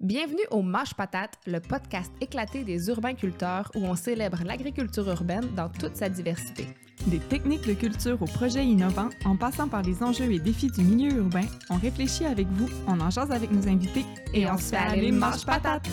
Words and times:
Bienvenue 0.00 0.46
au 0.50 0.62
Mâche 0.62 0.94
Patate, 0.94 1.38
le 1.46 1.60
podcast 1.60 2.10
éclaté 2.22 2.64
des 2.64 2.88
urbains-culteurs 2.88 3.70
où 3.74 3.84
on 3.84 3.94
célèbre 3.94 4.38
l'agriculture 4.46 5.06
urbaine 5.06 5.54
dans 5.54 5.68
toute 5.68 5.94
sa 5.94 6.08
diversité. 6.08 6.68
Des 7.08 7.18
techniques 7.18 7.66
de 7.66 7.74
culture 7.74 8.22
aux 8.22 8.24
projets 8.24 8.64
innovants, 8.64 9.10
en 9.26 9.36
passant 9.36 9.68
par 9.68 9.82
les 9.82 10.02
enjeux 10.02 10.32
et 10.32 10.38
défis 10.38 10.70
du 10.70 10.84
milieu 10.84 11.18
urbain, 11.18 11.44
on 11.68 11.76
réfléchit 11.76 12.24
avec 12.24 12.46
vous, 12.46 12.70
on 12.88 12.98
en 12.98 13.10
jase 13.10 13.30
avec 13.30 13.50
nos 13.50 13.68
invités 13.68 14.06
et, 14.32 14.46
on, 14.46 14.56
se 14.56 14.70
fait 14.70 14.76
aller 14.76 15.12
Mâche 15.12 15.44
Patate! 15.44 15.86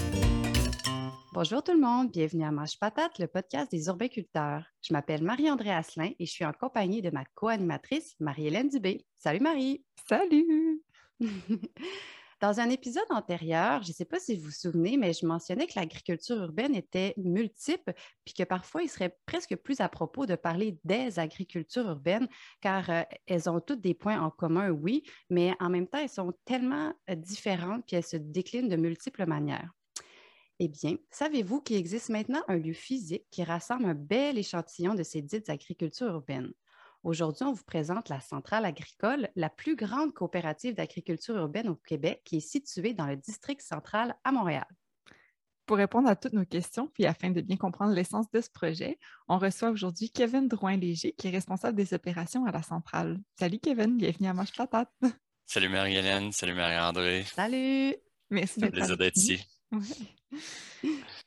Bonjour 1.33 1.61
tout 1.61 1.73
le 1.73 1.81
monde, 1.81 2.09
bienvenue 2.09 2.45
à 2.45 2.51
Mâche 2.51 2.79
Patate, 2.79 3.19
le 3.19 3.27
podcast 3.27 3.69
des 3.69 3.87
urbains-culteurs. 3.87 4.63
Je 4.83 4.93
m'appelle 4.93 5.21
Marie-André 5.21 5.71
Asselin 5.71 6.11
et 6.17 6.25
je 6.25 6.31
suis 6.31 6.45
en 6.45 6.53
compagnie 6.53 7.01
de 7.01 7.09
ma 7.09 7.25
co-animatrice, 7.35 8.15
Marie-Hélène 8.21 8.69
Dubé. 8.69 9.05
Salut 9.17 9.41
Marie! 9.41 9.83
Salut! 10.07 10.81
Dans 12.39 12.59
un 12.59 12.69
épisode 12.69 13.09
antérieur, 13.09 13.81
je 13.81 13.89
ne 13.89 13.93
sais 13.93 14.05
pas 14.05 14.19
si 14.19 14.35
vous 14.35 14.45
vous 14.45 14.51
souvenez, 14.51 14.95
mais 14.95 15.11
je 15.11 15.25
mentionnais 15.25 15.65
que 15.65 15.73
l'agriculture 15.75 16.37
urbaine 16.37 16.75
était 16.75 17.15
multiple, 17.17 17.95
puis 18.25 18.35
que 18.35 18.43
parfois 18.43 18.83
il 18.83 18.89
serait 18.89 19.17
presque 19.25 19.55
plus 19.55 19.81
à 19.81 19.89
propos 19.89 20.27
de 20.27 20.35
parler 20.35 20.77
des 20.83 21.17
agricultures 21.17 21.87
urbaines, 21.87 22.27
car 22.61 22.91
euh, 22.91 23.01
elles 23.25 23.49
ont 23.49 23.59
toutes 23.59 23.81
des 23.81 23.95
points 23.95 24.21
en 24.21 24.29
commun, 24.29 24.69
oui, 24.69 25.01
mais 25.31 25.55
en 25.59 25.71
même 25.71 25.87
temps, 25.87 25.97
elles 25.97 26.09
sont 26.09 26.31
tellement 26.45 26.93
euh, 27.09 27.15
différentes, 27.15 27.83
puis 27.87 27.95
elles 27.95 28.03
se 28.03 28.17
déclinent 28.17 28.69
de 28.69 28.75
multiples 28.75 29.25
manières. 29.25 29.71
Eh 30.59 30.67
bien, 30.67 30.97
savez-vous 31.09 31.61
qu'il 31.61 31.77
existe 31.77 32.09
maintenant 32.09 32.43
un 32.47 32.57
lieu 32.57 32.73
physique 32.73 33.25
qui 33.31 33.43
rassemble 33.43 33.85
un 33.85 33.95
bel 33.95 34.37
échantillon 34.37 34.93
de 34.93 35.03
ces 35.03 35.23
dites 35.23 35.49
agricultures 35.49 36.07
urbaines? 36.07 36.53
Aujourd'hui, 37.03 37.45
on 37.45 37.53
vous 37.53 37.63
présente 37.63 38.09
la 38.09 38.19
Centrale 38.19 38.65
agricole, 38.65 39.29
la 39.35 39.49
plus 39.49 39.75
grande 39.75 40.13
coopérative 40.13 40.75
d'agriculture 40.75 41.35
urbaine 41.37 41.69
au 41.69 41.75
Québec, 41.75 42.21
qui 42.25 42.37
est 42.37 42.41
située 42.41 42.93
dans 42.93 43.05
le 43.05 43.15
district 43.15 43.61
central 43.61 44.15
à 44.23 44.31
Montréal. 44.31 44.65
Pour 45.65 45.77
répondre 45.77 46.07
à 46.09 46.15
toutes 46.15 46.33
nos 46.33 46.45
questions, 46.45 46.87
puis 46.87 47.05
afin 47.05 47.29
de 47.29 47.41
bien 47.41 47.57
comprendre 47.57 47.93
l'essence 47.93 48.31
de 48.31 48.41
ce 48.41 48.49
projet, 48.49 48.97
on 49.27 49.37
reçoit 49.37 49.69
aujourd'hui 49.69 50.09
Kevin 50.09 50.47
Drouin-Léger, 50.47 51.13
qui 51.17 51.27
est 51.27 51.31
responsable 51.31 51.77
des 51.77 51.93
opérations 51.93 52.45
à 52.45 52.51
la 52.51 52.63
centrale. 52.63 53.19
Salut 53.37 53.59
Kevin, 53.59 53.97
bienvenue 53.97 54.29
à 54.29 54.33
Manche 54.33 54.55
Patate. 54.55 54.89
Salut 55.45 55.69
Marie-Hélène, 55.69 56.31
salut 56.31 56.55
Marie-André. 56.55 57.23
Salut. 57.23 57.95
Merci 58.29 58.59
d'être 58.59 59.17
ici. 59.17 59.45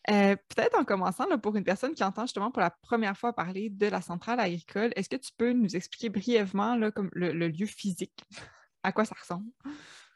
Euh, 0.09 0.35
peut-être 0.49 0.79
en 0.79 0.85
commençant, 0.85 1.27
pour 1.39 1.57
une 1.57 1.65
personne 1.65 1.95
qui 1.95 2.03
entend 2.03 2.23
justement 2.23 2.51
pour 2.51 2.63
la 2.63 2.71
première 2.71 3.17
fois 3.17 3.35
parler 3.35 3.69
de 3.69 3.87
la 3.87 4.01
centrale 4.01 4.41
agricole, 4.41 4.93
est-ce 4.97 5.09
que 5.09 5.17
tu 5.17 5.31
peux 5.37 5.53
nous 5.53 5.77
expliquer 5.77 6.09
brièvement 6.09 6.77
le, 6.77 7.49
lieu 7.49 7.67
physique, 7.67 8.25
à 8.83 8.93
quoi 8.93 9.05
ça 9.05 9.15
ressemble? 9.21 9.51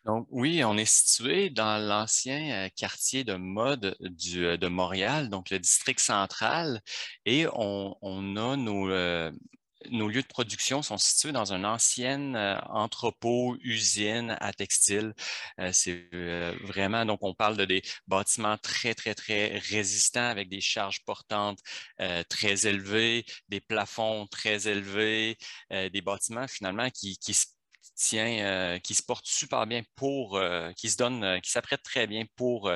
Donc 0.07 0.27
oui, 0.31 0.63
on 0.65 0.77
est 0.77 0.85
situé 0.85 1.49
dans 1.49 1.79
l'ancien 1.79 2.67
euh, 2.67 2.69
quartier 2.77 3.25
de 3.25 3.37
mode 3.37 3.97
du, 4.01 4.45
euh, 4.45 4.57
de 4.59 4.69
Montréal, 4.69 5.31
donc 5.31 5.49
le 5.51 5.59
district 5.59 6.01
central, 6.01 6.81
et 7.25 7.47
on, 7.55 7.97
a 8.37 8.57
nos, 8.57 8.91
nos 9.91 10.09
lieux 10.09 10.23
de 10.23 10.27
production 10.27 10.83
sont 10.83 10.99
situés 10.99 11.33
dans 11.33 11.53
un 11.53 11.65
ancien 11.65 12.35
euh, 12.35 12.59
entrepôt, 12.69 13.57
usine 13.61 14.37
à 14.41 14.53
textile. 14.53 15.15
Euh, 15.61 15.71
c'est 15.73 16.09
euh, 16.15 16.55
vraiment, 16.63 17.05
donc 17.05 17.21
on 17.23 17.35
parle 17.35 17.57
de 17.57 17.65
des 17.65 17.83
bâtiments 18.07 18.59
très, 18.59 18.95
très, 18.95 19.15
très 19.15 19.59
résistants 19.59 20.29
avec 20.29 20.49
des 20.49 20.61
charges 20.61 21.03
portantes 21.05 21.61
très 22.29 22.67
élevées, 22.67 23.25
des 23.49 23.61
plafonds 23.61 24.27
très 24.27 24.69
élevés, 24.69 25.39
des 25.71 26.01
bâtiments 26.03 26.47
finalement 26.47 26.91
qui, 26.91 27.17
qui 27.17 27.33
se 27.35 27.47
tient, 27.97 28.79
qui 28.81 28.95
se 28.95 29.03
portent 29.03 29.27
super 29.27 29.67
bien 29.67 29.83
pour, 29.97 30.41
qui 30.77 30.91
se 30.91 30.97
donnent, 30.97 31.41
qui 31.41 31.51
s'apprêtent 31.51 31.83
très 31.83 32.07
bien 32.07 32.25
pour 32.37 32.71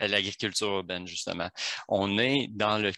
l'agriculture 0.00 0.68
urbaine, 0.68 1.06
justement. 1.06 1.48
On 1.88 2.18
est 2.18 2.48
dans 2.50 2.78
le 2.78 2.92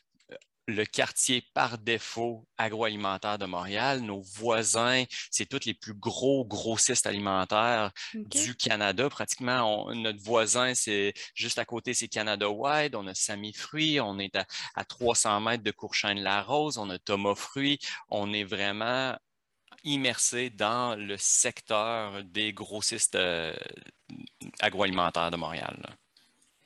le 0.67 0.85
quartier 0.85 1.43
par 1.55 1.79
défaut 1.79 2.47
agroalimentaire 2.59 3.39
de 3.39 3.47
Montréal. 3.47 4.01
Nos 4.01 4.21
voisins, 4.21 5.05
c'est 5.31 5.47
tous 5.47 5.65
les 5.65 5.75
plus 5.75 5.95
gros 5.95 6.45
grossistes 6.45 7.07
alimentaires 7.07 7.93
du 8.15 8.57
Canada. 8.57 9.09
Pratiquement, 9.09 9.93
notre 9.95 10.21
voisin, 10.23 10.75
c'est 10.75 11.15
juste 11.35 11.59
à 11.59 11.65
côté, 11.65 11.95
c'est 11.95 12.09
Canada 12.09 12.51
Wide. 12.51 12.97
On 12.97 13.07
a 13.07 13.15
Samy 13.15 13.53
Fruits. 13.53 14.01
On 14.01 14.19
est 14.19 14.37
à, 14.75 14.85
300 14.85 15.41
mètres 15.41 15.63
de 15.63 15.71
Courchaine-la-Rose. 15.71 16.79
On 16.79 16.91
a 16.91 16.99
Thomas 16.99 17.37
Fruits. 17.37 17.79
On 18.09 18.33
est 18.33 18.45
vraiment 18.45 19.17
immersé 19.85 20.51
dans 20.51 20.97
le 20.97 21.17
secteur 21.17 22.25
des 22.25 22.53
grossistes 22.53 23.15
euh, 23.15 23.55
agroalimentaires 24.61 25.31
de 25.31 25.37
Montréal. 25.37 25.97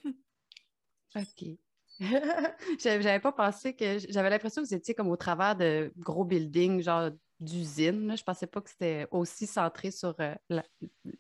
OK. 1.15 1.59
j'avais 2.81 3.21
pas 3.21 3.33
pensé 3.33 3.75
que. 3.75 3.99
J'avais 4.09 4.31
l'impression 4.31 4.63
que 4.63 4.69
vous 4.69 4.75
étiez 4.75 4.95
comme 4.95 5.09
au 5.09 5.17
travers 5.17 5.55
de 5.57 5.93
gros 5.99 6.25
buildings, 6.25 6.83
genre 6.83 7.11
d'usines. 7.41 8.15
Je 8.17 8.23
pensais 8.23 8.47
pas 8.47 8.61
que 8.61 8.71
c'était 8.71 9.07
aussi 9.11 9.47
centré 9.47 9.91
sur 9.91 10.15
euh, 10.21 10.35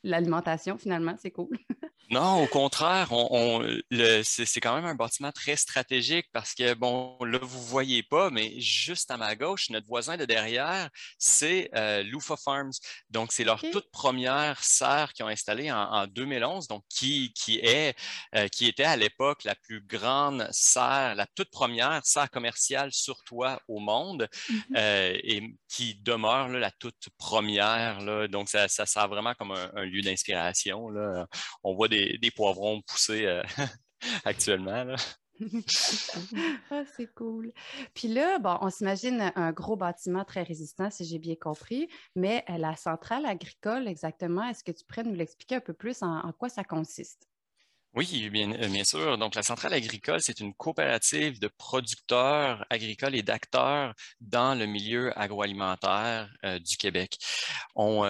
l'alimentation, 0.02 0.78
finalement. 0.78 1.16
C'est 1.18 1.30
cool. 1.30 1.58
Non, 2.10 2.42
au 2.42 2.46
contraire, 2.48 3.08
c'est 4.24 4.60
quand 4.60 4.74
même 4.74 4.84
un 4.84 4.96
bâtiment 4.96 5.30
très 5.30 5.54
stratégique 5.54 6.26
parce 6.32 6.54
que, 6.54 6.74
bon, 6.74 7.16
là, 7.24 7.38
vous 7.40 7.60
ne 7.60 7.64
voyez 7.66 8.02
pas, 8.02 8.30
mais 8.30 8.60
juste 8.60 9.12
à 9.12 9.16
ma 9.16 9.36
gauche, 9.36 9.70
notre 9.70 9.86
voisin 9.86 10.16
de 10.16 10.24
derrière, 10.24 10.90
c'est 11.18 11.70
euh, 11.76 12.02
Lufa 12.02 12.36
Farms. 12.36 12.72
Donc, 13.10 13.30
c'est 13.30 13.44
leur 13.44 13.60
toute 13.60 13.88
première 13.92 14.60
serre 14.64 15.12
qu'ils 15.12 15.24
ont 15.24 15.28
installée 15.28 15.70
en, 15.70 16.08
2011, 16.08 16.66
donc 16.66 16.82
qui, 16.88 17.32
qui, 17.32 17.60
est, 17.60 17.96
euh, 18.34 18.48
qui 18.48 18.66
était 18.66 18.82
à 18.82 18.96
l'époque 18.96 19.44
la 19.44 19.54
plus 19.54 19.80
grande 19.80 20.48
serre, 20.50 21.14
la 21.14 21.26
toute 21.36 21.50
première 21.50 22.04
serre 22.04 22.30
commerciale 22.30 22.92
sur 22.92 23.22
toit 23.22 23.62
au 23.68 23.78
monde 23.78 24.28
mm-hmm. 24.48 25.20
et 25.22 25.56
qui 25.68 25.94
demeure 26.10 26.48
la 26.48 26.70
toute 26.70 27.08
première. 27.18 28.28
Donc, 28.28 28.48
ça, 28.48 28.68
ça 28.68 28.86
sert 28.86 29.08
vraiment 29.08 29.34
comme 29.34 29.52
un, 29.52 29.84
lieu 29.84 30.02
d'inspiration. 30.02 30.88
On 31.62 31.74
voit 31.74 31.88
des 31.88 32.32
poivrons 32.34 32.82
poussés 32.82 33.26
euh, 33.26 33.42
actuellement. 34.24 34.94
ah, 36.70 36.82
c'est 36.96 37.12
cool. 37.14 37.52
Puis 37.94 38.08
là, 38.08 38.38
on 38.60 38.70
s'imagine 38.70 39.32
un 39.34 39.52
gros 39.52 39.76
bâtiment 39.76 40.24
très 40.24 40.42
résistant, 40.42 40.90
si 40.90 41.04
j'ai 41.04 41.18
bien 41.18 41.34
compris, 41.34 41.88
mais 42.14 42.44
euh, 42.50 42.58
la 42.58 42.76
centrale 42.76 43.26
agricole, 43.26 43.88
exactement, 43.88 44.46
est-ce 44.48 44.64
que 44.64 44.72
tu 44.72 44.84
pourrais 44.84 45.04
nous 45.04 45.14
l'expliquer 45.14 45.56
un 45.56 45.60
peu 45.60 45.72
plus 45.72 46.02
en, 46.02 46.32
quoi 46.32 46.48
ça 46.48 46.64
consiste? 46.64 47.29
Oui, 47.94 48.30
bien, 48.30 48.52
euh, 48.52 48.68
bien, 48.68 48.84
sûr. 48.84 49.18
Donc, 49.18 49.34
la 49.34 49.42
centrale 49.42 49.74
agricole, 49.74 50.20
c'est 50.22 50.38
une 50.40 50.54
coopérative 50.54 51.40
de 51.40 51.48
producteurs 51.48 52.64
agricoles 52.70 53.16
et 53.16 53.22
d'acteurs 53.22 53.94
dans 54.20 54.56
le 54.56 54.66
milieu 54.66 55.16
agroalimentaire 55.18 56.30
du 56.64 56.76
Québec. 56.76 57.18
On, 57.74 58.04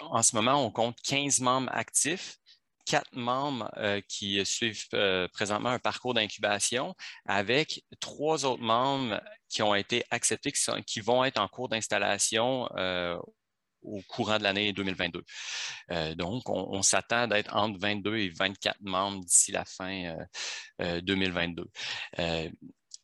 en 0.00 0.22
ce 0.22 0.36
moment, 0.36 0.64
on 0.64 0.70
compte 0.70 0.96
15 1.02 1.40
membres 1.40 1.70
actifs 1.72 2.40
quatre 2.90 3.12
membres 3.14 3.70
euh, 3.76 4.00
qui 4.08 4.44
suivent 4.44 4.86
euh, 4.94 5.28
présentement 5.28 5.68
un 5.70 5.78
parcours 5.78 6.12
d'incubation 6.12 6.94
avec 7.24 7.84
trois 8.00 8.44
autres 8.44 8.62
membres 8.62 9.20
qui 9.48 9.62
ont 9.62 9.76
été 9.76 10.04
acceptés, 10.10 10.52
qui, 10.86 11.00
vont 11.00 11.24
être 11.24 11.40
en 11.40 11.46
cours 11.46 11.68
d'installation 11.68 12.68
euh, 12.76 13.16
au 13.82 14.00
courant 14.08 14.38
de 14.38 14.42
l'année 14.42 14.72
2022. 14.72 15.22
donc, 16.16 16.48
on, 16.48 16.82
s'attend 16.82 17.26
d'être 17.26 17.54
entre 17.54 17.78
22 17.80 18.16
et 18.16 18.28
24 18.28 18.76
membres 18.80 19.24
d'ici 19.24 19.52
la 19.52 19.64
fin 19.64 20.16
2022 20.78 21.64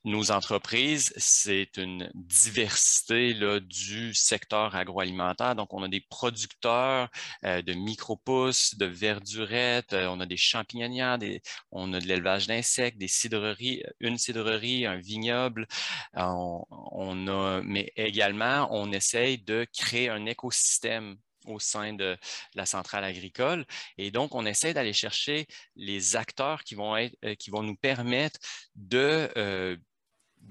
nos 0.06 0.30
entreprises, 0.30 1.12
c'est 1.16 1.76
une 1.76 2.08
diversité 2.14 3.34
là, 3.34 3.58
du 3.58 4.14
secteur 4.14 4.76
agroalimentaire. 4.76 5.56
Donc, 5.56 5.74
on 5.74 5.82
a 5.82 5.88
des 5.88 6.00
producteurs 6.00 7.10
euh, 7.44 7.60
de 7.60 7.72
micro-pousses, 7.72 8.76
de 8.76 8.86
verdurettes, 8.86 9.92
euh, 9.94 10.06
on 10.06 10.20
a 10.20 10.26
des 10.26 10.36
champignonnières, 10.36 11.18
des, 11.18 11.42
on 11.72 11.92
a 11.92 11.98
de 11.98 12.06
l'élevage 12.06 12.46
d'insectes, 12.46 12.98
des 12.98 13.08
cidreries, 13.08 13.82
une 13.98 14.16
cidrerie, 14.16 14.86
un 14.86 14.96
vignoble. 14.96 15.66
On, 16.14 17.26
a, 17.26 17.60
mais 17.64 17.92
également, 17.96 18.68
on 18.70 18.92
essaye 18.92 19.38
de 19.38 19.66
créer 19.76 20.08
un 20.08 20.24
écosystème 20.26 21.16
au 21.46 21.58
sein 21.58 21.94
de 21.94 22.16
la 22.54 22.64
centrale 22.66 23.04
agricole. 23.04 23.66
Et 23.98 24.12
donc, 24.12 24.36
on 24.36 24.46
essaie 24.46 24.72
d'aller 24.72 24.92
chercher 24.92 25.48
les 25.74 26.14
acteurs 26.14 26.62
qui 26.62 26.76
vont, 26.76 26.96
être, 26.96 27.16
euh, 27.24 27.34
qui 27.34 27.50
vont 27.50 27.62
nous 27.64 27.76
permettre 27.76 28.38
de 28.76 29.30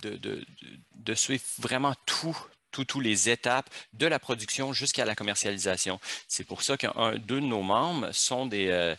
de, 0.01 1.13
suivre 1.13 1.43
vraiment 1.59 1.93
tout, 2.05 2.37
toutes 2.83 3.03
les 3.03 3.29
étapes 3.29 3.69
de 3.93 4.07
la 4.07 4.19
production 4.19 4.73
jusqu'à 4.73 5.05
la 5.05 5.15
commercialisation. 5.15 5.99
C'est 6.27 6.43
pour 6.43 6.61
ça 6.61 6.75
qu'un 6.75 7.15
deux 7.17 7.39
de 7.39 7.45
nos 7.45 7.61
membres 7.61 8.11
sont 8.11 8.45
des, 8.45 8.67
euh, 8.67 8.95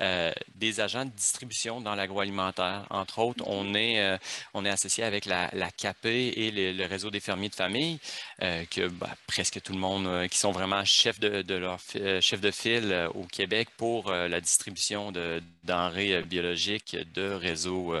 euh, 0.00 0.32
des 0.54 0.80
agents 0.80 1.04
de 1.04 1.10
distribution 1.10 1.80
dans 1.80 1.94
l'agroalimentaire. 1.94 2.86
Entre 2.90 3.18
autres, 3.18 3.44
on 3.46 3.74
est, 3.74 4.00
euh, 4.00 4.18
on 4.54 4.64
est 4.64 4.70
associé 4.70 5.04
avec 5.04 5.26
la, 5.26 5.50
la 5.52 5.70
CAP 5.70 6.06
et 6.06 6.50
le, 6.50 6.86
réseau 6.86 7.10
des 7.10 7.20
fermiers 7.20 7.48
de 7.48 7.54
famille, 7.54 7.98
que 8.40 8.88
bah, 8.88 9.14
presque 9.26 9.60
tout 9.62 9.72
le 9.72 9.78
monde, 9.78 10.26
qui 10.28 10.38
sont 10.38 10.50
vraiment 10.50 10.84
chefs 10.84 11.20
de, 11.20 11.42
de 11.42 11.54
leur 11.54 11.78
chef 12.20 12.40
de 12.40 12.50
file 12.50 13.08
au 13.14 13.24
Québec 13.24 13.68
pour 13.76 14.10
la 14.10 14.40
distribution 14.40 15.12
de 15.12 15.42
denrées 15.62 16.22
biologiques 16.22 16.96
de 17.14 17.30
réseaux 17.30 17.94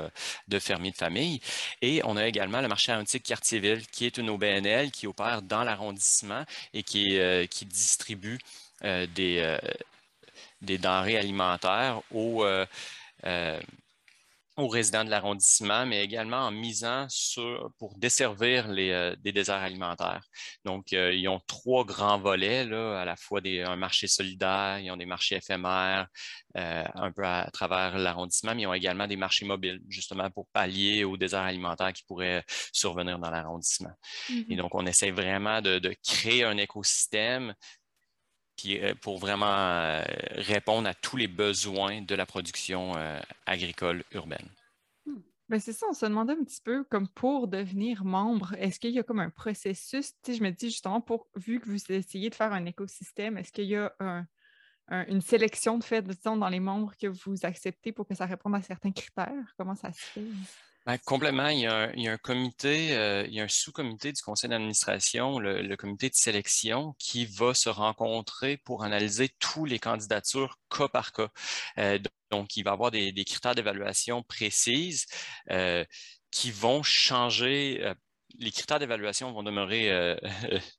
de 0.48 0.58
fermiers 0.58 0.90
de 0.90 0.96
famille. 0.96 1.40
Et 1.82 2.00
on 2.04 2.16
a 2.16 2.26
également 2.26 2.60
le 2.60 2.68
marché 2.68 2.90
aéronautique 2.90 3.22
Quartierville, 3.22 3.86
qui 3.86 4.06
est 4.06 4.16
une 4.16 4.30
OBNL 4.30 4.90
qui 4.90 5.06
opère 5.06 5.19
dans 5.42 5.64
l'arrondissement 5.64 6.44
et 6.72 6.82
qui, 6.82 7.18
qui 7.50 7.66
distribue 7.66 8.38
des, 8.82 9.58
des 10.62 10.78
denrées 10.78 11.16
alimentaires 11.16 12.00
aux, 12.10 12.44
euh, 12.44 12.66
euh, 13.24 13.60
aux 14.60 14.68
résidents 14.68 15.04
de 15.04 15.10
l'arrondissement, 15.10 15.86
mais 15.86 16.04
également 16.04 16.46
en 16.46 16.50
misant 16.50 17.06
sur, 17.08 17.70
pour 17.78 17.96
desservir 17.98 18.68
les, 18.68 18.90
euh, 18.90 19.16
des 19.20 19.32
déserts 19.32 19.56
alimentaires. 19.56 20.22
Donc, 20.64 20.92
ils 20.92 21.28
ont 21.28 21.40
trois 21.46 21.84
grands 21.84 22.18
volets, 22.18 22.64
là, 22.64 23.00
à 23.00 23.04
la 23.04 23.16
fois 23.16 23.40
des, 23.40 23.62
un 23.62 23.76
marché 23.76 24.06
solidaire, 24.06 24.78
ils 24.78 24.90
ont 24.90 24.96
des 24.96 25.06
marchés 25.06 25.36
éphémères, 25.36 26.06
un 26.54 27.12
peu 27.12 27.24
à, 27.24 27.48
travers 27.52 27.98
l'arrondissement, 27.98 28.54
mais 28.54 28.62
ils 28.62 28.66
ont 28.66 28.74
également 28.74 29.06
des 29.06 29.16
marchés 29.16 29.44
mobiles, 29.44 29.80
justement 29.88 30.30
pour 30.30 30.46
pallier 30.52 31.04
aux 31.04 31.16
déserts 31.16 31.42
alimentaires 31.42 31.92
qui 31.92 32.02
pourraient 32.04 32.44
survenir 32.72 33.18
dans 33.18 33.30
l'arrondissement. 33.30 33.92
Et 34.28 34.32
mm-hmm. 34.32 34.56
donc, 34.56 34.74
on 34.74 34.86
essaie 34.86 35.10
vraiment 35.10 35.60
de, 35.60 35.78
de 35.78 35.94
créer 36.04 36.44
un 36.44 36.56
écosystème 36.56 37.54
euh, 38.68 38.94
pour 39.00 39.18
vraiment 39.18 39.46
euh, 39.46 40.02
répondre 40.32 40.88
à 40.88 40.94
tous 40.94 41.16
les 41.16 41.28
besoins 41.28 42.02
de 42.02 42.14
la 42.14 42.26
production 42.26 42.96
euh, 42.96 43.18
agricole 43.46 44.04
urbaine. 44.12 44.48
Hmm. 45.06 45.20
Ben 45.48 45.60
c'est 45.60 45.72
ça, 45.72 45.86
on 45.90 45.92
se 45.92 46.06
demandait 46.06 46.34
un 46.34 46.44
petit 46.44 46.60
peu 46.62 46.84
comme 46.84 47.08
pour 47.08 47.48
devenir 47.48 48.04
membre, 48.04 48.54
est-ce 48.58 48.78
qu'il 48.78 48.92
y 48.92 48.98
a 48.98 49.02
comme 49.02 49.20
un 49.20 49.30
processus? 49.30 50.12
Tu 50.22 50.34
je 50.34 50.42
me 50.42 50.50
dis 50.50 50.70
justement, 50.70 51.00
pour, 51.00 51.28
vu 51.36 51.60
que 51.60 51.66
vous 51.66 51.92
essayez 51.92 52.30
de 52.30 52.34
faire 52.34 52.52
un 52.52 52.64
écosystème, 52.66 53.36
est-ce 53.36 53.52
qu'il 53.52 53.66
y 53.66 53.76
a 53.76 53.92
une 55.08 55.20
sélection 55.20 55.78
de 55.78 55.84
fait 55.84 56.02
dans 56.24 56.48
les 56.48 56.60
membres 56.60 56.92
que 57.00 57.06
vous 57.06 57.36
acceptez 57.44 57.92
pour 57.92 58.06
que 58.06 58.14
ça 58.14 58.26
réponde 58.26 58.54
à 58.54 58.62
certains 58.62 58.92
critères? 58.92 59.54
Comment 59.56 59.76
ça 59.76 59.92
se 59.92 60.00
fait? 60.00 60.24
Ben, 60.86 60.96
complètement. 61.04 61.48
Il 61.48 61.60
y, 61.60 61.66
a 61.66 62.12
un, 62.12 62.16
comité, 62.18 62.96
euh, 62.96 63.24
il 63.26 63.34
y 63.34 63.40
a 63.40 63.44
un 63.44 63.48
sous-comité 63.48 64.12
du 64.12 64.22
conseil 64.22 64.48
d'administration, 64.48 65.38
le, 65.38 65.76
comité 65.76 66.08
de 66.08 66.14
sélection, 66.14 66.94
qui 66.98 67.26
va 67.26 67.52
se 67.54 67.68
rencontrer 67.68 68.56
pour 68.56 68.82
analyser 68.82 69.28
toutes 69.38 69.68
les 69.68 69.78
candidatures 69.78 70.58
cas 70.70 70.88
par 70.88 71.12
cas. 71.12 71.28
Euh, 71.78 71.98
donc, 72.30 72.56
il 72.56 72.64
va 72.64 72.70
y 72.70 72.74
avoir 72.74 72.90
des, 72.90 73.12
critères 73.24 73.54
d'évaluation 73.54 74.22
précises 74.22 75.06
euh, 75.50 75.84
qui 76.30 76.50
vont 76.50 76.82
changer 76.82 77.94
les 78.38 78.50
critères 78.50 78.78
d'évaluation 78.78 79.32
vont 79.32 79.42
demeurer 79.42 79.90
euh, 79.92 80.16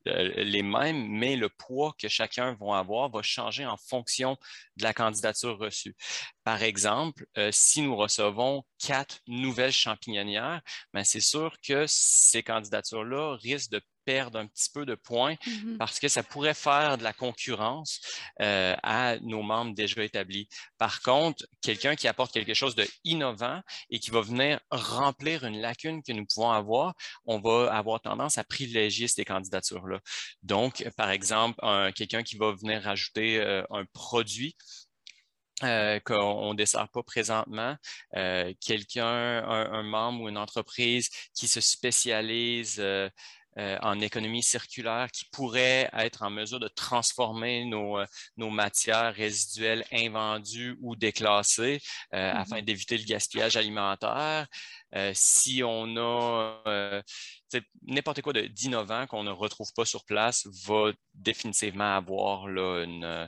les 0.05 0.63
mêmes, 0.63 1.07
mais 1.07 1.35
le 1.35 1.49
poids 1.49 1.93
que 1.99 2.07
chacun 2.07 2.55
va 2.59 2.77
avoir 2.77 3.09
va 3.09 3.21
changer 3.21 3.65
en 3.65 3.77
fonction 3.77 4.37
de 4.77 4.83
la 4.83 4.93
candidature 4.93 5.57
reçue. 5.57 5.95
Par 6.43 6.63
exemple, 6.63 7.25
euh, 7.37 7.49
si 7.51 7.81
nous 7.81 7.95
recevons 7.95 8.63
quatre 8.79 9.19
nouvelles 9.27 9.71
champignonnières, 9.71 10.61
ben, 10.93 11.03
c'est 11.03 11.21
sûr 11.21 11.55
que 11.65 11.85
ces 11.87 12.43
candidatures-là 12.43 13.37
risquent 13.37 13.71
de 13.71 13.81
perdre 14.11 14.39
un 14.39 14.47
petit 14.47 14.69
peu 14.73 14.85
de 14.85 14.95
points 14.95 15.35
mm-hmm. 15.35 15.77
parce 15.77 15.99
que 15.99 16.09
ça 16.09 16.21
pourrait 16.21 16.53
faire 16.53 16.97
de 16.97 17.03
la 17.03 17.13
concurrence 17.13 18.01
euh, 18.41 18.75
à 18.83 19.17
nos 19.21 19.41
membres 19.41 19.73
déjà 19.73 20.03
établis. 20.03 20.49
Par 20.77 21.01
contre, 21.01 21.45
quelqu'un 21.61 21.95
qui 21.95 22.07
apporte 22.09 22.33
quelque 22.33 22.53
chose 22.53 22.75
de 22.75 22.85
innovant 23.05 23.61
et 23.89 23.99
qui 23.99 24.11
va 24.11 24.21
venir 24.21 24.59
remplir 24.69 25.45
une 25.45 25.61
lacune 25.61 26.03
que 26.03 26.11
nous 26.11 26.25
pouvons 26.25 26.51
avoir, 26.51 26.93
on 27.25 27.39
va 27.39 27.73
avoir 27.73 28.01
tendance 28.01 28.37
à 28.37 28.43
privilégier 28.43 29.07
ces 29.07 29.23
candidatures-là. 29.23 29.99
Donc, 30.43 30.85
par 30.97 31.09
exemple, 31.09 31.59
quelqu'un 31.95 32.23
qui 32.23 32.35
va 32.37 32.51
venir 32.51 32.81
rajouter 32.83 33.39
euh, 33.39 33.63
un 33.69 33.85
produit 33.93 34.55
euh, 35.63 35.99
qu'on 35.99 36.53
ne 36.53 36.57
dessert 36.57 36.89
pas 36.89 37.03
présentement, 37.03 37.75
quelqu'un, 38.59 39.43
un, 39.45 39.83
membre 39.83 40.23
ou 40.23 40.29
une 40.29 40.37
entreprise 40.37 41.09
qui 41.35 41.47
se 41.47 41.61
spécialise 41.61 42.77
euh, 42.79 43.09
en 43.57 43.99
économie 43.99 44.43
circulaire 44.43 45.09
qui 45.11 45.25
pourrait 45.31 45.89
être 45.93 46.23
en 46.23 46.29
mesure 46.29 46.59
de 46.59 46.67
transformer 46.69 47.65
nos, 47.65 47.99
euh, 47.99 48.05
nos 48.37 48.49
matières 48.49 49.13
résiduelles 49.13 49.85
invendues 49.91 50.77
ou 50.81 50.95
déclassées 50.95 51.81
euh, 52.13 52.31
afin 52.33 52.57
mm-hmm. 52.59 52.65
d'éviter 52.65 52.97
le 52.97 53.03
gaspillage 53.03 53.57
alimentaire. 53.57 54.47
si 55.13 55.63
on 55.63 55.95
a 55.97 57.01
n'importe 57.83 58.21
quoi 58.21 58.33
d'innovant 58.33 59.07
qu'on 59.07 59.23
ne 59.23 59.31
retrouve 59.31 59.71
pas 59.73 59.85
sur 59.85 60.05
place, 60.05 60.47
va 60.65 60.91
définitivement 61.13 61.95
avoir 61.95 62.47
là, 62.47 62.83
une, 62.83 63.27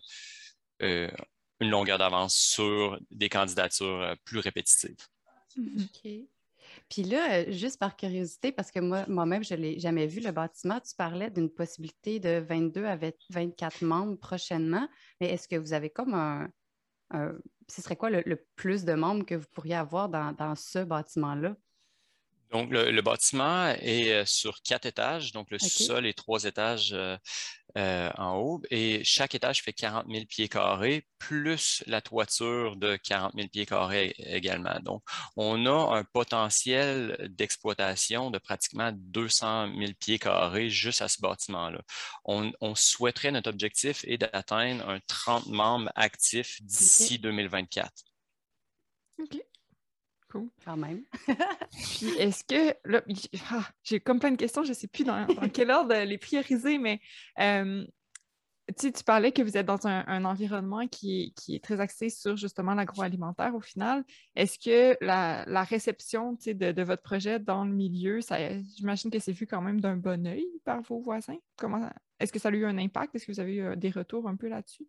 une 0.79 1.69
longueur 1.69 1.97
d'avance 1.97 2.35
sur 2.35 2.99
des 3.11 3.29
candidatures 3.29 4.15
plus 4.25 4.39
répétitives. 4.39 4.97
OK. 5.57 6.11
Puis 6.89 7.03
là, 7.03 7.39
euh, 7.39 7.51
juste 7.51 7.79
par 7.79 7.95
curiosité, 7.95 8.51
parce 8.51 8.71
que 8.71 8.79
moi, 8.79 9.05
moi-même, 9.07 9.43
je 9.43 9.55
ne 9.55 9.61
l'ai 9.61 9.79
jamais 9.79 10.07
vu, 10.07 10.19
le 10.19 10.31
bâtiment, 10.31 10.79
tu 10.79 10.95
parlais 10.95 11.29
d'une 11.29 11.49
possibilité 11.49 12.19
de 12.19 12.39
22 12.47 12.85
à 12.85 12.97
24 13.29 13.83
membres 13.83 14.17
prochainement, 14.17 14.87
mais 15.19 15.29
est-ce 15.29 15.47
que 15.47 15.55
vous 15.55 15.73
avez 15.73 15.89
comme 15.89 16.13
un... 16.13 16.49
ce 17.67 17.81
serait 17.81 17.95
quoi 17.95 18.09
le, 18.09 18.45
plus 18.55 18.85
de 18.85 18.93
membres 18.93 19.25
que 19.25 19.35
vous 19.35 19.47
pourriez 19.51 19.75
avoir 19.75 20.09
dans 20.09 20.55
ce 20.55 20.83
bâtiment-là? 20.83 21.55
Donc, 22.53 22.69
le, 22.69 23.01
bâtiment 23.01 23.69
est 23.81 24.11
euh, 24.11 24.25
sur 24.27 24.61
quatre 24.61 24.85
étages, 24.85 25.31
donc 25.31 25.49
le 25.49 25.57
sous-sol 25.57 26.05
est 26.05 26.13
trois 26.13 26.43
étages 26.43 26.93
euh, 26.93 27.17
euh, 27.79 28.11
en 28.15 28.35
haut, 28.37 28.61
et 28.69 29.03
chaque 29.03 29.33
étage 29.33 29.63
fait 29.63 29.73
40 29.73 30.05
000 30.07 30.25
pieds 30.25 30.47
carrés, 30.47 31.07
plus 31.17 31.83
la 31.87 31.99
toiture 31.99 32.75
de 32.75 32.95
40 32.95 33.33
000 33.33 33.47
pieds 33.47 33.65
carrés 33.65 34.13
également. 34.19 34.79
Donc, 34.83 35.01
on 35.35 35.65
a 35.65 35.97
un 35.97 36.03
potentiel 36.03 37.27
d'exploitation 37.31 38.29
de 38.29 38.37
pratiquement 38.37 38.91
200 38.93 39.75
000 39.75 39.93
pieds 39.99 40.19
carrés 40.19 40.69
juste 40.69 41.01
à 41.01 41.07
ce 41.07 41.19
bâtiment-là. 41.21 41.81
On, 42.25 42.75
souhaiterait, 42.75 43.31
notre 43.31 43.49
objectif 43.49 44.05
est 44.07 44.19
d'atteindre 44.19 44.87
un 44.87 44.99
30 45.07 45.47
membres 45.47 45.91
actifs 45.95 46.61
d'ici 46.61 47.17
2024. 47.17 47.91
OK. 49.19 49.43
Quand 50.65 50.77
même. 50.77 51.03
Puis 51.71 52.07
est-ce 52.17 52.43
que, 52.43 52.75
là, 52.85 53.01
ah, 53.51 53.67
j'ai 53.83 53.99
comme 53.99 54.19
plein 54.19 54.31
de 54.31 54.37
questions, 54.37 54.63
je 54.63 54.69
ne 54.69 54.73
sais 54.73 54.87
plus 54.87 55.03
dans, 55.03 55.25
quel 55.53 55.71
ordre 55.71 55.95
les 55.95 56.17
prioriser, 56.17 56.77
mais 56.77 56.99
euh, 57.39 57.85
tu, 58.77 58.91
tu 58.91 59.03
parlais 59.03 59.31
que 59.31 59.41
vous 59.41 59.57
êtes 59.57 59.65
dans 59.65 59.87
un, 59.87 60.25
environnement 60.25 60.87
qui, 60.87 61.33
est 61.49 61.63
très 61.63 61.79
axé 61.81 62.09
sur 62.09 62.37
justement 62.37 62.73
l'agroalimentaire 62.73 63.53
au 63.55 63.59
final. 63.59 64.03
Est-ce 64.35 64.57
que 64.57 64.97
la, 65.03 65.63
réception 65.63 66.37
de, 66.45 66.71
de, 66.71 66.83
votre 66.83 67.01
projet 67.01 67.39
dans 67.39 67.65
le 67.65 67.73
milieu, 67.73 68.19
j'imagine 68.77 69.11
que 69.11 69.19
c'est 69.19 69.33
vu 69.33 69.47
quand 69.47 69.61
même 69.61 69.81
d'un 69.81 69.97
bon 69.97 70.25
œil 70.27 70.45
par 70.63 70.81
vos 70.81 70.99
voisins? 70.99 71.37
Comment, 71.57 71.89
est-ce 72.19 72.31
que 72.31 72.39
ça 72.39 72.49
a 72.49 72.51
eu 72.51 72.65
un 72.65 72.77
impact? 72.77 73.15
Est-ce 73.15 73.25
que 73.25 73.31
vous 73.33 73.39
avez 73.39 73.55
eu 73.55 73.75
des 73.75 73.89
retours 73.89 74.27
un 74.29 74.35
peu 74.35 74.47
là-dessus? 74.47 74.87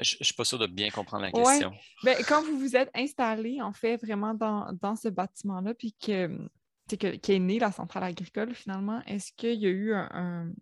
Je 0.00 0.16
ne 0.20 0.24
suis 0.24 0.34
pas 0.34 0.44
sûr 0.44 0.58
de 0.58 0.66
bien 0.66 0.90
comprendre 0.90 1.24
la 1.24 1.32
question. 1.32 1.72
Ben, 2.04 2.16
quand 2.26 2.42
vous 2.42 2.58
vous 2.58 2.76
êtes 2.76 2.90
installé, 2.94 3.60
en 3.60 3.72
fait, 3.72 3.96
vraiment 3.96 4.34
dans, 4.34 4.96
ce 4.96 5.08
bâtiment-là, 5.08 5.74
puis 5.74 5.92
que, 5.92 6.48
qu'est 6.96 7.38
née 7.38 7.58
la 7.58 7.72
centrale 7.72 8.04
agricole, 8.04 8.54
finalement, 8.54 9.02
est-ce 9.06 9.32
qu'il 9.32 9.58
y 9.58 9.66
a 9.66 9.70
eu 9.70 9.94
un, 9.94 10.52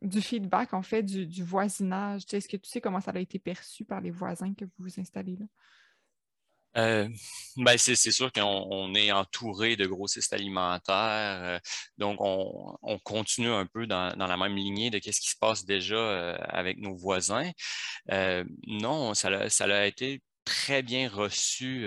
du 0.00 0.20
feedback, 0.20 0.74
en 0.74 0.82
fait, 0.82 1.02
du, 1.02 1.42
voisinage? 1.42 2.22
Est-ce 2.32 2.48
que 2.48 2.56
tu 2.56 2.68
sais 2.68 2.80
comment 2.80 3.00
ça 3.00 3.10
a 3.12 3.18
été 3.18 3.38
perçu 3.38 3.84
par 3.84 4.00
les 4.00 4.10
voisins 4.10 4.54
que 4.54 4.64
vous 4.64 4.70
vous 4.78 5.00
installez 5.00 5.36
là? 5.36 5.46
Euh, 6.76 7.08
ben 7.56 7.76
c'est 7.76 7.96
sûr 7.96 8.32
qu'on 8.32 8.94
est 8.94 9.12
entouré 9.12 9.76
de 9.76 9.86
grossistes 9.86 10.32
alimentaires, 10.32 11.40
euh, 11.42 11.58
donc 11.98 12.18
on, 12.20 12.98
continue 13.04 13.50
un 13.50 13.66
peu 13.66 13.86
dans, 13.86 14.14
la 14.16 14.36
même 14.36 14.56
lignée 14.56 14.90
de 14.90 14.98
ce 14.98 15.20
qui 15.20 15.30
se 15.30 15.36
passe 15.38 15.64
déjà 15.64 15.96
euh, 15.96 16.36
avec 16.48 16.78
nos 16.78 16.96
voisins. 16.96 17.50
non, 18.66 19.14
ça, 19.14 19.28
a 19.28 19.86
été 19.86 20.22
très 20.44 20.82
bien 20.82 21.08
reçu 21.08 21.86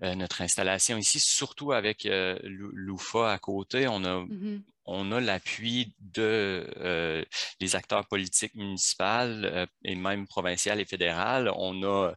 notre 0.00 0.42
installation 0.42 0.98
ici, 0.98 1.20
surtout 1.20 1.72
avec 1.72 2.04
l'UFA 2.04 3.32
à 3.32 3.38
côté. 3.38 3.88
On 3.88 4.04
a 4.04 4.20
mm-hmm. 4.20 4.62
on 4.86 5.12
a 5.12 5.20
l'appui 5.20 5.94
de 6.00 7.24
les 7.60 7.76
acteurs 7.76 8.06
politiques 8.06 8.54
municipaux 8.54 9.64
et 9.84 9.94
même 9.94 10.26
provinciales 10.26 10.80
et 10.80 10.84
fédérales. 10.84 11.50
On 11.56 11.82
a, 11.84 12.14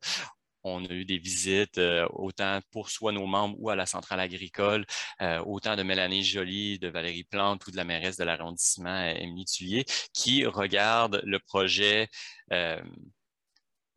on 0.64 0.86
a 0.86 0.94
eu 0.94 1.06
des 1.06 1.18
visites 1.18 1.78
euh, 1.78 2.08
autant 2.14 2.60
pour 2.72 2.90
soit 2.90 3.12
nos 3.12 3.26
membres 3.26 3.56
ou 3.60 3.70
à 3.70 3.76
la 3.76 3.86
centrale 3.86 4.20
agricole, 4.20 4.86
euh, 5.22 5.40
autant 5.46 5.76
de 5.76 5.84
Mélanie 5.84 6.24
Joly, 6.24 6.80
de 6.80 6.88
Valérie 6.88 7.24
Plante 7.24 7.66
ou 7.68 7.72
de 7.72 7.78
la 7.78 7.84
mairesse 7.84 8.18
de 8.18 8.24
l'arrondissement, 8.24 9.06
Émilie 9.10 9.46
Tullier, 9.46 9.86
qui 10.14 10.46
regardent 10.46 11.22
le 11.26 11.40
projet 11.40 12.10
euh, 12.52 12.82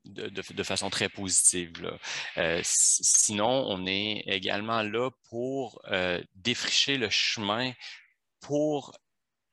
de, 0.04 0.62
façon 0.62 0.88
très 0.88 1.08
positive. 1.08 1.98
sinon, 2.62 3.66
on 3.68 3.86
est 3.86 4.22
également 4.26 4.82
là 4.82 5.10
pour 5.28 5.82
défricher 6.36 6.96
le 6.96 7.10
chemin 7.10 7.72
pour 8.40 8.96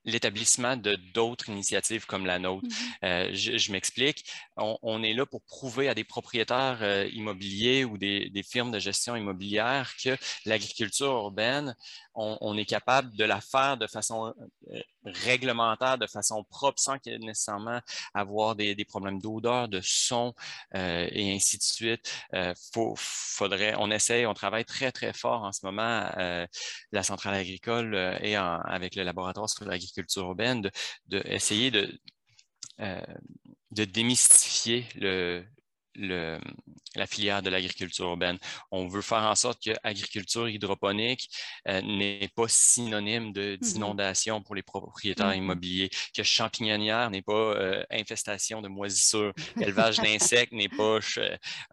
l'établissement 0.04 0.76
de 0.76 0.96
d'autres 1.14 1.48
initiatives 1.48 2.06
comme 2.06 2.26
la 2.26 2.38
nôtre. 2.38 2.66
Mm-hmm. 2.66 3.04
Euh, 3.04 3.30
je, 3.34 3.72
m'explique. 3.72 4.24
On, 4.56 5.02
est 5.02 5.14
là 5.14 5.26
pour 5.26 5.42
prouver 5.42 5.88
à 5.88 5.94
des 5.94 6.04
propriétaires 6.04 6.78
euh, 6.82 7.08
immobiliers 7.12 7.84
ou 7.84 7.98
des, 7.98 8.30
firmes 8.48 8.70
de 8.70 8.78
gestion 8.78 9.16
immobilière 9.16 9.94
que 10.02 10.16
l'agriculture 10.44 11.10
urbaine, 11.12 11.74
on, 12.14 12.56
est 12.56 12.66
capable 12.66 13.14
de 13.16 13.24
la 13.24 13.40
faire 13.40 13.76
de 13.76 13.86
façon 13.86 14.34
euh, 14.70 14.80
réglementaire, 15.04 15.98
de 15.98 16.06
façon 16.06 16.44
propre, 16.44 16.80
sans 16.80 16.98
qu'il 16.98 17.14
y 17.14 17.18
nécessairement 17.18 17.80
avoir 18.14 18.54
des, 18.54 18.84
problèmes 18.84 19.20
d'odeur, 19.20 19.68
de 19.68 19.80
son 19.82 20.34
et 20.74 21.34
ainsi 21.34 21.58
de 21.58 21.62
suite. 21.62 22.12
faudrait, 22.96 23.74
on 23.78 23.90
essaie, 23.90 24.26
on 24.26 24.34
travaille 24.34 24.64
très, 24.64 24.92
très 24.92 25.12
fort 25.12 25.42
en 25.42 25.52
ce 25.52 25.64
moment, 25.64 26.10
la 26.92 27.02
centrale 27.02 27.34
agricole 27.34 27.94
et 28.20 28.36
avec 28.36 28.96
le 28.96 29.02
laboratoire 29.02 29.48
sur 29.48 29.64
l'agriculture 29.64 29.94
culture 29.94 30.22
urbaine, 30.22 30.70
d'essayer 31.06 31.70
de, 31.70 31.82
de, 31.82 32.00
euh, 32.80 33.00
de, 33.70 33.84
démystifier 33.84 34.86
le, 34.96 35.44
le, 35.96 36.38
la 36.94 37.06
filière 37.06 37.42
de 37.42 37.50
l'agriculture 37.50 38.06
urbaine. 38.06 38.38
On 38.70 38.86
veut 38.88 39.02
faire 39.02 39.22
en 39.22 39.34
sorte 39.34 39.62
que 39.62 39.70
l'agriculture 39.84 40.48
hydroponique 40.48 41.28
euh, 41.68 41.80
n'est 41.82 42.30
pas 42.34 42.46
synonyme 42.48 43.30
mm-hmm. 43.32 43.58
d'inondation 43.58 44.42
pour 44.42 44.54
les 44.54 44.62
propriétaires 44.62 45.30
mm-hmm. 45.30 45.38
immobiliers, 45.38 45.90
que 46.14 46.22
champignonnière 46.22 47.10
n'est 47.10 47.22
pas 47.22 47.32
euh, 47.32 47.84
infestation 47.90 48.62
de 48.62 48.68
moisissures, 48.68 49.32
qu'élevage 49.58 49.98
d'insectes 49.98 50.52
n'est 50.52 50.68
pas 50.68 50.98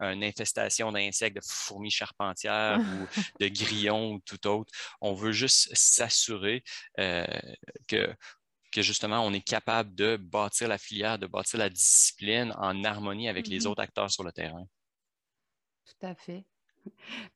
une 0.00 0.24
infestation 0.24 0.92
d'insectes, 0.92 1.36
de 1.36 1.42
fourmis 1.46 1.90
charpentières 1.90 2.78
ou 2.80 3.20
de 3.40 3.48
grillons 3.48 4.14
ou 4.14 4.20
tout 4.24 4.46
autre. 4.46 4.70
On 5.00 5.14
veut 5.14 5.32
juste 5.32 5.70
s'assurer 5.72 6.62
que 6.96 8.14
que 8.72 8.82
justement, 8.82 9.20
on 9.24 9.32
est 9.32 9.46
capable 9.46 9.94
de 9.94 10.16
bâtir 10.16 10.68
la 10.68 10.78
filière, 10.78 11.18
de 11.18 11.26
bâtir 11.26 11.58
la 11.58 11.68
discipline 11.68 12.52
en 12.58 12.82
harmonie 12.84 13.28
avec 13.28 13.46
les 13.46 13.60
mm-hmm. 13.60 13.66
autres 13.68 13.82
acteurs 13.82 14.10
sur 14.10 14.24
le 14.24 14.32
terrain. 14.32 14.66
Tout 15.84 16.06
à 16.06 16.14
fait. 16.14 16.44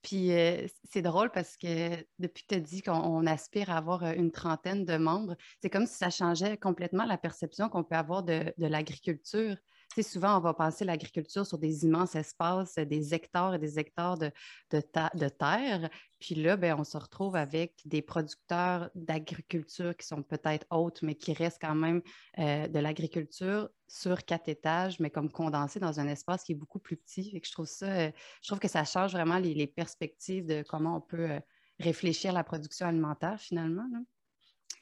Puis 0.03 0.33
euh, 0.33 0.67
c'est 0.91 1.03
drôle 1.03 1.31
parce 1.31 1.57
que 1.57 1.97
depuis 2.19 2.45
que 2.45 2.49
tu 2.49 2.55
as 2.55 2.61
dit 2.61 2.83
qu'on 2.83 3.27
aspire 3.27 3.71
à 3.71 3.77
avoir 3.77 4.05
euh, 4.05 4.13
une 4.13 4.33
trentaine 4.33 4.85
de 4.85 4.97
membres, 4.97 5.37
c'est 5.61 5.71
comme 5.71 5.87
si 5.87 5.95
ça 5.95 6.11
changeait 6.11 6.57
complètement 6.57 7.05
la 7.05 7.19
perception 7.19 7.69
qu'on 7.69 7.85
peut 7.85 7.95
avoir 7.95 8.23
de, 8.23 8.53
de 8.59 8.67
l'agriculture 8.67 9.57
souvent, 10.03 10.37
on 10.37 10.41
va 10.41 10.55
penser 10.55 10.85
l'agriculture 10.85 11.47
sur 11.47 11.59
des 11.59 11.85
immenses 11.85 12.15
espaces, 12.15 12.75
des 12.77 13.15
hectares 13.15 13.55
et 13.55 13.59
des 13.59 13.79
hectares 13.79 14.19
de, 14.19 14.31
de, 14.71 15.29
terre. 15.29 15.89
Puis 16.19 16.35
là, 16.35 16.57
ben, 16.57 16.77
on 16.79 16.85
se 16.85 16.97
retrouve 16.97 17.37
avec 17.37 17.75
des 17.85 18.03
producteurs 18.03 18.91
d'agriculture 18.95 19.97
qui 19.97 20.07
sont 20.07 20.23
peut-être 20.23 20.67
hautes, 20.71 21.03
mais 21.03 21.15
qui 21.15 21.33
restent 21.33 21.61
quand 21.61 21.75
même 21.75 22.03
euh, 22.39 22.69
de 22.69 22.79
l'agriculture 22.79 23.69
sur 23.89 24.25
quatre 24.25 24.49
étages, 24.49 24.99
mais 25.01 25.11
comme 25.11 25.31
condensés 25.31 25.81
dans 25.81 26.01
un 26.01 26.09
espace 26.09 26.43
qui 26.43 26.53
est 26.53 26.57
beaucoup 26.57 26.81
plus 26.81 26.97
petit. 26.97 27.31
Et 27.35 27.41
que 27.41 27.47
je 27.47 27.53
trouve 27.53 27.67
ça, 27.67 27.87
euh, 27.87 28.11
je 28.43 28.49
trouve 28.49 28.61
que 28.61 28.69
ça 28.69 28.85
change 28.85 29.13
vraiment 29.13 29.39
les, 29.39 29.67
perspectives 29.67 30.47
de 30.47 30.63
comment 30.63 30.97
on 30.97 31.01
peut 31.01 31.31
euh, 31.31 31.41
réfléchir 31.79 32.33
la 32.33 32.45
production 32.45 32.87
alimentaire 32.87 33.39
finalement. 33.39 33.87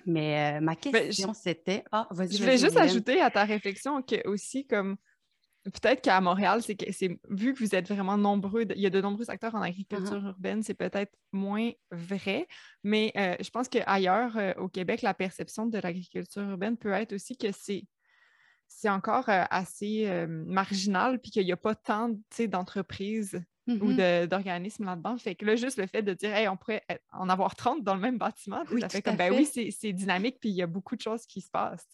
Mais 0.07 0.61
ma 0.61 0.75
ben, 0.75 0.93
question, 0.93 1.35
c'était. 1.35 1.85
Ah, 1.93 2.07
vas-y. 2.11 2.33
Je 2.33 2.43
voulais 2.43 2.59
juste 2.59 2.77
ajouter 2.77 3.21
à 3.21 3.31
ta 3.31 3.45
réflexion 3.45 4.03
que 4.03 4.27
aussi, 4.29 4.67
comme 4.67 4.97
peut-être 5.65 6.03
qu'à 6.03 6.21
Montréal, 6.21 6.63
c'est 6.63 6.77
que 6.77 6.93
c'est 6.93 7.19
vu 7.31 7.55
que 7.55 7.59
vous 7.61 7.75
êtes 7.75 7.89
vraiment 7.89 8.19
nombreux, 8.19 8.67
il 8.75 8.81
y 8.81 8.87
a 8.87 8.91
de 8.91 9.01
nombreux 9.01 9.31
acteurs 9.31 9.55
en 9.55 9.63
agriculture 9.63 10.23
uh-huh. 10.23 10.29
urbaine, 10.29 10.63
c'est 10.63 10.75
peut-être 10.75 11.13
moins 11.33 11.71
vrai. 11.91 12.47
Mais 12.83 13.13
je 13.15 13.49
pense 13.51 13.69
qu'ailleurs, 13.69 14.37
au 14.59 14.69
Québec, 14.69 15.03
la 15.03 15.15
perception 15.15 15.67
de 15.67 15.79
l'agriculture 15.79 16.43
urbaine 16.43 16.77
peut 16.77 16.93
être 16.93 17.15
aussi 17.15 17.37
que 17.37 17.51
c'est 17.53 17.87
c'est 18.67 18.89
encore 18.89 19.27
assez 19.29 20.27
marginal, 20.29 21.21
puis 21.21 21.31
qu'il 21.31 21.45
n'y 21.45 21.53
a 21.53 21.57
pas 21.57 21.75
tant 21.75 22.11
d'entreprises 22.49 23.41
ou 23.66 23.92
mm-hmm. 23.92 24.26
d'organismes 24.26 24.85
là-dedans. 24.85 25.16
Fait 25.16 25.35
que 25.35 25.44
là, 25.44 25.56
juste 25.56 25.78
le 25.78 25.87
fait 25.87 26.02
de 26.02 26.12
dire, 26.12 26.35
hey, 26.35 26.49
on 26.49 26.56
pourrait 26.56 26.85
en 27.12 27.28
avoir 27.28 27.56
30 27.56 27.83
dans 27.83 27.94
le 27.94 28.00
même 28.00 28.18
bâtiment, 28.18 28.62
ça 28.80 28.88
fait 28.88 29.02
comme, 29.02 29.16
ben 29.16 29.33
oui, 29.33 29.47
c'est 29.47 29.92
dynamique, 29.92 30.38
puis 30.40 30.50
il 30.50 30.56
y 30.56 30.62
a 30.62 30.66
beaucoup 30.66 30.97
de 30.97 31.00
choses 31.00 31.26
qui 31.26 31.40
se 31.40 31.50
passent. 31.50 31.88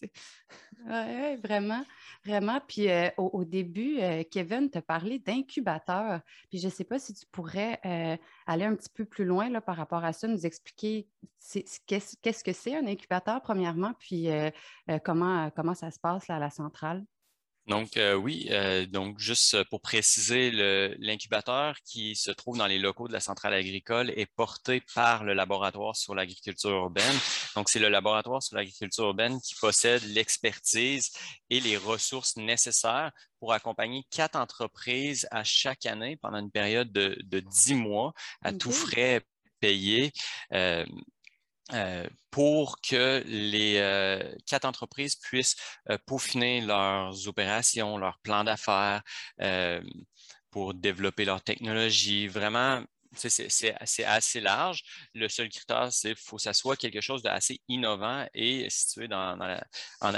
Oui, 0.87 1.35
vraiment, 1.43 1.85
vraiment. 2.25 2.59
Puis 2.67 2.89
euh, 2.89 3.09
au, 3.17 3.43
début, 3.45 3.99
euh, 3.99 4.23
Kevin 4.29 4.69
te 4.69 4.79
parlait 4.79 5.19
d'incubateur. 5.19 6.21
Puis 6.49 6.59
je 6.59 6.67
ne 6.67 6.71
sais 6.71 6.83
pas 6.83 6.97
si 6.97 7.13
tu 7.13 7.25
pourrais 7.31 7.79
euh, 7.85 8.17
aller 8.47 8.65
un 8.65 8.75
petit 8.75 8.89
peu 8.89 9.05
plus 9.05 9.25
loin 9.25 9.49
là, 9.49 9.61
par 9.61 9.77
rapport 9.77 10.03
à 10.03 10.13
ça, 10.13 10.27
nous 10.27 10.45
expliquer 10.45 11.07
qu'est-ce 11.85 12.43
que 12.43 12.53
c'est 12.53 12.75
un 12.75 12.87
incubateur, 12.87 13.41
premièrement, 13.41 13.93
puis 13.99 14.27
comment, 15.03 15.49
comment 15.51 15.73
ça 15.73 15.91
se 15.91 15.99
passe 15.99 16.27
là, 16.27 16.35
à 16.35 16.39
la 16.39 16.49
centrale? 16.49 17.03
Donc, 17.67 17.95
euh, 17.97 18.15
oui, 18.15 18.47
euh, 18.49 18.85
donc 18.87 19.19
juste 19.19 19.63
pour 19.65 19.81
préciser, 19.81 20.51
l'incubateur 20.97 21.75
qui 21.85 22.15
se 22.15 22.31
trouve 22.31 22.57
dans 22.57 22.65
les 22.65 22.79
locaux 22.79 23.07
de 23.07 23.13
la 23.13 23.19
centrale 23.19 23.53
agricole 23.53 24.09
est 24.11 24.25
porté 24.35 24.81
par 24.95 25.23
le 25.23 25.33
laboratoire 25.33 25.95
sur 25.95 26.15
l'agriculture 26.15 26.71
urbaine. 26.71 27.15
Donc, 27.55 27.69
c'est 27.69 27.79
le 27.79 27.89
laboratoire 27.89 28.41
sur 28.41 28.55
l'agriculture 28.57 29.05
urbaine 29.05 29.39
qui 29.41 29.55
possède 29.55 30.03
l'expertise 30.05 31.11
et 31.49 31.59
les 31.59 31.77
ressources 31.77 32.35
nécessaires 32.35 33.11
pour 33.39 33.53
accompagner 33.53 34.03
quatre 34.09 34.35
entreprises 34.35 35.27
à 35.31 35.43
chaque 35.43 35.85
année 35.85 36.17
pendant 36.17 36.39
une 36.39 36.51
période 36.51 36.91
de, 36.91 37.39
dix 37.39 37.75
mois 37.75 38.13
à 38.41 38.53
tout 38.53 38.71
frais 38.71 39.21
payés. 39.59 40.11
Euh, 40.53 40.85
euh, 41.73 42.07
pour 42.31 42.81
que 42.81 43.23
les 43.25 43.77
euh, 43.77 44.35
quatre 44.45 44.65
entreprises 44.65 45.15
puissent 45.15 45.55
euh, 45.89 45.97
peaufiner 46.05 46.61
leurs 46.61 47.27
opérations, 47.27 47.97
leurs 47.97 48.19
plans 48.19 48.43
d'affaires, 48.43 49.01
pour 50.49 50.73
développer 50.73 51.23
leur 51.25 51.41
technologie. 51.41 52.27
Vraiment, 52.27 52.83
c'est 53.15 54.03
assez 54.05 54.41
large. 54.41 54.83
Le 55.13 55.29
seul 55.29 55.49
critère, 55.49 55.91
c'est 55.93 56.09
qu'il 56.09 56.23
faut 56.23 56.37
que 56.37 56.41
ça 56.41 56.53
soit 56.53 56.75
quelque 56.75 57.01
chose 57.01 57.21
d'assez 57.21 57.61
innovant 57.67 58.25
et 58.33 58.69
situé 58.69 59.07
dans, 59.07 59.35
la, 59.37 59.63
en 60.01 60.13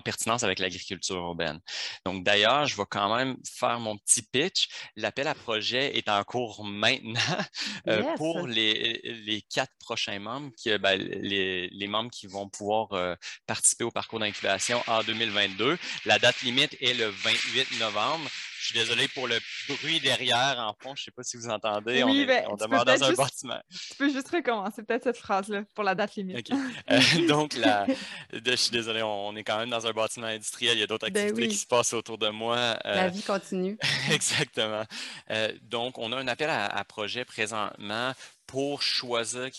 pertinence 0.00 0.42
avec 0.42 0.58
l'agriculture 0.58 1.16
urbaine. 1.16 1.60
Donc, 2.04 2.24
d'ailleurs, 2.24 2.66
je 2.66 2.76
vais 2.76 2.84
quand 2.88 3.14
même 3.14 3.36
faire 3.44 3.80
mon 3.80 3.96
petit 3.98 4.22
pitch. 4.22 4.68
L'appel 4.96 5.26
à 5.26 5.34
projet 5.34 5.96
est 5.96 6.08
en 6.08 6.22
cours 6.24 6.64
maintenant 6.64 7.20
euh, 7.88 8.02
pour 8.16 8.46
les, 8.46 9.44
quatre 9.52 9.72
prochains 9.80 10.18
membres, 10.18 10.50
qui, 10.56 10.76
ben, 10.78 10.98
les, 11.00 11.86
membres 11.88 12.10
qui 12.10 12.26
vont 12.26 12.48
pouvoir 12.48 12.92
euh, 12.92 13.14
participer 13.46 13.84
au 13.84 13.90
parcours 13.90 14.20
d'incubation 14.20 14.82
en 14.86 15.02
2022. 15.02 15.78
La 16.04 16.18
date 16.18 16.40
limite 16.42 16.76
est 16.80 16.94
le 16.94 17.08
28 17.08 17.78
novembre. 17.80 18.28
Je 18.62 18.68
suis 18.68 18.78
désolé 18.78 19.08
pour 19.08 19.26
le 19.26 19.40
bruit 19.68 19.98
derrière 19.98 20.54
en 20.60 20.72
fond. 20.72 20.94
Je 20.94 21.02
ne 21.02 21.04
sais 21.06 21.10
pas 21.10 21.24
si 21.24 21.36
vous 21.36 21.48
entendez. 21.48 22.04
on, 22.04 22.14
ben, 22.14 22.46
demeure 22.56 22.84
dans 22.84 23.02
un 23.02 23.12
bâtiment. 23.12 23.60
Tu 23.68 23.96
peux 23.98 24.08
juste 24.08 24.28
recommencer 24.28 24.84
peut-être 24.84 25.02
cette 25.02 25.16
phrase-là 25.16 25.64
pour 25.74 25.82
la 25.82 25.96
date 25.96 26.14
limite. 26.14 26.48
Euh, 26.88 27.26
donc, 27.28 27.56
je 27.56 28.54
suis 28.54 28.70
désolé, 28.70 29.02
on 29.02 29.34
est 29.34 29.42
quand 29.42 29.58
même 29.58 29.70
dans 29.70 29.84
un 29.84 29.90
bâtiment 29.90 30.28
industriel. 30.28 30.76
Il 30.76 30.80
y 30.80 30.84
a 30.84 30.86
d'autres 30.86 31.10
ben 31.10 31.26
activités 31.26 31.48
qui 31.48 31.56
se 31.56 31.66
passent 31.66 31.92
autour 31.92 32.18
de 32.18 32.28
moi. 32.28 32.78
Euh, 32.86 32.94
la 32.94 33.08
vie 33.08 33.24
continue. 33.24 33.76
exactement. 34.12 34.84
Euh, 35.30 35.52
donc, 35.62 35.98
on 35.98 36.12
a 36.12 36.16
un 36.16 36.28
appel 36.28 36.48
à, 36.48 36.66
à 36.66 36.84
projet 36.84 37.24
présentement 37.24 38.12
pour 38.46 38.80
choisir 38.80 39.50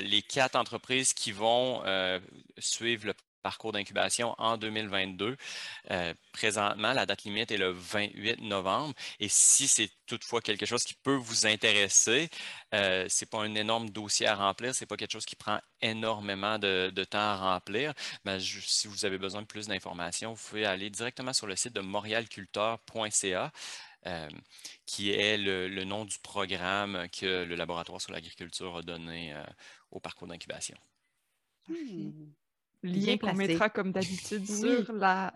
les 0.00 0.22
quatre 0.22 0.56
entreprises 0.56 1.12
qui 1.12 1.32
vont 1.32 1.82
suivre 2.58 3.08
le 3.08 3.14
parcours 3.46 3.70
d'incubation 3.70 4.34
en 4.38 4.56
2022. 4.56 5.36
Euh, 5.92 6.14
présentement, 6.32 6.92
la 6.92 7.06
date 7.06 7.22
limite 7.22 7.52
est 7.52 7.58
le 7.58 7.70
28 7.70 8.40
novembre. 8.40 8.92
Et 9.20 9.28
si 9.28 9.68
c'est 9.68 9.88
toutefois 10.04 10.40
quelque 10.40 10.66
chose 10.66 10.82
qui 10.82 10.94
peut 10.94 11.14
vous 11.14 11.46
intéresser, 11.46 12.28
euh, 12.74 13.08
ce 13.08 13.24
n'est 13.24 13.28
pas 13.28 13.38
un 13.44 13.54
énorme 13.54 13.88
dossier 13.90 14.26
à 14.26 14.34
remplir, 14.34 14.74
ce 14.74 14.82
n'est 14.82 14.88
pas 14.88 14.96
quelque 14.96 15.12
chose 15.12 15.26
qui 15.26 15.36
prend 15.36 15.60
énormément 15.80 16.58
de, 16.58 16.90
temps 17.04 17.18
à 17.18 17.36
remplir. 17.36 17.94
Mais 18.24 18.40
si 18.40 18.88
vous 18.88 19.04
avez 19.04 19.16
besoin 19.16 19.42
de 19.42 19.46
plus 19.46 19.68
d'informations, 19.68 20.32
vous 20.32 20.48
pouvez 20.48 20.66
aller 20.66 20.90
directement 20.90 21.32
sur 21.32 21.46
le 21.46 21.54
site 21.54 21.72
de 21.72 21.80
montrealculteur.ca. 21.80 23.52
Euh, 24.06 24.28
qui 24.86 25.10
est 25.10 25.36
le, 25.36 25.84
nom 25.84 26.04
du 26.04 26.18
programme 26.18 27.08
que 27.10 27.44
le 27.44 27.54
laboratoire 27.56 28.00
sur 28.00 28.12
l'agriculture 28.12 28.76
a 28.76 28.82
donné 28.82 29.34
au 29.90 29.98
parcours 30.00 30.28
d'incubation. 30.28 30.76
Hmm 31.68 32.26
lien 32.86 33.18
qu'on 33.18 33.34
mettra 33.34 33.68
comme 33.70 33.92
d'habitude 33.92 34.46
sur 34.46 34.92
la, 34.92 35.32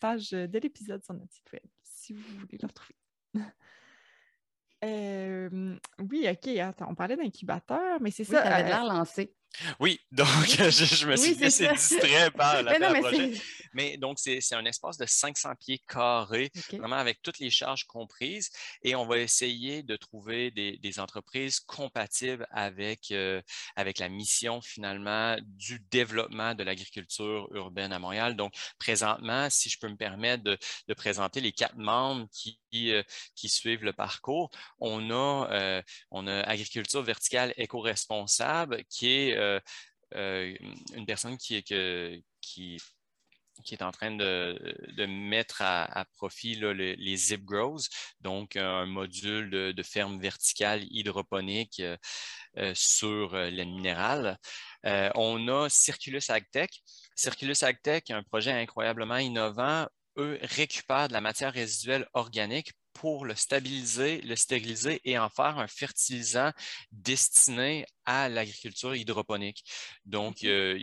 page 0.00 0.30
de 0.30 0.58
l'épisode 0.58 1.04
sur 1.04 1.14
notre 1.14 1.32
site 1.32 1.52
web, 1.52 1.62
si 1.82 2.12
vous 2.12 2.22
voulez 2.40 2.58
le 2.60 2.66
retrouver. 2.66 2.96
oui, 6.10 6.26
OK. 6.28 6.48
Attends, 6.58 6.88
on 6.90 6.94
parlait 6.94 7.16
d'incubateur, 7.16 8.00
mais 8.00 8.10
c'est 8.10 8.24
ça. 8.24 8.42
Tu 8.42 8.48
avais 8.48 8.68
l'air 8.68 8.84
lancé. 8.84 9.34
Oui, 9.80 10.00
donc 10.10 10.26
je, 10.48 11.06
me 11.06 11.16
suis 11.16 11.34
laissé 11.34 11.68
distrait 11.68 12.30
par 12.30 12.62
la 12.62 12.78
mais 12.78 13.00
projet. 13.00 13.32
Mais 13.74 13.96
donc, 13.96 14.18
c'est 14.18 14.54
un 14.54 14.64
espace 14.64 14.96
de 14.98 15.06
500 15.06 15.54
pieds 15.58 15.80
carrés, 15.88 16.50
vraiment 16.70 16.96
avec 16.96 17.22
toutes 17.22 17.38
les 17.38 17.50
charges 17.50 17.84
comprises. 17.84 18.50
Et 18.82 18.94
on 18.94 19.06
va 19.06 19.18
essayer 19.18 19.82
de 19.82 19.96
trouver 19.96 20.50
des, 20.50 20.92
entreprises 20.98 21.58
compatibles 21.58 22.46
avec, 22.50 23.12
euh, 23.12 23.40
avec 23.76 23.98
la 23.98 24.10
mission 24.10 24.60
finalement 24.60 25.36
du 25.42 25.80
développement 25.90 26.54
de 26.54 26.62
l'agriculture 26.62 27.48
urbaine 27.52 27.92
à 27.92 27.98
Montréal. 27.98 28.36
Donc, 28.36 28.52
présentement, 28.78 29.48
si 29.48 29.70
je 29.70 29.78
peux 29.78 29.88
me 29.88 29.96
permettre 29.96 30.44
de, 30.44 30.58
présenter 30.94 31.40
les 31.40 31.52
quatre 31.52 31.76
membres 31.76 32.28
qui, 32.32 32.58
euh, 32.92 33.02
qui 33.34 33.48
suivent 33.48 33.84
le 33.84 33.94
parcours, 33.94 34.50
on 34.78 35.10
a, 35.10 35.48
euh, 35.50 35.82
on 36.10 36.26
a 36.26 36.40
Agriculture 36.40 37.02
verticale 37.02 37.54
éco-responsable 37.56 38.84
qui 38.84 39.08
est 39.08 39.60
euh, 40.14 40.54
une 40.94 41.06
personne 41.06 41.36
qui, 41.38 41.62
qui, 41.62 42.78
qui 43.64 43.74
est 43.74 43.82
en 43.82 43.92
train 43.92 44.10
de, 44.10 45.06
mettre 45.06 45.62
à, 45.62 46.04
profit 46.16 46.54
les, 46.54 47.16
zip 47.16 47.44
grows, 47.44 47.80
donc 48.20 48.56
un 48.56 48.86
module 48.86 49.50
de, 49.50 49.82
ferme 49.82 50.20
verticale 50.20 50.84
hydroponique 50.90 51.82
euh, 52.56 52.72
sur 52.74 53.36
les 53.36 53.64
minérales. 53.64 54.38
on 54.84 55.48
a 55.48 55.68
Circulus 55.68 56.22
AgTech. 56.28 56.82
Circulus 57.14 57.56
AgTech, 57.62 58.10
un 58.10 58.22
projet 58.22 58.52
incroyablement 58.52 59.18
innovant, 59.18 59.86
eux 60.18 60.38
récupèrent 60.42 61.08
de 61.08 61.12
la 61.12 61.20
matière 61.20 61.52
résiduelle 61.52 62.06
organique 62.14 62.72
pour 62.92 63.24
le 63.24 63.34
stabiliser, 63.34 64.20
le 64.22 64.36
stériliser 64.36 65.00
et 65.04 65.18
en 65.18 65.28
faire 65.28 65.58
un 65.58 65.66
fertilisant 65.66 66.52
destiné 66.90 67.86
à 68.04 68.28
l'agriculture 68.28 68.94
hydroponique. 68.94 69.64
Donc, 70.04 70.44
euh, 70.44 70.78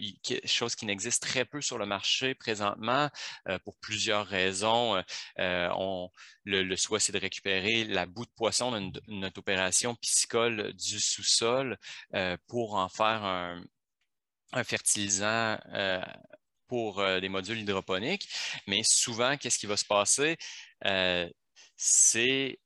chose 0.46 0.76
qui 0.76 0.86
n'existe 0.86 1.24
très 1.24 1.46
peu 1.46 1.62
sur 1.62 1.78
le 1.78 1.86
marché 1.86 2.36
présentement 2.36 3.10
euh, 3.48 3.60
pour 3.60 3.78
plusieurs 3.78 4.26
raisons. 4.26 5.02
Euh, 5.40 5.70
on, 5.76 6.10
le, 6.46 6.76
souhait, 6.76 7.00
c'est 7.00 7.12
de 7.12 7.20
récupérer 7.20 7.84
la 7.84 8.06
boue 8.06 8.26
de 8.26 8.32
poisson 8.36 8.72
de 8.72 9.02
notre 9.08 9.40
opération 9.40 9.96
piscicole 9.96 10.74
du 10.74 11.00
sous-sol 11.00 11.78
pour 12.48 12.76
en 12.76 12.90
faire 12.90 13.24
un, 13.24 13.64
un 14.54 14.64
fertilisant 14.64 15.58
pour 16.68 17.04
des 17.04 17.30
modules 17.30 17.60
hydroponiques. 17.60 18.30
Mais 18.68 18.82
souvent, 18.84 19.38
qu'est-ce 19.38 19.60
qui 19.60 19.68
va 19.68 19.78
se 19.78 19.86
passer? 19.86 20.38
C'est 21.76 22.60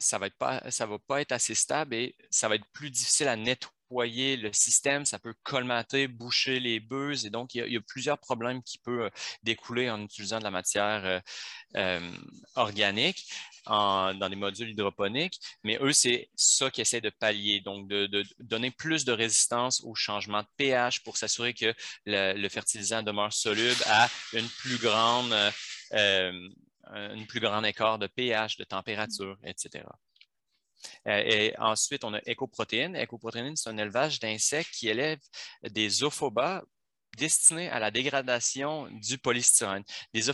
ça 0.00 0.18
va 0.18 0.30
pas, 0.30 0.62
ça 0.70 0.86
va 0.86 0.98
pas 0.98 1.20
être 1.20 1.32
assez 1.32 1.54
stable 1.54 1.94
et 1.94 2.16
ça 2.30 2.48
va 2.48 2.56
être 2.56 2.66
plus 2.72 2.90
difficile 2.90 3.28
à 3.28 3.36
nettoyer 3.36 4.36
le 4.36 4.52
système, 4.52 5.04
ça 5.04 5.18
peut 5.18 5.34
colmater, 5.42 6.08
boucher 6.08 6.58
les 6.58 6.80
beuses 6.80 7.26
et 7.26 7.30
donc 7.30 7.54
il 7.54 7.70
y 7.70 7.76
a, 7.76 7.80
plusieurs 7.80 8.18
problèmes 8.18 8.62
qui 8.62 8.78
peuvent 8.78 9.06
euh, 9.06 9.10
découler 9.42 9.90
en 9.90 10.00
utilisant 10.02 10.38
de 10.38 10.44
la 10.44 10.50
matière 10.50 11.04
euh, 11.04 11.20
euh, 11.76 12.12
organique. 12.54 13.30
dans 13.66 14.28
des 14.30 14.36
modules 14.36 14.70
hydroponiques, 14.70 15.38
mais 15.64 15.78
eux, 15.82 15.92
c'est 15.92 16.30
ça 16.34 16.70
qu'ils 16.70 16.82
essaient 16.82 17.02
de 17.02 17.10
pallier, 17.10 17.60
donc 17.60 17.88
de, 17.88 18.24
donner 18.38 18.70
plus 18.70 19.04
de 19.04 19.12
résistance 19.12 19.82
au 19.84 19.94
changement 19.94 20.42
de 20.42 20.48
pH 20.56 21.02
pour 21.04 21.16
s'assurer 21.18 21.52
que 21.52 21.74
le, 22.06 22.48
fertilisant 22.48 23.02
demeure 23.02 23.32
soluble 23.32 23.82
à 23.86 24.08
une 24.32 24.48
plus 24.48 24.78
grande 24.78 25.34
un 26.92 27.24
plus 27.24 27.40
grand 27.40 27.62
écart 27.64 27.98
de 27.98 28.06
pH, 28.06 28.56
de 28.56 28.64
température, 28.64 29.38
etc. 29.44 29.84
Euh, 31.06 31.22
et 31.24 31.54
ensuite, 31.58 32.04
on 32.04 32.14
a 32.14 32.20
écoprotéines. 32.26 32.96
Écoprotéines, 32.96 33.56
c'est 33.56 33.70
un 33.70 33.78
élevage 33.78 34.20
d'insectes 34.20 34.70
qui 34.72 34.88
élève 34.88 35.20
des 35.62 36.02
ophobas 36.02 36.62
destinée 37.16 37.68
à 37.70 37.78
la 37.78 37.90
dégradation 37.90 38.88
du 38.90 39.18
polystyrène. 39.18 39.82
Les, 40.14 40.28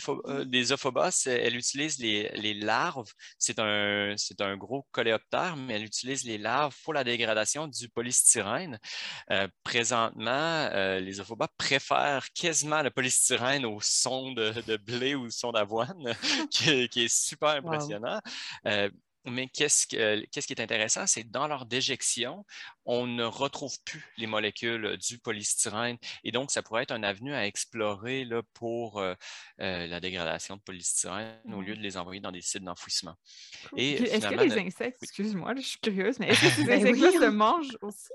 ophobas, 0.73 1.25
euh, 1.27 1.39
elle 1.43 1.57
utilise 1.57 1.99
les, 1.99 2.55
larves. 2.55 3.13
C'est 3.39 3.59
un, 3.59 4.15
un, 4.41 4.57
gros 4.57 4.87
coléoptère, 4.93 5.57
mais 5.57 5.75
elle 5.75 5.85
utilise 5.85 6.25
les 6.25 6.39
larves 6.39 6.77
pour 6.85 6.95
la 6.95 7.05
dégradation 7.05 7.69
du 7.69 7.89
polystyrène. 7.89 8.79
Euh, 9.31 9.49
présentement, 9.63 10.31
euh, 10.73 11.01
les 11.01 11.21
ophobas 11.21 11.49
préfèrent 11.57 12.27
quasiment 12.33 12.83
le 12.83 12.91
polystyrène 12.91 13.65
au 13.65 13.81
son 13.81 14.33
de, 14.33 14.77
blé 14.77 15.15
ou 15.15 15.27
au 15.27 15.31
son 15.31 15.53
d'avoine, 15.53 16.15
qui, 16.51 16.71
est 16.71 17.09
super 17.09 17.51
impressionnant. 17.51 18.21
Mais 19.27 19.49
qu'est-ce, 19.49 19.87
qui 19.87 19.97
est 19.97 20.61
intéressant, 20.61 21.07
c'est 21.07 21.25
que 21.25 21.29
dans 21.29 21.49
leur 21.49 21.67
déjection, 21.67 22.45
on 22.85 23.07
ne 23.07 23.25
retrouve 23.25 23.75
plus 23.85 24.05
les 24.17 24.27
molécules 24.27 24.97
du 24.99 25.19
polystyrène. 25.19 25.97
Et 26.23 26.31
donc, 26.31 26.51
ça 26.51 26.63
pourrait 26.63 26.85
être 26.85 26.93
un 26.93 27.03
avenue 27.03 27.35
à 27.35 27.47
explorer 27.47 28.25
là, 28.25 28.43
pour 28.55 29.01
euh, 29.01 29.15
euh, 29.61 29.87
la 29.87 30.01
dégradation 30.01 30.57
de 30.57 30.61
polystyrène 30.61 31.41
au 31.53 31.61
lieu 31.61 31.77
de 31.77 31.83
les 31.83 31.97
envoyer 31.97 32.21
dans 32.21 32.33
des 32.33 32.41
sites 32.41 32.63
d'enfouissement. 32.63 33.15
Est-ce 33.77 34.29
que 34.29 34.35
les 34.35 34.59
insectes, 34.59 35.03
excuse-moi, 35.03 35.55
je 35.57 35.63
suis 35.63 35.79
curieuse, 35.81 36.19
mais 36.19 36.29
est-ce 36.29 36.41
que 36.43 36.51
ces 36.51 36.65
ben 36.65 36.81
insectes-là 36.81 37.13
se 37.13 37.31
mangent 37.31 37.79
aussi? 37.83 38.13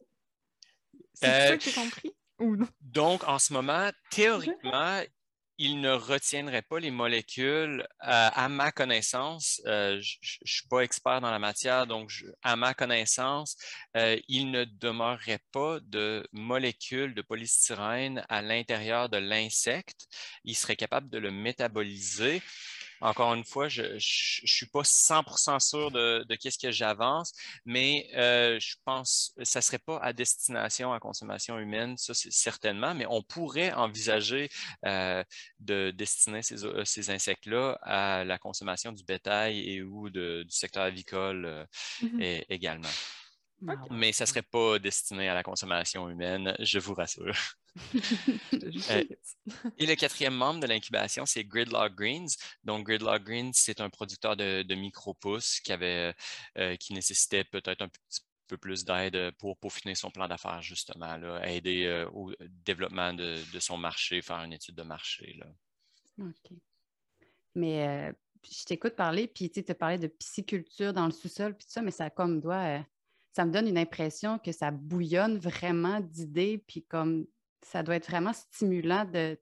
C'est 1.14 1.48
ça 1.48 1.58
que 1.58 1.64
j'ai 1.64 1.74
compris? 1.74 2.14
Donc, 2.82 3.24
en 3.28 3.40
ce 3.40 3.54
moment, 3.54 3.90
théoriquement, 4.10 5.02
il 5.62 5.80
ne 5.80 5.92
retiendrait 5.92 6.64
pas 6.64 6.80
les 6.80 6.90
molécules. 6.90 7.82
Euh, 7.82 8.30
à 8.34 8.50
ma 8.50 8.72
connaissance, 8.72 9.62
euh, 9.68 10.02
je 10.02 10.18
ne 10.42 10.48
suis 10.48 10.68
pas 10.68 10.80
expert 10.80 11.22
dans 11.22 11.30
la 11.30 11.38
matière, 11.38 11.86
donc 11.86 12.10
à 12.42 12.56
ma 12.56 12.74
connaissance, 12.74 13.58
euh, 13.96 14.18
il 14.28 14.50
ne 14.50 14.66
demeurerait 14.66 15.44
pas 15.52 15.80
de 15.82 16.28
molécules 16.32 17.14
de 17.14 17.22
polystyrène 17.22 18.26
à 18.28 18.42
l'intérieur 18.42 19.08
de 19.08 19.18
l'insecte. 19.18 20.08
Il 20.46 20.56
serait 20.56 20.76
capable 20.76 21.12
de 21.12 21.20
le 21.20 21.30
métaboliser 21.30 22.42
encore 23.02 23.34
une 23.34 23.44
fois, 23.44 23.68
je 23.68 23.82
ne 23.82 24.00
suis 24.00 24.68
pas 24.68 24.82
100% 24.82 25.60
sûr 25.60 25.92
de, 25.92 26.24
de 26.28 26.36
qu'est-ce 26.36 26.58
que 26.58 26.72
j'avance, 26.72 27.34
mais 27.66 28.10
euh, 28.16 28.60
je 28.60 28.76
pense 28.86 29.34
que 29.38 29.44
ça 29.44 29.60
ne 29.60 29.64
serait 29.64 29.80
pas 29.80 29.98
à 30.00 30.14
destination 30.14 30.94
à 30.94 31.00
consommation 31.00 31.60
humaine, 31.60 31.98
ça 31.98 32.14
c'est 32.14 32.32
certainement, 32.32 32.94
mais 32.94 33.06
on 33.10 33.24
pourrait 33.24 33.74
envisager 33.74 34.50
euh, 34.86 35.24
de 35.60 35.92
destiner 35.92 36.44
ces, 36.44 36.64
euh, 36.64 36.86
ces 36.86 37.10
insectes-là 37.10 37.80
à 37.82 38.24
la 38.24 38.38
consommation 38.38 38.92
du 38.92 39.04
bétail 39.04 39.60
et 39.60 39.82
ou 39.82 40.10
du 40.10 40.46
secteur 40.50 40.84
avicole 40.84 41.68
mm-hmm. 42.02 42.46
également. 42.50 42.90
Mais 43.90 44.12
ça 44.12 44.24
ne 44.24 44.28
serait 44.28 44.42
pas 44.42 44.80
destiné 44.80 45.30
à 45.30 45.36
la 45.36 45.44
consommation 45.44 46.10
humaine, 46.10 46.56
je 46.60 46.80
vous 46.80 46.94
rassure. 46.94 47.36
Euh, 48.90 49.04
et 49.78 49.86
le 49.86 49.96
quatrième 49.96 50.36
membre 50.36 50.60
de 50.60 50.68
l'incubation, 50.68 51.26
c'est 51.26 51.44
Gridlock 51.44 51.96
Greens. 51.96 52.36
Donc, 52.64 52.86
Gridlock 52.86 53.24
Greens, 53.24 53.52
c'est 53.54 53.80
un 53.82 53.90
producteur 53.90 54.36
de, 54.36 54.76
micro-pousses 54.76 55.60
qui, 55.62 55.72
avait, 55.72 56.14
euh, 56.58 56.76
qui 56.76 56.94
nécessitait 56.94 57.44
peut-être 57.44 57.82
un 57.82 57.88
petit 57.88 58.22
peu 58.48 58.58
plus 58.58 58.84
d'aide 58.84 59.32
pour 59.38 59.58
peaufiner 59.58 59.96
son 59.96 60.12
plan 60.12 60.28
d'affaires, 60.28 60.62
justement, 60.62 61.16
là, 61.18 61.48
aider 61.48 61.86
euh, 61.86 62.10
au 62.10 62.32
développement 62.66 63.14
de, 63.14 63.42
son 63.60 63.78
marché, 63.78 64.22
faire 64.22 64.44
une 64.44 64.54
étude 64.54 64.76
de 64.76 64.84
marché. 64.84 65.36
Là. 65.40 65.48
OK. 66.28 66.58
Mais 67.56 68.14
je 68.44 68.64
t'écoute 68.64 68.96
parler, 68.96 69.28
puis 69.28 69.50
tu 69.50 69.64
te 69.64 69.74
parlais 69.74 70.00
de 70.00 70.08
pisciculture 70.08 70.94
dans 70.94 71.06
le 71.06 71.12
sous-sol, 71.12 71.56
puis 71.56 71.66
tout 71.66 71.72
ça, 71.72 71.82
mais 71.82 71.92
ça 71.92 72.10
comme 72.10 72.40
doit 72.40 72.84
ça 73.34 73.46
me 73.46 73.52
donne 73.52 73.68
une 73.68 73.78
impression 73.78 74.40
que 74.40 74.52
ça 74.52 74.72
bouillonne 74.72 75.38
vraiment 75.38 76.02
d'idées, 76.02 76.64
puis 76.68 76.84
comme 76.84 77.26
ça 77.64 77.84
doit 77.84 77.96
être 77.96 78.10
vraiment 78.10 78.34
stimulant 78.34 79.06
de, 79.06 79.38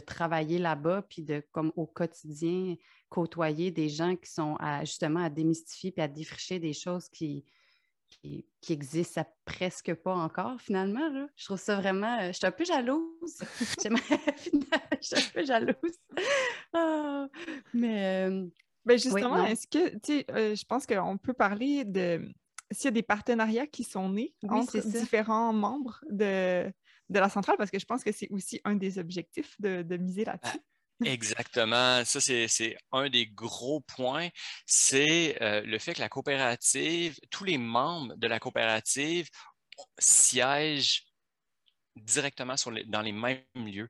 travailler 0.00 0.58
là-bas, 0.58 1.02
puis 1.08 1.22
de, 1.22 1.42
comme 1.52 1.72
au 1.76 1.86
quotidien, 1.86 2.74
côtoyer 3.08 3.70
des 3.70 3.88
gens 3.88 4.16
qui 4.16 4.30
sont 4.30 4.56
justement 4.80 5.22
à 5.22 5.30
démystifier 5.30 5.92
puis 5.92 6.02
à 6.02 6.08
défricher 6.08 6.58
des 6.58 6.72
choses 6.72 7.08
qui, 7.08 7.44
qui, 8.10 8.72
existent 8.72 9.24
presque 9.44 9.94
pas 9.94 10.14
encore, 10.14 10.60
finalement. 10.60 11.08
Je 11.36 11.44
trouve 11.44 11.58
ça 11.58 11.76
vraiment. 11.76 12.20
Je 12.28 12.32
suis 12.32 12.46
un 12.46 12.50
peu 12.50 12.64
jalouse. 12.64 13.38
je 13.82 15.00
suis 15.00 15.16
un 15.16 15.30
peu 15.32 15.44
jalouse. 15.44 15.98
Ah, 16.72 17.28
mais. 17.72 18.28
Euh, 18.28 18.46
ben 18.86 18.98
justement, 18.98 19.44
est-ce 19.44 19.66
que, 19.66 19.90
tu 19.90 20.00
sais, 20.04 20.26
euh, 20.30 20.54
je 20.54 20.64
pense 20.64 20.86
qu'on 20.86 21.18
peut 21.18 21.34
parler 21.34 21.84
de 21.84 22.32
s'il 22.72 22.86
y 22.86 22.88
a 22.88 22.92
des 22.92 23.02
partenariats 23.02 23.66
qui 23.66 23.84
sont 23.84 24.08
nés 24.08 24.34
entre 24.48 24.78
différents 24.78 25.52
membres 25.52 26.02
de, 26.08 26.72
de 27.10 27.18
la 27.18 27.28
centrale, 27.28 27.56
parce 27.58 27.70
que 27.70 27.78
je 27.78 27.84
pense 27.84 28.02
que 28.02 28.12
c'est 28.12 28.28
aussi 28.30 28.60
un 28.64 28.76
des 28.76 28.98
objectifs 28.98 29.60
de, 29.60 29.96
miser 29.96 30.24
ah, 30.26 30.32
là-dessus. 30.32 30.60
Exactement. 31.04 32.04
Ça, 32.04 32.20
c'est 32.20 32.76
un 32.92 33.08
des 33.08 33.26
gros 33.26 33.80
points. 33.80 34.28
C'est 34.66 35.40
euh, 35.42 35.62
le 35.62 35.78
fait 35.78 35.94
que 35.94 36.00
la 36.00 36.08
coopérative, 36.08 37.18
tous 37.30 37.44
les 37.44 37.58
membres 37.58 38.14
de 38.16 38.26
la 38.26 38.38
coopérative 38.38 39.28
siègent 39.98 41.06
directement 41.96 42.56
sur 42.56 42.72
dans 42.86 43.02
les 43.02 43.12
mêmes 43.12 43.42
lieux. 43.56 43.88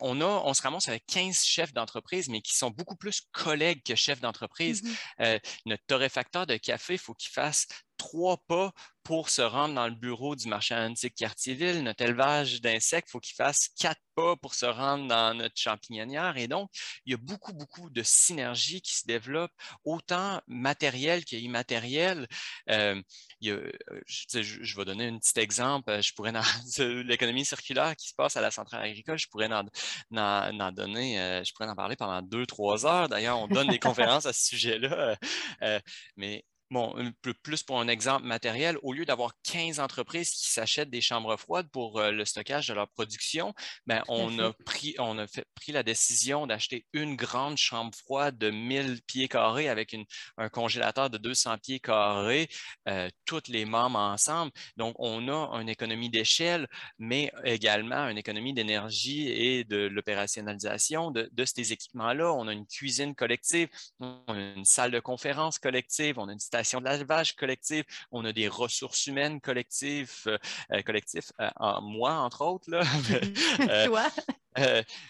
on, 0.00 0.20
a, 0.20 0.24
on 0.24 0.54
se 0.54 0.62
ramasse 0.62 0.88
avec 0.88 1.06
15 1.06 1.42
chefs 1.42 1.72
d'entreprise, 1.72 2.28
mais 2.28 2.40
qui 2.40 2.56
sont 2.56 2.70
beaucoup 2.70 2.96
plus 2.96 3.22
collègues 3.32 3.82
que 3.82 3.94
chefs 3.94 4.20
d'entreprise. 4.20 4.82
Mm-hmm. 4.82 4.96
Euh, 5.20 5.38
notre 5.64 5.84
torréfacteur 5.86 6.46
de 6.46 6.56
café, 6.56 6.94
il 6.94 6.98
faut 6.98 7.14
qu'il 7.14 7.30
fasse 7.30 7.66
trois 7.98 8.38
pas 8.48 8.72
pour 9.08 9.30
se 9.30 9.40
rendre 9.40 9.74
dans 9.74 9.86
le 9.88 9.94
bureau 9.94 10.36
du 10.36 10.48
marché 10.48 10.74
antique 10.74 11.14
Quartier-Ville. 11.14 11.82
Notre 11.82 12.04
élevage 12.04 12.60
d'insectes, 12.60 13.08
il 13.08 13.12
faut 13.12 13.20
qu'il 13.20 13.34
fasse 13.34 13.70
quatre 13.78 14.02
pas 14.14 14.36
pour 14.36 14.54
se 14.54 14.66
rendre 14.66 15.08
dans 15.08 15.34
notre 15.34 15.56
champignonnière. 15.56 16.36
Et 16.36 16.46
donc, 16.46 16.68
il 17.06 17.12
y 17.12 17.14
a 17.14 17.16
beaucoup, 17.16 17.54
beaucoup 17.54 17.88
de 17.88 18.02
synergies 18.02 18.82
qui 18.82 18.96
se 18.96 19.06
développent, 19.06 19.54
autant 19.84 20.42
matérielles 20.46 21.24
qu'immatérielles. 21.24 22.26
Euh, 22.68 23.00
euh 23.46 23.72
je, 24.06 24.76
vais 24.76 24.84
donner 24.84 25.08
un 25.08 25.18
petit 25.18 25.40
exemple. 25.40 26.02
Je 26.02 26.12
pourrais, 26.12 26.32
l'économie 27.04 27.46
circulaire 27.46 27.96
qui 27.96 28.08
se 28.08 28.14
passe 28.14 28.36
à 28.36 28.42
la 28.42 28.50
centrale 28.50 28.82
agricole, 28.82 29.18
je 29.18 29.28
pourrais 29.28 29.48
en, 29.50 30.72
donner, 30.72 31.18
euh, 31.18 31.42
je 31.44 31.52
pourrais 31.54 31.70
en 31.70 31.76
parler 31.76 31.96
pendant 31.96 32.20
deux, 32.20 32.44
trois 32.44 32.84
heures. 32.84 33.08
D'ailleurs, 33.08 33.38
on 33.38 33.48
donne 33.48 33.68
des 33.68 33.78
conférences 34.18 34.26
à 34.26 34.34
ce 34.34 34.48
sujet-là. 34.48 35.16
Euh, 35.62 35.80
mais 36.16 36.44
bon, 36.70 36.94
plus 37.42 37.62
pour 37.62 37.80
un 37.80 37.88
exemple 37.88 38.26
matériel, 38.26 38.76
au 38.82 38.92
lieu 38.92 39.04
d'avoir 39.04 39.32
15 39.44 39.80
entreprises 39.80 40.30
qui 40.30 40.50
s'achètent 40.50 40.90
des 40.90 41.00
chambres 41.00 41.36
froides 41.36 41.68
pour 41.70 41.98
euh, 41.98 42.10
le 42.10 42.24
stockage 42.24 42.68
de 42.68 42.74
leur 42.74 42.88
production, 42.88 43.54
ben, 43.86 44.02
on, 44.08 44.38
a 44.38 44.52
pris, 44.64 44.94
on 44.98 45.18
a 45.18 45.26
pris 45.54 45.72
la 45.72 45.82
décision 45.82 46.46
d'acheter 46.46 46.86
une 46.92 47.16
grande 47.16 47.56
chambre 47.56 47.94
froide 47.94 48.38
de 48.38 48.50
1000 48.50 49.00
pieds 49.06 49.28
carrés 49.28 49.68
avec 49.68 49.96
un 50.36 50.48
congélateur 50.48 51.10
de 51.10 51.18
200 51.18 51.58
pieds 51.58 51.80
carrés, 51.80 52.48
euh, 52.88 53.08
toutes 53.24 53.48
les 53.48 53.64
membres 53.64 53.98
ensemble. 53.98 54.52
Donc, 54.76 54.94
on 54.98 55.28
a 55.28 55.60
une 55.60 55.68
économie 55.68 56.10
d'échelle, 56.10 56.68
mais 56.98 57.32
également 57.44 58.08
une 58.08 58.18
économie 58.18 58.52
d'énergie 58.52 59.28
et 59.28 59.64
de 59.64 59.86
l'opérationnalisation 59.86 61.10
de, 61.10 61.28
de, 61.32 61.44
ces 61.44 61.72
équipements-là. 61.72 62.32
On 62.32 62.48
a 62.48 62.52
une 62.52 62.66
cuisine 62.66 63.14
collective, 63.14 63.68
on 64.00 64.22
a 64.28 64.34
une 64.34 64.64
salle 64.64 64.90
de 64.90 65.00
conférence 65.00 65.58
collective, 65.58 66.18
on 66.18 66.28
a 66.28 66.32
une 66.32 66.38
de 66.80 66.84
lavage 66.84 67.36
collective, 67.36 67.84
on 68.10 68.24
a 68.24 68.32
des 68.32 68.48
ressources 68.48 69.06
humaines 69.06 69.40
collectives, 69.40 70.22
euh, 70.26 70.38
euh, 70.72 70.82
collectifs, 70.82 71.32
euh, 71.40 71.48
moi 71.82 72.12
entre 72.12 72.42
autres. 72.42 72.70
Là. 72.70 72.82
Toi? 73.86 74.08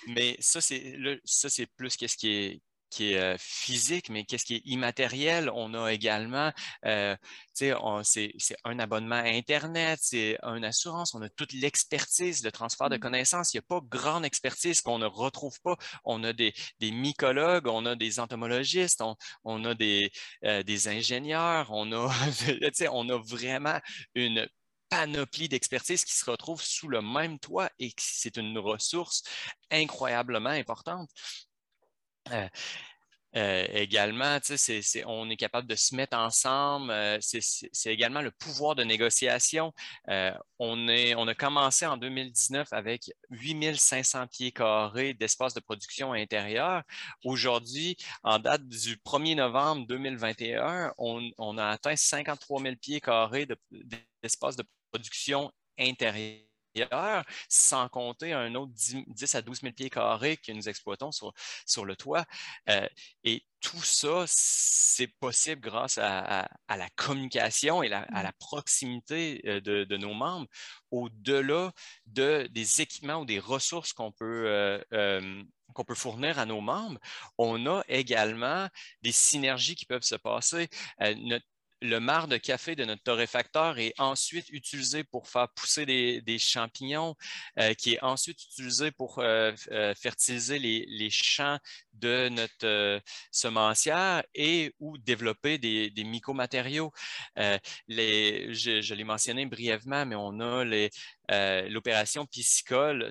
mais 0.06 0.36
ça, 0.40 0.60
c'est 0.60 1.66
plus 1.76 1.96
qu'est-ce 1.96 2.16
qui 2.16 2.28
est, 2.28 2.60
qui 2.90 3.12
est 3.12 3.36
physique, 3.38 4.10
mais 4.10 4.24
qu'est-ce 4.24 4.44
qui 4.44 4.56
est 4.56 4.62
immatériel? 4.64 5.50
On 5.54 5.74
a 5.74 5.92
également, 5.92 6.52
c'est 6.82 7.74
un 8.64 8.78
abonnement 8.78 9.16
à 9.16 9.28
Internet, 9.28 9.98
c'est 10.02 10.38
une 10.42 10.64
assurance, 10.64 11.14
on 11.14 11.22
a 11.22 11.28
toute 11.30 11.52
l'expertise, 11.52 12.44
le 12.44 12.52
transfert 12.52 12.88
de 12.88 12.96
mmh. 12.96 13.00
connaissances. 13.00 13.54
Il 13.54 13.58
n'y 13.58 13.60
a 13.60 13.66
pas 13.68 13.80
grande 13.88 14.24
expertise 14.24 14.80
qu'on 14.80 14.98
ne 14.98 15.06
retrouve 15.06 15.58
pas. 15.62 15.76
On 16.04 16.24
a 16.24 16.32
des, 16.32 16.52
mycologues, 16.80 17.66
on 17.66 17.86
a 17.86 17.96
des 17.96 18.20
entomologistes, 18.20 19.02
on, 19.44 19.64
a 19.64 19.74
des, 19.74 20.10
des, 20.42 20.88
ingénieurs, 20.88 21.70
on 21.70 21.92
a, 21.92 22.08
on 22.92 23.08
a 23.08 23.18
vraiment 23.18 23.80
une 24.14 24.48
panoplie 24.88 25.48
d'expertise 25.48 26.04
qui 26.04 26.16
se 26.16 26.28
retrouve 26.28 26.62
sous 26.62 26.88
le 26.88 27.02
même 27.02 27.38
toit 27.38 27.70
et 27.78 27.92
c'est 27.98 28.36
une 28.36 28.58
ressource 28.58 29.22
incroyablement 29.70 30.50
importante. 30.50 31.10
Euh, 32.32 32.48
euh, 33.36 33.66
également, 33.72 34.38
on 35.06 35.30
est 35.30 35.36
capable 35.36 35.68
de 35.68 35.74
se 35.74 35.94
mettre 35.94 36.16
ensemble. 36.16 36.90
Euh, 36.90 37.18
c'est 37.20 37.92
également 37.92 38.22
le 38.22 38.30
pouvoir 38.30 38.74
de 38.74 38.84
négociation. 38.84 39.72
on, 40.08 40.88
on 40.88 41.28
a 41.28 41.34
commencé 41.34 41.86
en 41.86 41.98
2019 41.98 42.72
avec 42.72 43.10
8500 43.30 44.26
pieds 44.28 44.52
carrés 44.52 45.14
d'espace 45.14 45.54
de 45.54 45.60
production 45.60 46.14
intérieur. 46.14 46.82
Aujourd'hui, 47.24 47.96
en 48.22 48.38
date 48.38 48.66
du 48.66 48.96
1er 48.96 49.36
novembre 49.36 49.86
2021, 49.86 50.94
on, 50.96 51.58
a 51.58 51.68
atteint 51.68 51.96
53 51.96 52.62
000 52.62 52.76
pieds 52.76 53.00
carrés 53.00 53.46
d'espace 54.22 54.56
de 54.56 54.64
production 54.90 55.52
sans 57.48 57.88
compter 57.88 58.32
un 58.32 58.54
autre 58.54 58.72
10, 58.72 59.34
à 59.34 59.42
12 59.42 59.60
000 59.60 59.72
pieds 59.72 59.90
carrés 59.90 60.36
que 60.36 60.52
nous 60.52 60.68
exploitons 60.68 61.12
sur, 61.12 61.32
sur 61.66 61.84
le 61.84 61.96
toit. 61.96 62.24
Euh, 62.68 62.86
et 63.24 63.44
tout 63.60 63.82
ça, 63.82 64.24
c'est 64.26 65.08
possible 65.18 65.60
grâce 65.60 65.98
à, 65.98 66.48
la 66.68 66.88
communication 66.96 67.82
et 67.82 67.92
à 67.92 68.22
la 68.22 68.30
mmh. 68.30 68.32
proximité 68.38 69.40
euh, 69.46 69.60
de, 69.60 69.96
nos 69.96 70.14
membres, 70.14 70.46
au-delà 70.90 71.72
de, 72.06 72.48
des 72.52 72.80
équipements 72.80 73.20
ou 73.20 73.24
des 73.24 73.40
ressources 73.40 73.92
qu'on 73.92 74.12
peut, 74.12 74.44
euh, 74.92 75.42
qu'on 75.74 75.84
peut 75.84 75.94
fournir 75.94 76.38
à 76.38 76.46
nos 76.46 76.60
membres. 76.60 77.00
On 77.36 77.66
a 77.66 77.82
également 77.88 78.68
des 79.02 79.12
synergies 79.12 79.74
qui 79.74 79.86
peuvent 79.86 80.02
se 80.02 80.16
passer. 80.16 80.68
notre 81.00 81.46
le 81.80 82.00
marc 82.00 82.28
de 82.28 82.36
café 82.36 82.74
de 82.76 82.84
notre 82.84 83.02
torréfacteur 83.02 83.78
est 83.78 83.94
ensuite 83.98 84.48
utilisé 84.50 85.04
pour 85.04 85.28
faire 85.28 85.48
pousser 85.50 85.86
des, 85.86 86.38
champignons, 86.38 87.14
euh, 87.58 87.74
qui 87.74 87.94
est 87.94 88.02
ensuite 88.02 88.42
utilisé 88.44 88.90
pour 88.90 89.18
euh, 89.18 89.52
euh, 89.70 89.94
fertiliser 89.94 90.58
les, 90.58 91.10
champs 91.10 91.58
de 91.94 92.28
notre 92.28 93.00
semencière 93.30 94.22
et 94.34 94.74
ou 94.78 94.98
développer 94.98 95.58
des, 95.58 95.90
des 95.90 96.04
mycomatériaux. 96.04 96.92
Je, 97.36 98.94
l'ai 98.94 99.04
mentionné 99.04 99.46
brièvement, 99.46 100.04
mais 100.06 100.16
on 100.16 100.40
a 100.40 100.64
l'opération 101.68 102.26
piscicole, 102.26 103.08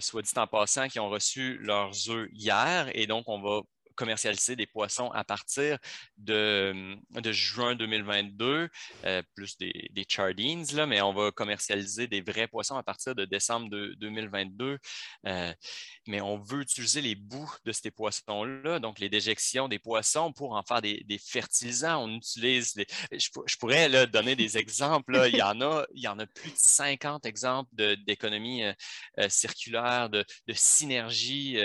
soit 0.00 0.22
dit 0.22 0.32
en 0.36 0.46
passant, 0.46 0.88
qui 0.88 0.98
ont 0.98 1.08
reçu 1.08 1.58
leurs 1.58 2.10
œufs 2.10 2.28
hier 2.32 2.90
et 2.94 3.06
donc 3.06 3.24
on 3.28 3.40
va 3.40 3.62
commercialiser 3.94 4.56
des 4.56 4.66
poissons 4.66 5.10
à 5.10 5.24
partir 5.24 5.78
de, 6.16 6.96
de 7.10 7.32
juin 7.32 7.74
2022, 7.74 8.68
euh, 9.04 9.22
plus 9.34 9.56
des, 9.58 9.90
chardines, 10.08 10.64
là, 10.74 10.86
mais 10.86 11.00
on 11.00 11.12
va 11.12 11.30
commercialiser 11.30 12.06
des 12.06 12.20
vrais 12.20 12.48
poissons 12.48 12.76
à 12.76 12.82
partir 12.82 13.14
de 13.14 13.24
décembre 13.24 13.70
de, 13.70 13.94
2022. 13.98 14.78
Euh, 15.26 15.52
mais 16.06 16.20
on 16.20 16.38
veut 16.38 16.62
utiliser 16.62 17.00
les 17.00 17.14
bouts 17.14 17.54
de 17.64 17.72
ces 17.72 17.90
poissons-là, 17.90 18.78
donc 18.78 18.98
les 18.98 19.08
déjections 19.08 19.68
des 19.68 19.78
poissons, 19.78 20.32
pour 20.32 20.54
en 20.54 20.62
faire 20.62 20.82
des, 20.82 21.04
fertilisants. 21.18 22.04
On 22.04 22.16
utilise 22.16 22.74
je, 23.12 23.56
pourrais 23.58 24.06
donner 24.06 24.34
des 24.36 24.58
exemples. 24.58 25.22
Il, 25.28 25.36
y 25.36 25.42
en 25.42 25.60
a, 25.60 25.84
il 25.94 26.02
y 26.02 26.08
en 26.08 26.18
a 26.18 26.26
plus 26.26 26.50
de 26.50 26.56
50 26.56 27.26
exemples 27.26 27.70
d'économie 28.06 28.64
euh, 28.64 29.28
circulaire, 29.28 30.10
de, 30.10 30.24
de 30.46 30.52
synergie 30.52 31.58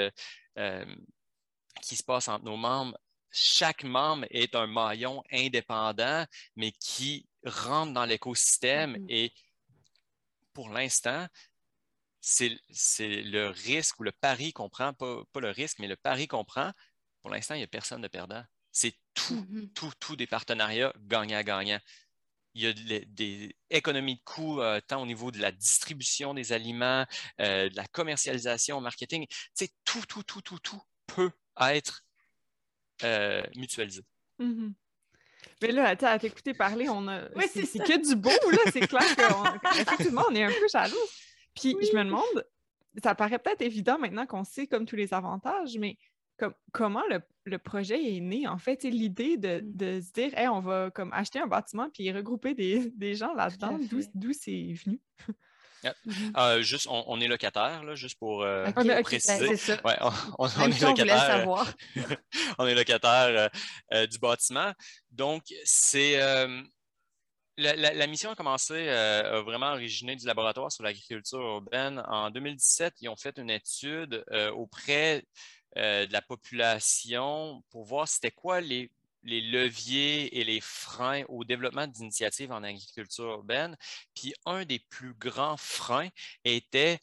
qui 1.82 1.96
se 1.96 2.04
passe 2.04 2.28
entre 2.28 2.46
nos 2.46 2.58
membres, 2.58 2.98
chaque 3.32 3.84
membre 3.84 4.26
est 4.30 4.56
un 4.56 4.68
maillon 4.68 5.24
indépendant, 5.32 6.26
mais 6.56 6.72
qui 6.72 7.28
rentre 7.46 7.94
dans 7.94 8.06
l'écosystème 8.06 8.96
mm-hmm. 8.96 9.06
et 9.10 9.34
pour 10.54 10.70
l'instant, 10.70 11.28
c'est 12.20 12.58
le 13.00 13.48
risque 13.50 14.00
ou 14.00 14.04
le 14.04 14.12
pari 14.12 14.54
qu'on 14.54 14.70
prend, 14.70 14.94
pas, 14.94 15.24
le 15.36 15.52
risque, 15.52 15.80
mais 15.80 15.88
le 15.88 15.96
pari 15.96 16.28
qu'on 16.28 16.44
prend. 16.44 16.72
Pour 17.22 17.30
l'instant, 17.30 17.54
il 17.54 17.60
n'y 17.60 17.64
a 17.64 17.68
personne 17.68 18.02
de 18.02 18.08
perdant. 18.08 18.44
C'est 18.72 18.96
tout, 19.14 19.36
mm-hmm. 19.36 19.74
tout, 19.74 19.92
tout 20.00 20.16
des 20.16 20.28
partenariats 20.28 20.92
gagnant-gagnant. 20.98 21.80
Il 22.56 22.64
y 22.64 22.68
a 22.68 22.74
des 22.74 23.56
économies 23.70 24.16
de 24.16 24.24
coûts, 24.24 24.62
euh, 24.62 24.82
tant 24.82 25.02
au 25.02 25.06
niveau 25.06 25.30
de 25.30 25.40
la 25.40 25.52
distribution 25.52 26.34
des 26.34 26.54
aliments, 26.54 27.06
euh, 27.40 27.70
de 27.70 27.76
la 27.76 27.86
commercialisation, 27.86 28.82
marketing. 28.82 29.28
C'est 29.54 29.72
tout, 29.86 30.04
tout, 30.08 30.24
tout, 30.24 30.42
tout, 30.42 30.60
tout 30.60 30.82
peut 31.08 31.32
être 31.60 32.04
euh, 33.04 33.44
mutualisé. 33.56 34.04
Mm-hmm. 34.40 34.74
Mais 35.62 35.72
là, 35.72 35.96
à 36.00 36.20
t'écouter 36.20 36.54
parler, 36.54 36.88
on 36.90 37.08
a. 37.08 37.30
c'est 37.48 37.80
que 37.80 38.08
du 38.08 38.16
beau, 38.16 38.30
là. 38.52 38.72
C'est 38.72 38.80
clair 38.88 39.04
qu'effectivement, 39.74 40.24
on 40.30 40.36
est 40.36 40.44
un 40.44 40.52
peu 40.52 40.68
jaloux. 40.72 40.96
Puis 41.56 41.76
je 41.82 41.96
me 41.98 42.04
demande, 42.04 42.46
ça 43.04 43.16
paraît 43.16 43.40
peut-être 43.40 43.62
évident 43.62 43.98
maintenant 43.98 44.26
qu'on 44.26 44.44
sait 44.44 44.68
comme 44.68 44.86
tous 44.86 44.96
les 44.96 45.14
avantages, 45.14 45.78
mais 45.78 45.98
comment 46.72 47.04
le, 47.46 47.58
projet 47.58 48.16
est 48.16 48.20
né, 48.20 48.48
en 48.48 48.58
fait? 48.58 48.84
L'idée 48.84 49.38
de, 49.38 49.62
mm. 49.62 49.76
de, 49.76 50.02
se 50.02 50.12
dire, 50.12 50.38
hey, 50.38 50.48
on 50.48 50.60
va 50.60 50.92
comme 50.92 51.12
acheter 51.14 51.40
un 51.40 51.48
bâtiment 51.48 51.90
puis 51.92 52.12
regrouper 52.12 52.54
des, 52.54 52.92
des 52.92 53.16
gens 53.16 53.34
là-dedans, 53.34 53.80
d'où 54.14 54.34
c'est 54.34 54.74
venu? 54.74 55.02
Mhm. 55.84 56.34
Euh, 56.38 56.62
juste, 56.62 56.88
on, 56.90 57.20
est 57.22 57.28
locataire, 57.28 57.84
là, 57.84 57.96
juste 57.96 58.18
pour, 58.18 58.44
euh, 58.44 58.70
préciser. 59.04 59.50
on, 60.40 60.48
est 60.48 60.82
locataire, 60.82 61.48
on 62.58 62.68
est 62.68 62.76
locataire 62.76 63.50
du 63.92 64.20
bâtiment. 64.20 64.74
Donc, 65.12 65.44
c'est. 65.64 66.20
La, 67.60 68.08
mission 68.08 68.32
a 68.32 68.36
commencé, 68.36 68.90
a 68.90 69.42
vraiment 69.42 69.72
originé 69.72 70.16
du 70.16 70.26
laboratoire 70.26 70.72
sur 70.72 70.84
l'agriculture 70.84 71.40
urbaine. 71.40 72.04
En 72.08 72.30
2017, 72.30 72.96
ils 73.02 73.10
ont 73.10 73.16
fait 73.16 73.38
une 73.38 73.50
étude 73.50 74.24
auprès 74.54 75.24
de 75.76 76.12
la 76.12 76.22
population 76.22 77.64
pour 77.70 77.86
voir 77.86 78.08
c'était 78.08 78.32
quoi 78.32 78.62
les 78.62 78.92
les 79.28 79.42
leviers 79.42 80.40
et 80.40 80.44
les 80.44 80.62
freins 80.62 81.24
au 81.28 81.44
développement 81.44 81.86
d'initiatives 81.86 82.52
en 82.52 82.64
agriculture 82.64 83.26
urbaine. 83.26 83.78
Puis 84.16 84.34
un 84.46 84.66
des 84.66 84.80
plus 84.90 85.14
grands 85.14 85.58
freins 85.58 86.10
était 86.44 87.00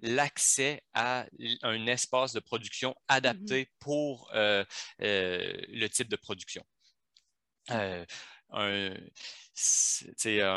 l'accès 0.00 0.82
à 0.92 1.26
un 1.62 1.86
espace 1.86 2.32
de 2.32 2.40
production 2.40 2.94
adapté 3.08 3.64
mm-hmm. 3.64 3.68
pour 3.78 4.30
euh, 4.34 4.64
euh, 5.02 5.52
le 5.68 5.86
type 5.88 6.08
de 6.08 6.16
production. 6.16 6.64
Euh, 7.70 8.04
un 8.50 8.94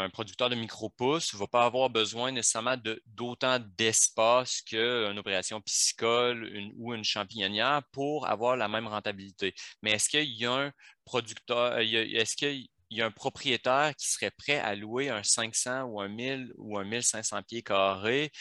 producteur 0.09 0.49
de 0.49 0.55
micro-pousses 0.55 1.33
ne 1.33 1.39
va 1.39 1.47
pas 1.47 1.65
avoir 1.65 1.89
besoin 1.89 2.31
nécessairement 2.31 2.77
d'autant 3.05 3.59
d'espace 3.77 4.61
qu'une 4.61 5.17
opération 5.17 5.59
piscicole 5.61 6.71
ou 6.77 6.93
une 6.93 7.03
champignonnière 7.03 7.81
pour 7.91 8.27
avoir 8.27 8.55
la 8.55 8.67
même 8.67 8.87
rentabilité. 8.87 9.53
Mais 9.81 9.91
est-ce 9.91 10.09
qu'il 10.09 10.31
y 10.31 10.45
a 10.45 10.53
un 10.53 10.71
producteur, 11.05 11.79
est-ce 11.79 12.35
qu'il 12.35 12.67
y 12.91 13.01
a 13.01 13.05
un 13.05 13.11
propriétaire 13.11 13.95
qui 13.95 14.09
serait 14.09 14.31
prêt 14.31 14.59
à 14.59 14.75
louer 14.75 15.09
un 15.09 15.23
500 15.23 15.83
ou 15.83 15.99
un 15.99 16.07
1000 16.07 16.53
ou 16.57 16.77
un 16.77 16.83
1500 16.83 17.43
pieds 17.43 17.63
carrés 17.63 18.31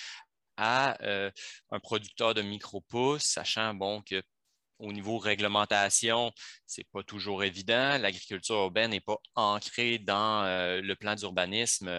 à 0.56 0.98
un 1.70 1.80
producteur 1.80 2.34
de 2.34 2.42
micro-pousses, 2.42 3.24
sachant 3.24 3.72
bon, 3.74 4.02
que 4.02 4.22
au 4.80 4.92
niveau 4.92 5.18
réglementation, 5.18 6.32
ce 6.66 6.80
n'est 6.80 6.86
pas 6.92 7.02
toujours 7.02 7.44
évident. 7.44 7.98
L'agriculture 7.98 8.56
urbaine 8.56 8.90
n'est 8.90 9.00
pas 9.00 9.18
ancrée 9.34 9.98
dans 9.98 10.44
le 10.82 10.94
plan 10.94 11.14
d'urbanisme 11.14 11.90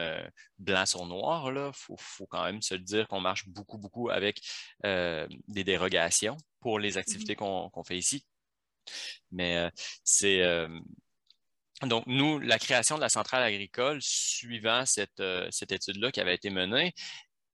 blanc 0.58 0.86
sur 0.86 1.06
noir. 1.06 1.52
Il 1.52 1.72
faut, 1.74 2.28
quand 2.28 2.44
même 2.44 2.62
se 2.62 2.76
dire 2.76 3.08
qu'on 3.08 3.22
marche 3.22 3.48
beaucoup, 3.48 3.78
beaucoup 3.78 4.10
avec 4.10 4.42
des 4.84 5.64
dérogations 5.64 6.38
pour 6.60 6.80
les 6.80 6.98
activités 6.98 7.34
mmh 7.34 7.70
qu'on 7.72 7.84
fait 7.84 7.98
ici. 7.98 8.26
Mais 9.32 9.70
c'est. 10.04 10.42
donc, 11.84 12.06
nous, 12.08 12.40
la 12.40 12.60
création 12.60 12.96
de 12.96 13.02
la 13.02 13.10
centrale 13.10 13.44
agricole, 13.44 14.00
suivant 14.02 14.86
cette, 14.86 15.22
cette 15.52 15.72
étude-là 15.72 16.12
qui 16.12 16.20
avait 16.20 16.36
été 16.36 16.50
menée, 16.50 16.94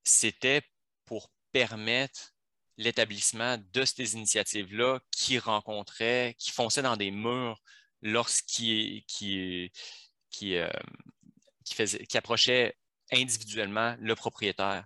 c'était 0.04 0.62
pour 1.06 1.30
permettre 1.52 2.34
l'établissement 2.78 3.58
de 3.74 3.86
ces 3.86 4.14
initiatives-là 4.14 5.00
qui 5.12 5.40
rencontraient, 5.40 6.36
qui 6.38 6.52
fonçaient 6.52 6.82
dans 6.82 6.98
des 6.98 7.12
murs 7.12 7.60
lorsqu'ils 8.02 9.04
qui, 9.06 9.72
qui, 10.30 10.56
euh, 10.58 10.70
qui, 11.64 12.18
approchaient 12.18 12.76
individuellement 13.12 13.96
le 14.00 14.16
propriétaire 14.16 14.86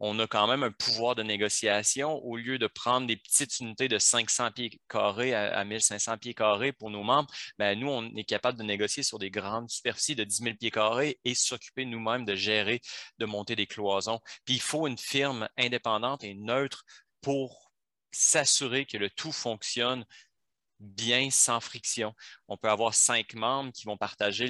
on 0.00 0.18
a 0.18 0.26
quand 0.26 0.46
même 0.46 0.62
un 0.62 0.72
pouvoir 0.72 1.14
de 1.14 1.22
négociation 1.22 2.24
au 2.24 2.36
lieu 2.36 2.58
de 2.58 2.66
prendre 2.66 3.06
des 3.06 3.16
petites 3.16 3.60
unités 3.60 3.86
de 3.86 3.98
500 3.98 4.50
pieds 4.50 4.80
carrés 4.88 5.34
à, 5.34 5.62
1500 5.62 6.16
pieds 6.16 6.32
carrés 6.32 6.72
pour 6.72 6.90
nos 6.90 7.02
membres. 7.02 7.30
Ben, 7.58 7.78
nous, 7.78 7.88
on 7.88 8.04
est 8.16 8.24
capable 8.24 8.58
de 8.58 8.64
négocier 8.64 9.02
sur 9.02 9.18
des 9.18 9.30
grandes 9.30 9.68
superficies 9.68 10.16
de 10.16 10.24
10 10.24 10.42
000 10.42 10.56
pieds 10.56 10.70
carrés 10.70 11.20
et 11.26 11.34
s'occuper 11.34 11.84
nous-mêmes 11.84 12.24
de 12.24 12.34
gérer, 12.34 12.80
de 13.18 13.26
monter 13.26 13.54
des 13.56 13.66
cloisons. 13.66 14.20
Puis 14.46 14.54
il 14.54 14.62
faut 14.62 14.86
une 14.86 14.98
firme 14.98 15.48
indépendante 15.58 16.24
et 16.24 16.34
neutre 16.34 16.84
pour 17.20 17.72
s'assurer 18.12 18.86
que 18.86 18.96
le 18.96 19.10
tout 19.10 19.32
fonctionne 19.32 20.04
bien 20.80 21.30
sans 21.30 21.60
friction. 21.60 22.14
On 22.48 22.56
peut 22.56 22.70
avoir 22.70 22.94
cinq 22.94 23.34
membres 23.34 23.72
qui 23.72 23.84
vont 23.84 23.96
partager 23.96 24.48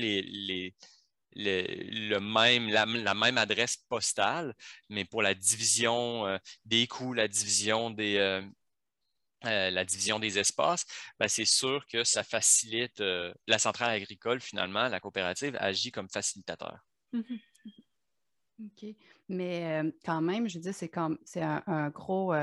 la, 1.34 2.20
même 2.20 3.38
adresse 3.38 3.76
postale, 3.88 4.54
mais 4.88 5.04
pour 5.04 5.22
la 5.22 5.34
division 5.34 6.26
euh, 6.26 6.38
des 6.64 6.86
coûts, 6.86 7.12
la 7.12 7.28
division 7.28 7.90
des, 7.90 8.16
euh, 8.16 8.42
euh, 9.46 9.84
espaces, 10.36 10.86
ben, 11.18 11.28
c'est 11.28 11.44
sûr 11.44 11.84
que 11.86 12.04
ça 12.04 12.22
facilite 12.22 13.02
la 13.46 13.58
centrale 13.58 13.90
agricole, 13.90 14.40
finalement, 14.40 14.88
la 14.88 15.00
coopérative 15.00 15.56
agit 15.60 15.90
comme 15.90 16.08
facilitateur. 16.08 16.78
Mmh 17.12 17.22
OK. 18.62 18.94
Mais 19.30 19.82
quand 20.04 20.20
même, 20.20 20.48
je 20.48 20.58
dire, 20.58 20.74
c'est 20.74 20.90
c'est 21.24 21.42
un, 21.42 21.90
gros 21.90 22.34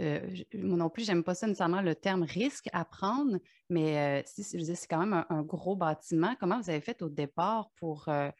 euh, 0.00 0.20
moi 0.54 0.76
non 0.76 0.90
plus, 0.90 1.04
j'aime 1.04 1.24
pas 1.24 1.34
ça 1.34 1.46
nécessairement 1.46 1.82
le 1.82 1.94
terme 1.94 2.22
risque 2.22 2.68
à 2.72 2.84
prendre, 2.84 3.38
mais 3.68 4.22
euh, 4.22 4.22
si, 4.26 4.44
c'est 4.44 4.86
quand 4.86 5.04
même 5.04 5.24
un, 5.28 5.42
gros 5.42 5.74
bâtiment. 5.74 6.36
Comment 6.38 6.60
vous 6.60 6.70
avez 6.70 6.80
fait 6.80 7.02
au 7.02 7.08
départ 7.08 7.70
pour, 7.76 8.08
euh, 8.08 8.30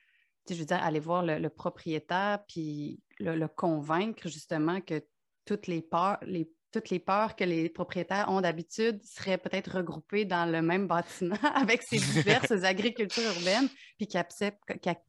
je 0.49 0.55
veux 0.55 0.65
dire, 0.65 0.83
aller 0.83 1.01
voir 1.01 1.25
le, 1.25 1.49
propriétaire 1.49 2.45
puis 2.47 3.01
le, 3.19 3.47
convaincre 3.49 4.29
justement 4.29 4.81
que 4.81 5.05
toutes 5.45 5.67
les 5.67 5.83
peurs, 5.83 6.19
les, 6.23 6.49
toutes 6.73 6.91
les 6.91 6.99
peurs 6.99 7.37
que 7.37 7.45
les 7.45 7.69
propriétaires 7.69 8.29
ont 8.29 8.41
d'habitude 8.41 9.03
seraient 9.05 9.39
peut-être 9.39 9.77
regroupées 9.77 10.25
dans 10.25 10.51
le 10.51 10.63
même 10.63 10.87
bâtiment 10.87 11.37
avec 11.55 11.83
ces 11.83 11.99
diverses 11.99 12.51
agricultures 12.65 13.23
urbaines, 13.37 13.69
puis 13.97 14.07
qu'il 14.07 14.21
accepte, 14.21 14.61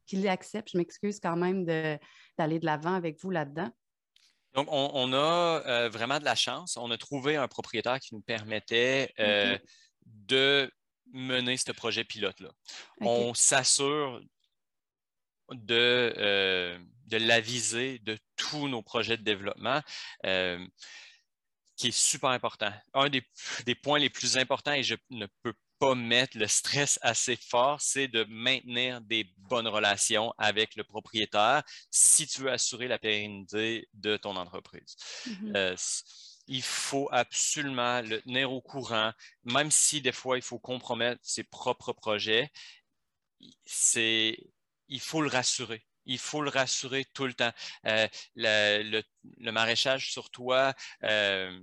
qu'il 0.06 0.28
accepte, 0.28 0.70
je 0.72 0.78
m'excuse 0.78 1.20
quand 1.20 1.36
même 1.36 1.64
d'aller 1.64 2.58
de 2.58 2.66
l'avant 2.66 2.94
avec 2.94 3.20
vous 3.20 3.30
là-dedans. 3.30 3.70
Donc, 4.54 4.66
on, 4.70 5.12
a 5.12 5.62
euh, 5.66 5.88
vraiment 5.90 6.18
de 6.18 6.24
la 6.24 6.34
chance. 6.34 6.76
On 6.76 6.90
a 6.90 6.98
trouvé 6.98 7.36
un 7.36 7.46
propriétaire 7.46 8.00
qui 8.00 8.14
nous 8.14 8.20
permettait 8.20 9.12
euh, 9.20 9.56
de 10.04 10.68
mener 11.12 11.56
ce 11.56 11.70
projet 11.70 12.02
pilote-là. 12.02 12.50
On 13.00 13.32
s'assure 13.32 14.20
de, 15.52 16.14
euh, 16.16 16.76
de 17.06 17.16
l'aviser 17.18 18.00
de 18.00 18.18
tous 18.34 18.66
nos 18.66 18.82
projets 18.82 19.16
de 19.16 19.22
développement 19.22 19.82
qui 21.80 21.88
est 21.88 21.98
super 21.98 22.28
important. 22.28 22.70
Un 22.92 23.08
des, 23.08 23.22
des, 23.64 23.74
points 23.74 23.98
les 23.98 24.10
plus 24.10 24.36
importants, 24.36 24.74
et 24.74 24.82
je 24.82 24.96
ne 25.08 25.26
peux 25.42 25.54
pas 25.78 25.94
mettre 25.94 26.36
le 26.36 26.46
stress 26.46 26.98
assez 27.00 27.36
fort, 27.36 27.80
c'est 27.80 28.06
de 28.06 28.26
maintenir 28.28 29.00
des 29.00 29.24
bonnes 29.38 29.66
relations 29.66 30.34
avec 30.36 30.76
le 30.76 30.84
propriétaire 30.84 31.62
si 31.90 32.26
tu 32.26 32.42
veux 32.42 32.52
assurer 32.52 32.86
la 32.86 32.98
pérennité 32.98 33.88
de 33.94 34.18
ton 34.18 34.36
entreprise. 34.36 34.94
Mm-hmm. 35.26 35.56
Euh, 35.56 35.76
il 36.48 36.62
faut 36.62 37.08
absolument 37.12 38.02
le 38.02 38.20
tenir 38.20 38.52
au 38.52 38.60
courant, 38.60 39.12
même 39.44 39.70
si 39.70 40.02
des 40.02 40.12
fois 40.12 40.36
il 40.36 40.42
faut 40.42 40.58
compromettre 40.58 41.20
ses 41.24 41.44
propres 41.44 41.94
projets. 41.94 42.50
C'est, 43.64 44.36
il 44.88 45.00
faut 45.00 45.22
le 45.22 45.30
rassurer. 45.30 45.82
Il 46.10 46.18
faut 46.18 46.42
le 46.42 46.50
rassurer 46.50 47.06
tout 47.14 47.26
le 47.26 47.34
temps. 47.34 47.52
Euh, 47.86 48.08
le, 48.34 49.02
maraîchage 49.52 50.10
sur 50.10 50.28
toi, 50.30 50.74
euh, 51.04 51.56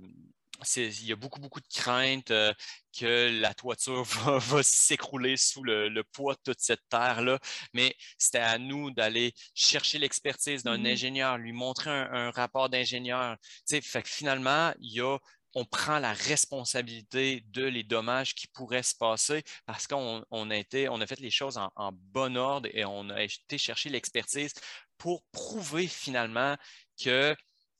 il 0.76 1.04
y 1.04 1.12
a 1.12 1.16
beaucoup, 1.16 1.38
beaucoup 1.38 1.60
de 1.60 1.68
craintes 1.68 2.30
euh, 2.30 2.52
que 2.98 3.38
la 3.40 3.52
toiture 3.52 4.02
va, 4.04 4.62
s'écrouler 4.62 5.36
sous 5.36 5.62
le, 5.62 6.02
poids 6.12 6.34
de 6.34 6.40
toute 6.52 6.60
cette 6.60 6.80
terre-là. 6.88 7.38
Mais 7.74 7.94
c'était 8.16 8.38
à 8.38 8.58
nous 8.58 8.90
d'aller 8.90 9.34
chercher 9.54 9.98
l'expertise 9.98 10.62
d'un 10.62 10.78
mm-hmm. 10.78 10.92
ingénieur, 10.92 11.36
lui 11.36 11.52
montrer 11.52 11.90
un, 11.90 12.30
rapport 12.30 12.70
d'ingénieur. 12.70 13.36
Fait 13.68 14.02
que 14.02 14.08
finalement, 14.08 14.72
il 14.80 14.94
y 14.94 15.00
a 15.02 15.18
on 15.54 15.64
prend 15.64 15.98
la 15.98 16.12
responsabilité 16.12 17.42
de 17.48 17.64
les 17.64 17.82
dommages 17.82 18.34
qui 18.34 18.46
pourraient 18.48 18.82
se 18.82 18.94
passer 18.94 19.42
parce 19.66 19.86
qu'on 19.86 20.24
on 20.30 20.50
a, 20.50 20.62
on 20.90 21.00
a 21.00 21.06
fait 21.06 21.20
les 21.20 21.30
choses 21.30 21.58
en, 21.58 21.92
bon 21.92 22.36
ordre 22.36 22.68
et 22.72 22.84
on 22.84 23.08
a 23.10 23.22
été 23.22 23.58
chercher 23.58 23.88
l'expertise 23.88 24.52
pour 24.98 25.22
prouver 25.32 25.86
finalement 25.86 26.56
que 27.02 27.34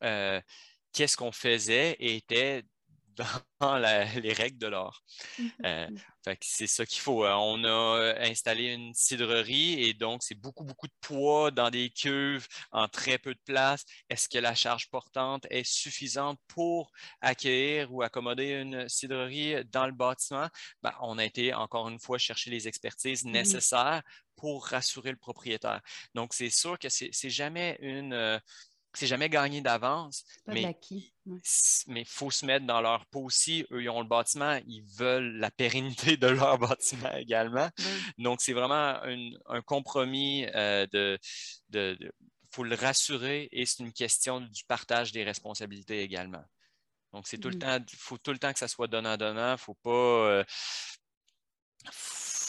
euh, 0.04 0.40
qu'est-ce 0.92 1.16
qu'on 1.16 1.32
faisait 1.32 1.96
était 1.98 2.64
dans 3.60 3.78
les 3.78 4.32
règles 4.32 4.58
de 4.58 4.66
l'art. 4.66 5.02
Mmh 5.38 5.48
euh, 5.64 5.88
c'est 6.42 6.66
ça 6.66 6.84
qu'il 6.84 7.00
faut. 7.00 7.24
Hein. 7.24 7.36
On 7.38 7.64
a 7.64 8.14
installé 8.20 8.74
une 8.74 8.92
cidrerie 8.92 9.82
et 9.82 9.94
donc 9.94 10.22
c'est 10.22 10.34
beaucoup, 10.34 10.62
beaucoup 10.64 10.86
de 10.86 10.92
poids 11.00 11.50
dans 11.50 11.70
des 11.70 11.88
cuves 11.88 12.46
en 12.70 12.86
très 12.86 13.16
peu 13.16 13.34
de 13.34 13.40
place. 13.46 13.84
Est-ce 14.10 14.28
que 14.28 14.36
la 14.36 14.54
charge 14.54 14.90
portante 14.90 15.46
est 15.48 15.64
suffisante 15.64 16.38
pour 16.46 16.90
accueillir 17.22 17.92
ou 17.94 18.02
accommoder 18.02 18.60
une 18.60 18.88
cidrerie 18.90 19.64
dans 19.72 19.86
le 19.86 19.92
bâtiment? 19.92 20.48
Ben, 20.82 20.92
on 21.00 21.16
a 21.16 21.24
été 21.24 21.54
encore 21.54 21.88
une 21.88 21.98
fois 21.98 22.18
chercher 22.18 22.50
les 22.50 22.68
expertises 22.68 23.24
mmh 23.24 23.30
nécessaires 23.30 24.02
pour 24.38 24.66
rassurer 24.66 25.10
le 25.10 25.16
propriétaire. 25.16 25.80
Donc, 26.14 26.32
c'est 26.32 26.50
sûr 26.50 26.78
que 26.78 26.88
c'est 26.88 27.30
jamais 27.30 27.76
une, 27.80 28.12
euh, 28.12 28.38
c'est 28.98 29.06
jamais 29.06 29.28
gagné 29.28 29.60
d'avance. 29.60 30.24
Mais 30.46 32.02
il 32.02 32.04
faut 32.04 32.30
se 32.30 32.44
mettre 32.44 32.66
dans 32.66 32.80
leur 32.80 33.06
peau 33.06 33.24
aussi. 33.24 33.64
Eux, 33.70 33.82
ils 33.82 33.88
ont 33.88 34.00
le 34.00 34.08
bâtiment, 34.08 34.58
ils 34.66 34.82
veulent 34.82 35.36
la 35.36 35.50
pérennité 35.50 36.16
de 36.16 36.26
leur 36.26 36.58
bâtiment 36.76 37.14
également. 37.14 37.68
Donc, 38.18 38.40
c'est 38.40 38.52
vraiment 38.52 38.98
un 39.46 39.62
compromis 39.62 40.46
euh, 40.54 40.86
de. 40.92 41.18
Il 41.72 42.10
faut 42.50 42.64
le 42.64 42.74
rassurer 42.74 43.48
et 43.52 43.66
c'est 43.66 43.82
une 43.82 43.92
question 43.92 44.40
du 44.40 44.64
partage 44.64 45.12
des 45.12 45.22
responsabilités 45.22 46.02
également. 46.02 46.42
Donc, 47.12 47.28
c'est 47.28 47.38
tout 47.38 47.50
le 47.50 47.58
temps, 47.58 47.78
il 47.78 47.96
faut 47.96 48.18
tout 48.18 48.32
le 48.32 48.38
temps 48.38 48.52
que 48.52 48.58
ça 48.58 48.68
soit 48.68 48.88
donnant-donnant. 48.88 49.50
Il 49.50 49.52
ne 49.52 49.56
faut 49.56 49.74
pas. 49.74 49.90
Euh, 49.90 50.44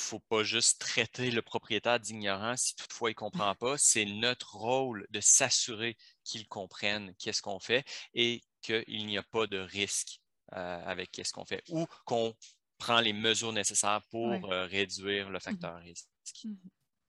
faut 0.09 0.19
pas 0.19 0.43
juste 0.43 0.79
traiter 0.79 1.29
le 1.29 1.41
propriétaire 1.43 1.99
d'ignorant 1.99 2.57
si 2.57 2.75
toutefois 2.75 3.11
il 3.11 3.13
ne 3.13 3.17
comprend 3.17 3.53
pas. 3.53 3.77
C'est 3.77 4.05
notre 4.05 4.55
rôle 4.55 5.05
de 5.11 5.19
s'assurer 5.21 5.95
qu'ils 6.23 6.47
comprennent 6.47 7.13
qu'est-ce 7.19 7.41
qu'on 7.41 7.59
fait 7.59 7.85
et 8.15 8.41
qu'il 8.61 9.05
n'y 9.05 9.17
a 9.17 9.23
pas 9.23 9.45
de 9.45 9.59
risque 9.59 10.19
euh, 10.53 10.83
avec 10.85 11.11
qu'est-ce 11.11 11.31
qu'on 11.31 11.45
fait 11.45 11.63
ou 11.69 11.85
qu'on 12.05 12.35
prend 12.79 12.99
les 13.01 13.13
mesures 13.13 13.53
nécessaires 13.53 14.01
pour 14.09 14.51
euh, 14.51 14.65
réduire 14.65 15.29
le 15.29 15.37
mmh 15.37 15.41
facteur 15.41 15.75
risque. 15.77 16.07
Mmh 16.43 16.55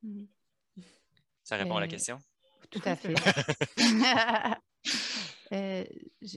mmh 0.02 0.24
Ça 1.42 1.56
répond 1.56 1.76
à 1.76 1.80
la 1.80 1.88
question? 1.88 2.18
Tout 2.70 2.82
à 2.84 2.96
fait. 2.96 3.14
Euh, 5.52 5.84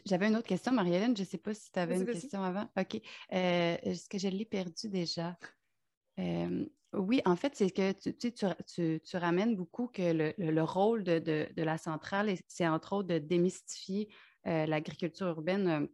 j'avais 0.07 0.27
une 0.27 0.35
autre 0.35 0.47
question, 0.47 0.71
Marie-Hélène. 0.71 1.15
Je 1.15 1.21
ne 1.21 1.27
sais 1.27 1.37
pas 1.37 1.53
si 1.53 1.71
tu 1.71 1.77
avais 1.77 1.97
une 1.97 2.05
question 2.07 2.41
avant. 2.41 2.67
OK. 2.75 2.99
Est-ce 3.29 4.09
que 4.09 4.17
je 4.17 4.27
l'ai 4.27 4.43
perdu 4.43 4.89
déjà? 4.89 5.37
Oui, 6.17 7.21
en 7.25 7.35
fait, 7.35 7.55
c'est 7.55 7.71
que 7.71 7.91
tu, 8.99 9.17
ramènes 9.17 9.55
beaucoup 9.55 9.87
que 9.87 10.33
le, 10.37 10.61
rôle 10.61 11.03
de, 11.03 11.47
la 11.57 11.77
centrale, 11.77 12.35
c'est 12.47 12.67
entre 12.67 12.93
autres 12.93 13.07
de 13.07 13.17
démystifier 13.17 14.09
l'agriculture 14.45 15.27
urbaine 15.27 15.87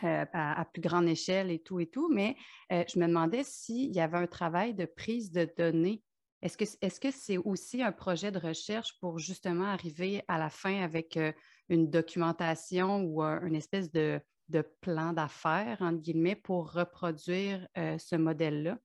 à, 0.00 0.64
plus 0.72 0.80
grande 0.80 1.08
échelle 1.08 1.50
et 1.50 1.58
tout 1.58 1.80
et 1.80 1.86
tout. 1.86 2.08
Mais 2.08 2.36
je 2.70 2.98
me 3.00 3.06
demandais 3.08 3.42
s'il 3.42 3.92
y 3.92 4.00
avait 4.00 4.18
un 4.18 4.28
travail 4.28 4.74
de 4.74 4.84
prise 4.84 5.32
de 5.32 5.50
données. 5.58 6.02
Est-ce 6.40 6.56
que 6.56 6.64
c'est 6.64 6.86
-ce 6.86 7.10
c'est 7.10 7.38
aussi 7.38 7.82
un 7.82 7.92
projet 7.92 8.30
de 8.30 8.38
recherche 8.38 8.98
pour 9.00 9.18
justement 9.18 9.66
arriver 9.66 10.22
à 10.28 10.38
la 10.38 10.50
fin 10.50 10.82
avec 10.82 11.18
une 11.68 11.90
documentation 11.90 13.02
ou 13.02 13.22
une 13.22 13.56
espèce 13.56 13.90
de, 13.90 14.20
plan 14.80 15.12
d'affaires, 15.12 15.78
entre 15.80 16.00
guillemets, 16.00 16.36
pour 16.36 16.72
reproduire 16.72 17.66
ce 17.76 18.16
modèle-là? 18.16 18.78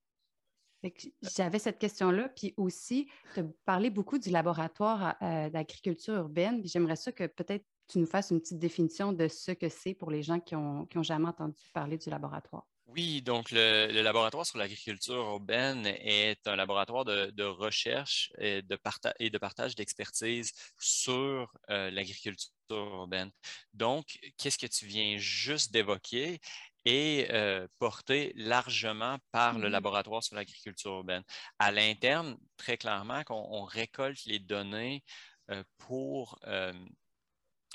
J'avais 1.22 1.58
cette 1.58 1.78
question-là, 1.78 2.28
puis 2.28 2.54
aussi, 2.56 3.08
tu 3.34 3.40
as 3.40 3.44
parlé 3.64 3.90
beaucoup 3.90 4.18
du 4.18 4.30
laboratoire 4.30 5.16
euh, 5.22 5.50
d'agriculture 5.50 6.14
urbaine, 6.14 6.62
j'aimerais 6.64 6.96
ça 6.96 7.12
que 7.12 7.26
peut-être 7.26 7.64
tu 7.88 7.98
nous 7.98 8.06
fasses 8.06 8.30
une 8.30 8.40
petite 8.40 8.58
définition 8.58 9.12
de 9.12 9.28
ce 9.28 9.52
que 9.52 9.68
c'est 9.68 9.94
pour 9.94 10.10
les 10.10 10.22
gens 10.22 10.40
qui 10.40 10.54
n'ont 10.54 10.86
ont 10.94 11.02
jamais 11.02 11.28
entendu 11.28 11.58
parler 11.72 11.96
du 11.96 12.10
laboratoire. 12.10 12.66
Oui, 12.88 13.20
donc 13.20 13.50
le, 13.50 14.00
laboratoire 14.00 14.46
sur 14.46 14.56
l'agriculture 14.56 15.14
urbaine 15.14 15.84
est 15.86 16.46
un 16.48 16.56
laboratoire 16.56 17.04
de, 17.04 17.44
recherche 17.44 18.32
et 18.38 18.62
de, 18.62 18.78
et 19.18 19.28
de 19.28 19.38
partage 19.38 19.74
d'expertise 19.74 20.52
sur 20.78 21.52
euh, 21.68 21.90
l'agriculture 21.90 22.48
urbaine. 22.70 23.30
Donc, 23.74 24.18
qu'est-ce 24.38 24.56
que 24.56 24.66
tu 24.66 24.86
viens 24.86 25.18
juste 25.18 25.70
d'évoquer? 25.70 26.40
Est 26.88 27.30
euh, 27.32 27.66
porté 27.78 28.32
largement 28.36 29.18
par 29.30 29.58
le 29.58 29.68
mmh 29.68 29.72
laboratoire 29.72 30.22
sur 30.22 30.36
l'agriculture 30.36 30.92
urbaine. 30.92 31.22
À 31.58 31.70
l'interne, 31.70 32.36
très 32.56 32.76
clairement, 32.76 33.22
on, 33.28 33.64
récolte 33.64 34.24
les 34.24 34.38
données 34.38 35.04
euh, 35.50 35.62
pour, 35.78 36.38
euh, 36.46 36.72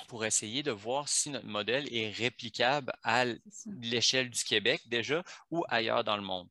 pour 0.07 0.25
essayer 0.25 0.63
de 0.63 0.71
voir 0.71 1.07
si 1.07 1.29
notre 1.29 1.47
modèle 1.47 1.93
est 1.93 2.09
réplicable 2.09 2.91
à 3.03 3.25
l'échelle 3.65 4.29
du 4.29 4.43
Québec 4.43 4.81
déjà 4.87 5.23
ou 5.51 5.63
ailleurs 5.69 6.03
dans 6.03 6.17
le 6.17 6.23
monde. 6.23 6.49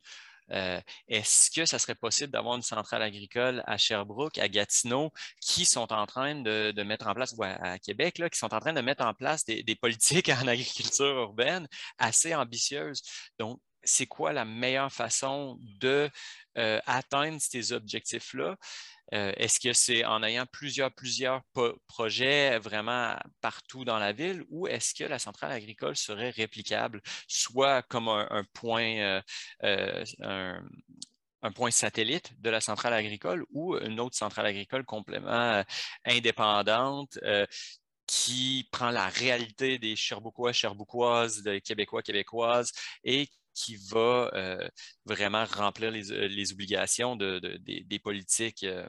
Euh, 0.52 0.80
est-ce 1.08 1.50
que 1.50 1.64
ça 1.66 1.78
serait 1.78 1.94
possible 1.94 2.32
d'avoir 2.32 2.56
une 2.56 2.62
centrale 2.62 3.02
agricole 3.02 3.62
à 3.66 3.76
Sherbrooke, 3.78 4.38
à 4.38 4.48
Gatineau, 4.48 5.10
qui 5.40 5.64
sont 5.64 5.92
en 5.92 6.06
train 6.06 6.34
de, 6.34 6.82
mettre 6.82 7.06
en 7.06 7.14
place, 7.14 7.34
ou 7.36 7.42
à, 7.42 7.78
Québec, 7.78 8.18
là, 8.18 8.28
qui 8.30 8.38
sont 8.38 8.52
en 8.52 8.60
train 8.60 8.72
de 8.72 8.80
mettre 8.80 9.04
en 9.04 9.14
place 9.14 9.44
des, 9.44 9.76
politiques 9.80 10.28
en 10.44 10.46
agriculture 10.46 11.06
urbaine 11.06 11.66
assez 11.98 12.34
ambitieuses? 12.34 13.02
Donc, 13.38 13.60
c'est 13.84 14.06
quoi 14.06 14.32
la 14.32 14.44
meilleure 14.44 14.92
façon 14.92 15.58
de 15.80 16.08
euh, 16.56 16.80
atteindre 16.86 17.40
ces 17.40 17.72
objectifs-là? 17.72 18.56
Euh, 19.12 19.32
est-ce 19.36 19.60
que 19.60 19.72
c'est 19.72 20.04
en 20.04 20.22
ayant 20.22 20.46
plusieurs, 20.46 20.92
plusieurs 20.92 21.42
projets 21.86 22.58
vraiment 22.58 23.16
partout 23.40 23.84
dans 23.84 23.98
la 23.98 24.12
ville 24.12 24.44
ou 24.48 24.66
est-ce 24.66 24.94
que 24.94 25.04
la 25.04 25.18
centrale 25.18 25.52
agricole 25.52 25.96
serait 25.96 26.30
réplicable, 26.30 27.02
soit 27.28 27.82
comme 27.82 28.08
un, 28.08 28.44
point, 28.54 29.20
euh, 29.62 30.04
un, 31.42 31.52
point 31.54 31.70
satellite 31.70 32.32
de 32.40 32.50
la 32.50 32.60
centrale 32.60 32.94
agricole 32.94 33.44
ou 33.50 33.76
une 33.76 34.00
autre 34.00 34.16
centrale 34.16 34.46
agricole 34.46 34.84
complètement 34.84 35.62
indépendante 36.04 37.18
qui 38.06 38.68
prend 38.70 38.90
la 38.90 39.08
réalité 39.08 39.78
des 39.78 39.96
Cherbouquois, 39.96 40.52
Cherbouquoises, 40.52 41.42
des 41.42 41.60
Québécois, 41.60 42.02
Québécoises 42.02 42.72
et 43.04 43.28
qui 43.54 43.76
va 43.76 44.30
euh, 44.34 44.68
vraiment 45.04 45.44
remplir 45.44 45.90
les, 45.90 46.12
euh, 46.12 46.52
obligations 46.52 47.16
des, 47.16 48.00
politiques 48.02 48.64
euh, 48.64 48.86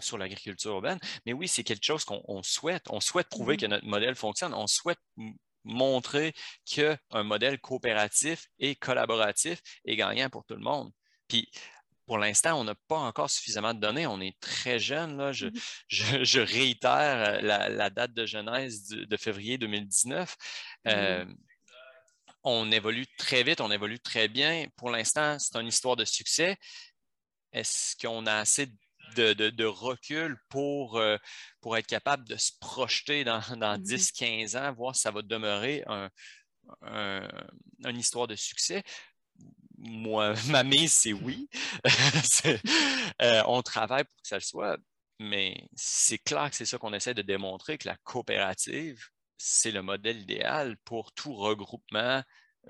sur 0.00 0.18
l'agriculture 0.18 0.72
urbaine. 0.72 0.98
Mais 1.26 1.32
oui, 1.32 1.48
c'est 1.48 1.64
quelque 1.64 1.84
chose 1.84 2.04
qu'on 2.04 2.42
souhaite. 2.42 2.84
On 2.90 3.00
souhaite 3.00 3.28
prouver 3.28 3.56
que 3.56 3.66
mm-hmm. 3.66 3.70
notre 3.70 3.86
modèle 3.86 4.14
fonctionne. 4.14 4.54
On 4.54 4.66
souhaite 4.66 4.98
montrer 5.64 6.34
qu'un 6.66 6.98
modèle 7.22 7.58
coopératif 7.58 8.48
et 8.58 8.74
collaboratif 8.74 9.60
est 9.84 9.96
gagnant 9.96 10.28
pour 10.28 10.44
tout 10.44 10.54
le 10.54 10.60
monde. 10.60 10.90
Puis, 11.28 11.48
pour 12.06 12.18
l'instant, 12.18 12.60
on 12.60 12.64
n'a 12.64 12.74
pas 12.86 12.98
encore 12.98 13.30
suffisamment 13.30 13.72
de 13.72 13.80
données. 13.80 14.06
On 14.06 14.20
est 14.20 14.38
très 14.40 14.78
jeune. 14.78 15.16
Là. 15.16 15.32
Je, 15.32 15.46
mm-hmm. 15.46 16.42
réitère 16.42 17.40
la, 17.42 17.90
date 17.90 18.12
de 18.12 18.26
genèse 18.26 18.88
de, 18.88 19.16
février 19.16 19.56
2019 19.56 20.36
on 22.44 22.70
évolue 22.70 23.06
très 23.18 23.42
vite, 23.42 23.60
on 23.60 23.70
évolue 23.70 23.98
très 24.00 24.28
bien. 24.28 24.66
Pour 24.76 24.90
l'instant, 24.90 25.38
c'est 25.38 25.56
une 25.58 25.68
histoire 25.68 25.96
de 25.96 26.04
succès. 26.04 26.56
Est-ce 27.52 27.96
qu'on 27.96 28.26
a 28.26 28.36
assez 28.36 28.68
de, 29.16 29.64
recul 29.64 30.36
pour, 30.48 30.98
euh, 30.98 31.16
pour 31.60 31.76
être 31.76 31.86
capable 31.86 32.28
de 32.28 32.36
se 32.36 32.52
projeter 32.60 33.24
dans, 33.24 33.40
10-15 33.40 34.52
mm-hmm. 34.52 34.58
ans, 34.58 34.72
voir 34.74 34.94
si 34.94 35.02
ça 35.02 35.10
va 35.10 35.22
demeurer 35.22 35.84
une 36.82 37.98
histoire 37.98 38.26
de 38.26 38.36
succès? 38.36 38.82
Moi, 39.78 40.34
ma 40.48 40.64
mise, 40.64 40.92
c'est 40.92 41.12
oui. 41.12 41.48
Euh, 43.22 43.42
on 43.46 43.62
travaille 43.62 44.02
pour 44.02 44.22
que 44.22 44.28
ça 44.28 44.36
le 44.36 44.40
soit, 44.40 44.76
mais 45.20 45.68
c'est 45.76 46.18
clair 46.18 46.50
que 46.50 46.56
c'est 46.56 46.64
ça 46.64 46.78
qu'on 46.78 46.92
essaie 46.92 47.14
de 47.14 47.22
démontrer, 47.22 47.78
que 47.78 47.86
la 47.86 47.96
coopérative, 47.98 49.08
c'est 49.36 49.70
le 49.70 49.82
modèle 49.82 50.20
idéal 50.20 50.76
pour 50.84 51.12
tout 51.12 51.34
regroupement, 51.34 52.22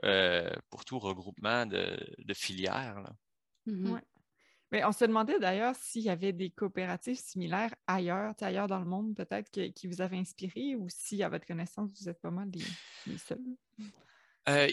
euh, 0.05 0.51
pour 0.71 0.85
tout 0.85 0.99
regroupement 0.99 1.67
de, 1.67 1.97
filières. 2.35 3.13
Mmh 3.67 3.99
Mais 4.71 4.85
on 4.85 4.93
se 4.93 5.05
demandait 5.05 5.39
d'ailleurs 5.39 5.75
s'il 5.77 6.03
y 6.03 6.11
avait 6.11 6.33
des 6.33 6.51
coopératives 6.51 7.19
similaires 7.19 7.75
ailleurs, 7.87 8.35
ailleurs 8.41 8.67
dans 8.67 8.81
le 8.81 8.87
monde, 8.87 9.15
peut-être, 9.15 9.51
qui 9.51 9.87
vous 9.87 10.01
avaient 10.01 10.19
inspiré 10.19 10.75
ou 10.75 10.89
si, 10.89 11.23
à 11.23 11.29
votre 11.29 11.47
connaissance, 11.47 11.91
vous 12.01 12.09
êtes 12.09 12.21
pas 12.21 12.31
mal 12.31 12.51
les, 13.07 13.19
seuls. 13.19 13.39
Euh, 14.49 14.69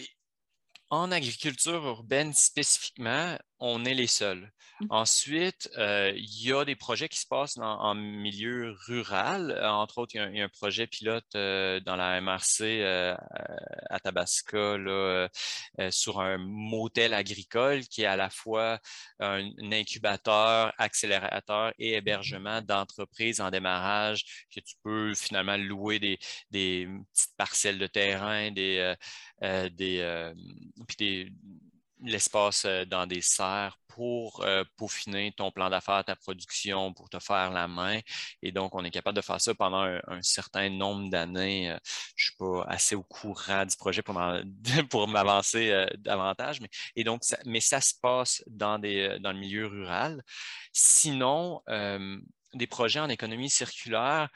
en 0.90 1.10
agriculture 1.10 1.86
urbaine 1.86 2.34
spécifiquement, 2.34 3.38
on 3.62 3.84
est 3.84 3.94
les 3.94 4.08
seuls. 4.08 4.50
Mmh. 4.80 4.86
Ensuite, 4.90 5.70
euh, 5.78 6.12
il 6.16 6.46
y 6.48 6.52
a 6.52 6.64
des 6.64 6.74
projets 6.74 7.08
qui 7.08 7.20
se 7.20 7.26
passent 7.28 7.58
en 7.58 7.94
milieu 7.94 8.74
rural. 8.88 9.56
Entre 9.64 9.98
autres, 9.98 10.16
il 10.16 10.36
y 10.36 10.40
a, 10.40 10.44
un 10.44 10.48
projet 10.48 10.88
pilote 10.88 11.24
euh, 11.36 11.78
dans 11.78 11.94
la 11.94 12.20
MRC 12.20 12.62
euh, 12.62 13.14
à 13.88 14.00
Tabasco 14.00 14.78
sur 15.90 16.20
un 16.20 16.38
motel 16.38 17.14
agricole 17.14 17.82
qui 17.82 18.02
est 18.02 18.06
à 18.06 18.16
la 18.16 18.30
fois 18.30 18.80
un, 19.20 19.48
incubateur, 19.70 20.72
accélérateur 20.78 21.72
et 21.78 21.94
hébergement 21.94 22.62
d'entreprises 22.62 23.40
en 23.40 23.50
démarrage 23.50 24.24
que 24.52 24.58
tu 24.58 24.74
peux 24.82 25.14
finalement 25.14 25.56
louer 25.56 26.00
des, 26.00 26.18
des 26.50 26.88
petites 27.12 27.36
parcelles 27.36 27.78
de 27.78 27.86
terrain, 27.86 28.50
des, 28.50 28.94
des, 29.40 30.32
des 30.98 31.32
l'espace 32.02 32.64
euh, 32.64 32.84
dans 32.84 33.06
des 33.06 33.20
serres 33.20 33.78
pour 33.88 34.42
euh, 34.42 34.64
peaufiner 34.76 35.32
ton 35.32 35.50
plan 35.50 35.68
d'affaires, 35.68 36.04
ta 36.04 36.16
production, 36.16 36.94
pour 36.94 37.10
te 37.10 37.18
faire 37.18 37.50
la 37.50 37.68
main. 37.68 38.00
Et 38.42 38.50
donc, 38.50 38.74
on 38.74 38.84
est 38.84 38.90
capable 38.90 39.16
de 39.16 39.22
faire 39.22 39.40
ça 39.40 39.54
pendant 39.54 39.82
un, 39.82 40.22
certain 40.22 40.70
nombre 40.70 41.10
d'années. 41.10 41.70
Euh, 41.70 41.78
je 42.16 42.24
ne 42.24 42.30
suis 42.30 42.36
pas 42.38 42.64
assez 42.68 42.94
au 42.94 43.02
courant 43.02 43.66
du 43.66 43.76
projet 43.76 44.02
pour 44.02 44.14
m'avancer 45.08 45.86
davantage. 45.98 46.60
Mais, 46.60 46.68
et 46.96 47.04
donc, 47.04 47.22
ça, 47.24 47.38
mais 47.44 47.60
ça 47.60 47.80
se 47.80 47.94
passe 48.00 48.42
dans, 48.46 48.78
des, 48.78 49.18
dans 49.20 49.32
le 49.32 49.38
milieu 49.38 49.66
rural. 49.66 50.22
Sinon, 50.72 51.60
des 52.54 52.66
projets 52.66 53.00
en 53.00 53.08
économie 53.10 53.50
circulaire 53.50 54.30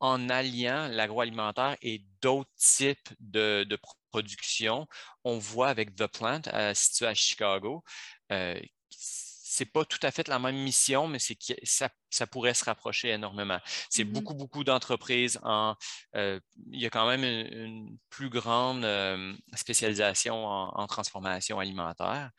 en 0.00 0.28
alliant 0.28 0.88
l'agroalimentaire 0.88 1.76
et 1.82 2.02
d'autres 2.22 2.50
types 2.56 3.08
de, 3.20 3.64
de, 3.68 3.76
production. 4.10 4.86
On 5.24 5.38
voit 5.38 5.68
avec 5.68 5.94
The 5.96 6.06
Plant, 6.06 6.42
euh, 6.52 6.74
situé 6.74 7.06
à 7.06 7.14
Chicago, 7.14 7.84
euh, 8.32 8.60
c'est 8.90 9.64
pas 9.64 9.84
tout 9.84 9.98
à 10.02 10.10
fait 10.12 10.28
la 10.28 10.38
même 10.38 10.56
mission, 10.56 11.08
mais 11.08 11.18
c'est 11.18 11.34
que 11.34 11.54
ça, 11.64 11.88
ça, 12.10 12.26
pourrait 12.28 12.54
se 12.54 12.64
rapprocher 12.64 13.08
énormément. 13.08 13.58
C'est 13.90 14.04
mm-hmm. 14.04 14.12
beaucoup, 14.12 14.34
beaucoup 14.34 14.62
d'entreprises 14.62 15.40
en. 15.42 15.74
Euh, 16.14 16.38
il 16.70 16.80
y 16.80 16.86
a 16.86 16.90
quand 16.90 17.08
même 17.08 17.24
une, 17.24 17.98
plus 18.10 18.28
grande 18.30 18.84
euh, 18.84 19.34
spécialisation 19.54 20.46
en, 20.46 20.86
transformation 20.86 21.58
alimentaire. 21.58 22.30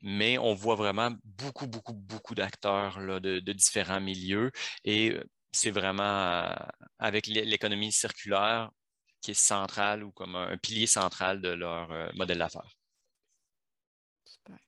mais 0.00 0.38
on 0.38 0.54
voit 0.54 0.76
vraiment 0.76 1.10
beaucoup, 1.24 1.66
beaucoup, 1.66 1.94
beaucoup 1.94 2.34
d'acteurs 2.34 2.98
de, 3.20 3.40
de, 3.40 3.52
différents 3.52 4.00
milieux. 4.00 4.52
Et 4.84 5.14
c'est 5.52 5.70
vraiment 5.70 6.48
avec 6.98 7.26
l'économie 7.26 7.92
circulaire, 7.92 8.70
qui 9.24 9.30
est 9.30 9.34
central 9.34 10.04
ou 10.04 10.10
comme 10.10 10.36
un, 10.36 10.54
pilier 10.58 10.86
central 10.86 11.40
de 11.40 11.48
leur 11.48 11.90
euh, 11.90 12.10
modèle 12.14 12.38
d'affaires. 12.38 12.76
Super. 14.26 14.58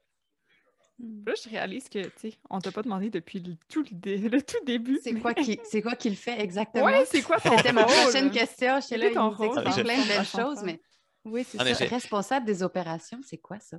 Là, 0.98 1.34
je 1.44 1.50
réalise 1.50 1.90
que, 1.90 2.04
tu 2.04 2.10
sais, 2.16 2.38
on 2.48 2.58
t'a 2.58 2.72
pas 2.72 2.80
demandé 2.80 3.10
depuis 3.10 3.40
le 3.40 3.54
tout, 3.68 3.84
le, 3.84 4.40
tout 4.40 4.64
début. 4.64 4.98
C'est 5.02 5.12
quoi 5.20 5.34
qui 5.34 5.60
c'est 5.62 5.82
quoi 5.82 5.94
qu'il 5.94 6.16
fait 6.16 6.40
exactement? 6.40 6.86
Oui, 6.86 7.04
c'est 7.04 7.20
quoi 7.20 7.38
ton 7.38 7.54
C'était 7.54 7.74
ma 7.74 7.84
prochaine 7.84 8.30
question. 8.30 8.80
Je 8.80 8.86
suis 8.86 8.96
là, 8.96 9.10
il 9.10 9.14
nous 9.14 9.44
explique 9.44 9.84
plein 9.84 10.02
de 10.02 10.08
belles 10.08 10.24
choses, 10.24 10.62
mais 10.64 10.80
oui, 11.26 11.44
c'est 11.44 11.58
ça. 11.74 11.84
Responsable 11.84 12.46
des 12.46 12.62
opérations, 12.62 13.20
c'est 13.22 13.38
quoi 13.38 13.60
ça? 13.60 13.76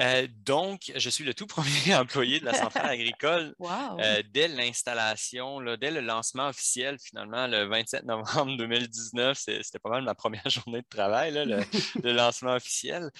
Euh, 0.00 0.26
donc, 0.30 0.92
je 0.94 1.10
suis 1.10 1.24
le 1.24 1.34
tout 1.34 1.46
premier 1.86 1.94
employé 1.96 2.40
de 2.40 2.44
la 2.44 2.54
centrale 2.54 2.90
agricole 2.90 3.54
Wow! 3.58 3.98
euh, 4.00 4.22
dès 4.30 4.48
l'installation, 4.48 5.60
dès 5.76 5.90
le 5.90 6.00
lancement 6.00 6.48
officiel, 6.48 6.98
finalement, 7.00 7.46
le 7.46 7.64
27 7.66 8.04
novembre 8.04 8.56
2019. 8.58 9.36
c'est- 9.38 9.62
C'était 9.62 9.78
pas 9.78 9.90
mal 9.90 10.02
ma 10.04 10.14
première 10.14 10.48
journée 10.50 10.82
de 10.82 10.88
travail, 10.88 11.32
là, 11.32 11.44
le, 11.44 11.60
le 12.02 12.12
lancement 12.12 12.54
officiel. 12.54 13.10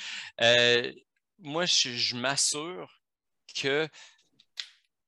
Euh, 0.41 0.93
moi, 1.41 1.67
je, 1.67 1.91
je 1.91 2.17
m'assure 2.17 3.01
que 3.55 3.89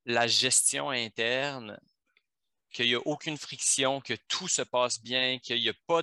la 0.05 0.27
gestion 0.27 0.89
interne, 0.89 1.79
qu'il 2.73 2.87
n'y 2.87 2.95
a 2.95 2.99
aucune 3.05 3.37
friction, 3.37 3.99
que 4.01 4.13
tout 4.29 4.47
se 4.47 4.61
passe 4.61 5.01
bien, 5.01 5.39
qu'il 5.39 5.59
n'y 5.61 5.67
a 5.69 5.73
pas 5.87 6.01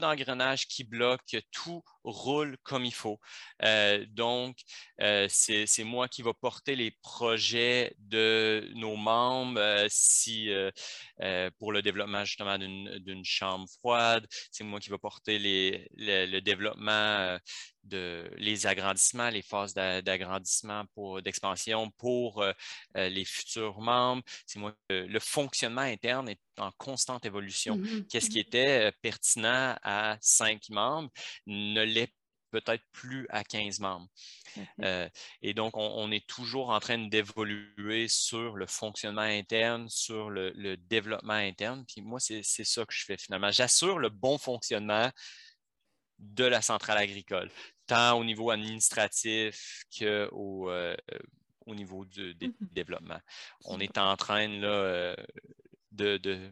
d'engrenage 0.00 0.66
qui 0.66 0.82
bloque, 0.82 1.20
que 1.30 1.36
tout 1.52 1.82
roule 2.04 2.56
comme 2.62 2.84
il 2.84 2.94
faut. 2.94 3.18
Euh, 3.62 4.04
donc, 4.08 4.58
euh, 5.00 5.26
c'est 5.28 5.84
moi 5.84 6.08
qui 6.08 6.22
va 6.22 6.32
porter 6.34 6.76
les 6.76 6.92
projets 7.02 7.94
de 7.98 8.68
nos 8.74 8.96
membres 8.96 9.60
euh, 9.60 9.86
si, 9.88 10.50
pour 11.58 11.72
le 11.72 11.82
développement 11.82 12.24
justement 12.24 12.58
d'une 12.58 13.24
chambre 13.24 13.66
froide. 13.78 14.26
C'est 14.50 14.64
moi 14.64 14.80
qui 14.80 14.90
va 14.90 14.98
porter 14.98 15.38
le, 15.38 16.40
développement 16.40 17.38
de 17.84 18.30
les 18.36 18.66
agrandissements, 18.66 19.30
les 19.30 19.42
phases 19.42 19.74
d'a- 19.74 20.02
d'agrandissement 20.02 20.84
pour 20.94 21.22
d'expansion 21.22 21.90
pour 21.92 22.44
les 22.94 23.24
futurs 23.24 23.80
membres. 23.80 24.22
C'est 24.46 24.58
moi 24.58 24.74
le 24.90 25.18
fonctionnement 25.18 25.80
interne 25.82 26.28
est 26.28 26.40
en 26.60 26.70
constante 26.72 27.24
évolution. 27.24 27.76
Mhm. 27.76 28.06
Qu'est-ce 28.08 28.30
qui 28.30 28.38
était 28.38 28.88
euh, 28.88 28.92
pertinent 29.02 29.76
à 29.82 30.16
cinq 30.20 30.68
membres 30.70 31.10
ne 31.46 31.82
l'est 31.82 32.12
peut-être 32.50 32.82
plus 32.90 33.26
à 33.30 33.44
15 33.44 33.78
membres. 33.78 34.08
Euh, 34.82 35.08
et 35.40 35.54
donc, 35.54 35.76
on, 35.76 35.86
on 35.96 36.10
est 36.10 36.26
toujours 36.26 36.70
en 36.70 36.80
train 36.80 36.98
d'évoluer 36.98 38.08
sur 38.08 38.56
le 38.56 38.66
fonctionnement 38.66 39.20
interne, 39.20 39.88
sur 39.88 40.30
le, 40.30 40.50
le 40.56 40.76
développement 40.76 41.34
interne. 41.34 41.84
Puis 41.86 42.00
moi, 42.02 42.18
c'est 42.18 42.42
ça 42.42 42.84
que 42.84 42.92
je 42.92 43.04
fais 43.04 43.16
finalement. 43.16 43.52
J'assure 43.52 44.00
le 44.00 44.08
bon 44.08 44.36
fonctionnement 44.36 45.10
de 46.18 46.44
la 46.44 46.60
centrale 46.60 46.98
agricole, 46.98 47.50
tant 47.86 48.18
au 48.18 48.24
niveau 48.24 48.50
administratif 48.50 49.84
qu'au 49.96 50.70
euh, 50.70 50.96
au 51.66 51.74
niveau 51.74 52.04
du 52.04 52.34
Mhm. 52.40 52.52
développement. 52.72 53.20
On 53.64 53.80
est 53.80 53.96
en 53.96 54.16
train 54.16 54.48
là, 54.48 54.68
euh, 54.68 55.14
de, 56.00 56.16
de- 56.18 56.50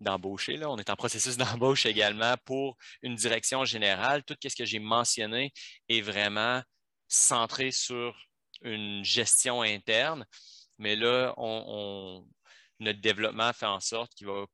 d'embaucher. 0.00 0.64
On 0.64 0.78
est 0.78 0.90
en 0.90 0.96
processus 0.96 1.36
d'embauche 1.38 1.86
également 1.86 2.34
pour 2.44 2.76
une 3.02 3.14
direction 3.16 3.64
générale. 3.64 4.22
Tout 4.24 4.36
ce 4.42 4.54
que 4.56 4.64
j'ai 4.64 4.78
mentionné 4.78 5.52
est 5.88 6.00
vraiment 6.00 6.62
centré 7.08 7.70
sur 7.72 8.16
une 8.62 9.04
gestion 9.04 9.62
interne. 9.62 10.24
Mais 10.78 10.96
là, 10.96 11.34
on- 11.36 12.26
notre 12.80 13.00
développement 13.00 13.52
fait 13.52 13.66
en 13.66 13.80
sorte 13.80 14.14
qu'il 14.14 14.26
va 14.28 14.44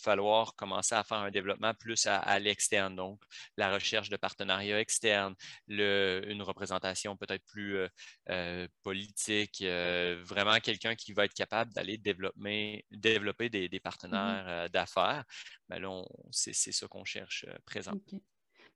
falloir 0.00 0.54
commencer 0.56 0.94
à 0.94 1.04
faire 1.04 1.18
un 1.18 1.30
développement 1.30 1.74
plus 1.74 2.06
à, 2.06 2.18
à 2.18 2.38
l'externe. 2.38 2.96
Donc, 2.96 3.22
la 3.56 3.72
recherche 3.72 4.08
de 4.08 4.16
partenariats 4.16 4.80
externes, 4.80 5.34
le- 5.66 6.22
une 6.26 6.42
représentation 6.42 7.16
peut-être 7.16 7.44
plus 7.44 7.76
euh, 7.76 7.88
euh, 8.30 8.68
politique, 8.82 9.62
euh, 9.62 10.22
vraiment 10.24 10.58
quelqu'un 10.60 10.94
qui 10.94 11.12
va 11.12 11.24
être 11.24 11.34
capable 11.34 11.72
d'aller 11.72 11.98
développer, 11.98 12.84
développer 12.90 13.48
des, 13.48 13.68
des 13.68 13.80
partenaires 13.80 14.44
euh, 14.46 14.68
d'affaires. 14.68 15.24
Ben 15.68 15.78
là, 15.80 16.02
c'est 16.30 16.52
ça 16.54 16.86
qu'on 16.88 17.04
cherche 17.04 17.46
présent. 17.64 17.92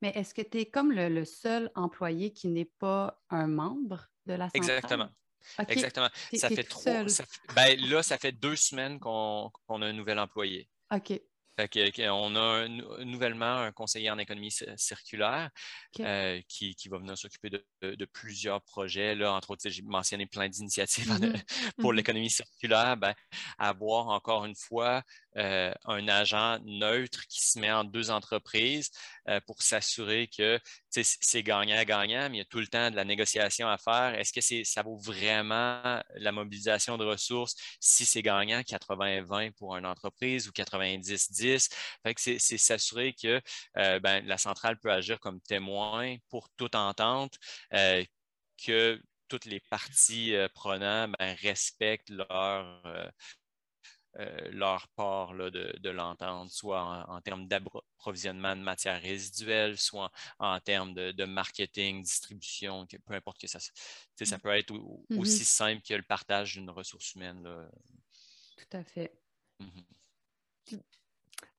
Mais 0.02 0.10
est-ce 0.10 0.34
que 0.34 0.42
tu 0.42 0.58
es 0.58 0.66
comme 0.66 0.92
le, 0.92 1.08
le 1.08 1.24
seul 1.24 1.70
employé 1.74 2.32
qui 2.32 2.48
n'est 2.48 2.70
pas 2.78 3.22
un 3.30 3.46
membre 3.46 4.08
de 4.26 4.34
la 4.34 4.46
centrale? 4.50 4.56
Exactement. 4.56 5.10
Exactement. 5.68 6.08
Ça 6.34 6.50
fait 6.50 6.64
trois. 6.64 7.08
ça 7.08 7.24
ben, 7.54 7.78
là, 7.88 8.02
ça 8.02 8.18
fait 8.18 8.32
deux 8.32 8.56
semaines 8.56 8.98
qu'on 8.98 9.50
qu'on 9.66 9.80
a 9.80 9.86
un 9.86 9.92
nouvel 9.92 10.18
employé. 10.18 10.68
OK. 10.90 11.20
Fait 11.58 11.68
que- 11.68 12.08
on 12.10 12.36
a 12.36 12.40
un 12.40 12.68
nouvellement 13.04 13.56
un 13.60 13.72
conseiller 13.72 14.10
en 14.10 14.18
économie 14.18 14.50
ci- 14.50 14.66
circulaire 14.76 15.50
euh, 16.00 16.40
qui, 16.48 16.74
qui 16.74 16.88
va 16.88 16.98
venir 16.98 17.16
s'occuper 17.16 17.48
de, 17.50 17.64
de- 17.82 17.94
de 17.94 18.04
plusieurs 18.04 18.60
projets. 18.62 19.14
Là, 19.14 19.32
entre 19.32 19.50
autres, 19.52 19.68
j'ai 19.70 19.82
mentionné 19.82 20.26
plein 20.26 20.48
d'initiatives 20.48 21.08
Mhm. 21.10 21.32
pour 21.78 21.90
Mhm. 21.92 21.96
l'économie 21.96 22.30
circulaire. 22.30 22.96
Ben, 22.96 23.14
avoir 23.58 24.08
encore 24.08 24.44
une 24.44 24.56
fois 24.56 25.02
euh, 25.38 25.72
un 25.84 26.08
agent 26.08 26.58
neutre 26.64 27.26
qui 27.28 27.40
se 27.40 27.58
met 27.58 27.70
en 27.70 27.84
deux 27.84 28.10
entreprises 28.10 28.90
euh, 29.28 29.40
pour 29.46 29.62
s'assurer 29.62 30.28
que 30.28 30.58
c'est 30.90 31.42
gagnant-gagnant, 31.42 32.30
mais 32.30 32.36
il 32.36 32.38
y 32.38 32.40
a 32.40 32.44
tout 32.46 32.58
le 32.60 32.66
temps 32.68 32.90
de 32.90 32.96
la 32.96 33.04
négociation 33.04 33.68
à 33.68 33.76
faire. 33.78 34.14
Est-ce 34.18 34.32
que 34.32 34.64
ça 34.64 34.82
vaut 34.82 34.96
vraiment 34.96 36.02
la 36.14 36.32
mobilisation 36.32 36.96
de 36.96 37.04
ressources? 37.04 37.54
Si 37.80 38.06
c'est 38.06 38.22
gagnant 38.22 38.62
80-20 38.62 39.50
pour 39.58 39.76
une 39.76 39.84
entreprise 39.86 40.48
ou 40.48 40.52
90-10? 40.52 41.45
C'est, 42.16 42.38
s'assurer 42.58 43.12
que 43.14 43.40
euh, 43.78 44.00
ben, 44.00 44.24
la 44.26 44.38
centrale 44.38 44.78
peut 44.78 44.92
agir 44.92 45.20
comme 45.20 45.40
témoin 45.40 46.16
pour 46.28 46.48
toute 46.50 46.74
entente, 46.74 47.34
euh, 47.72 48.04
que 48.64 49.00
toutes 49.28 49.44
les 49.46 49.60
parties 49.60 50.34
euh, 50.34 50.48
prenantes 50.54 51.12
ben, 51.18 51.34
respectent 51.40 52.10
leur, 52.10 52.82
leur 54.50 54.88
part 54.96 55.34
là, 55.34 55.50
de, 55.50 55.76
de 55.78 55.90
l'entente, 55.90 56.50
soit 56.50 56.82
en, 56.82 57.16
en 57.16 57.20
termes 57.20 57.46
d'approvisionnement 57.48 58.56
de 58.56 58.62
matières 58.62 59.00
résiduelles, 59.02 59.76
soit 59.76 60.10
en, 60.38 60.54
en 60.54 60.60
termes 60.60 60.94
de, 60.94 61.12
de 61.12 61.24
marketing, 61.24 62.02
distribution, 62.02 62.86
que, 62.86 62.96
peu 62.96 63.12
importe 63.12 63.38
que 63.38 63.46
ça, 63.46 63.58
ça 63.60 64.38
peut 64.38 64.56
être 64.56 64.70
au- 64.70 65.04
Mhm. 65.10 65.18
aussi 65.18 65.44
simple 65.44 65.82
que 65.82 65.92
le 65.94 66.02
partage 66.02 66.54
d'une 66.54 66.70
ressource 66.70 67.14
humaine. 67.14 67.42
là. 67.42 67.68
Tout 68.56 68.76
à 68.76 68.84
fait. 68.84 69.12
Mhm. 69.60 69.84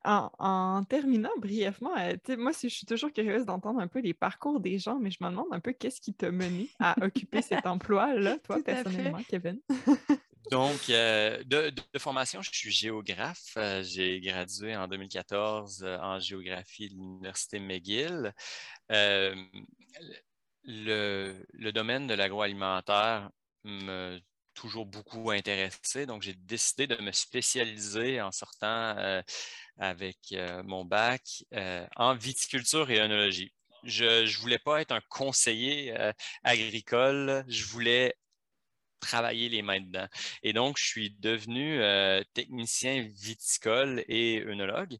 En, 0.07 0.31
en 0.39 0.85
terminant 0.85 1.31
brièvement, 1.37 1.91
euh, 1.97 2.15
moi, 2.37 2.53
je 2.53 2.69
suis 2.69 2.85
toujours 2.85 3.11
curieuse 3.11 3.45
d'entendre 3.45 3.81
un 3.81 3.87
peu 3.87 3.99
les 3.99 4.13
parcours 4.13 4.61
des 4.61 4.79
gens, 4.79 4.99
mais 4.99 5.11
je 5.11 5.17
me 5.19 5.29
demande 5.29 5.47
un 5.51 5.59
peu 5.59 5.73
qu'est-ce 5.73 5.99
qui 5.99 6.13
t'a 6.13 6.31
mené 6.31 6.69
à 6.79 6.95
occuper 7.03 7.41
cet 7.41 7.65
emploi-là, 7.65 8.37
toi, 8.39 8.55
Tout 8.55 8.63
personnellement, 8.63 9.19
Kevin? 9.27 9.59
Donc, 10.49 10.89
euh, 10.89 11.43
de, 11.43 11.73
formation, 11.97 12.41
je 12.41 12.51
suis 12.51 12.71
géographe. 12.71 13.53
Euh, 13.57 13.83
j'ai 13.83 14.21
gradué 14.21 14.75
en 14.77 14.87
2014 14.87 15.83
euh, 15.83 15.97
en 15.99 16.19
géographie 16.19 16.89
de 16.89 16.93
l'Université 16.93 17.59
McGill. 17.59 18.33
Euh, 18.91 19.35
le, 20.63 21.45
le 21.51 21.71
domaine 21.71 22.07
de 22.07 22.13
l'agroalimentaire 22.13 23.29
m'a 23.65 24.15
toujours 24.57 24.87
beaucoup 24.87 25.29
intéressé, 25.29 26.07
donc 26.07 26.23
j'ai 26.23 26.33
décidé 26.33 26.87
de 26.87 26.99
me 27.01 27.11
spécialiser 27.11 28.19
en 28.21 28.31
sortant 28.31 28.97
euh, 28.97 29.21
avec 29.77 30.17
euh, 30.33 30.63
mon 30.63 30.83
bac 30.83 31.21
euh, 31.53 31.85
en 31.95 32.15
viticulture 32.15 32.89
et 32.89 32.99
œnologie. 32.99 33.53
Je 33.83 34.23
ne 34.23 34.39
voulais 34.39 34.57
pas 34.57 34.81
être 34.81 34.91
un 34.91 35.01
conseiller 35.09 35.95
agricole, 36.43 37.45
je 37.47 37.63
voulais 37.65 38.15
travailler 38.99 39.49
les 39.49 39.61
mains 39.61 39.79
dedans. 39.79 40.07
Et 40.41 40.51
donc, 40.51 40.77
je 40.79 40.85
suis 40.85 41.11
devenu 41.11 41.79
technicien 42.33 43.07
viticole 43.07 44.03
et 44.07 44.43
œnologue. 44.47 44.97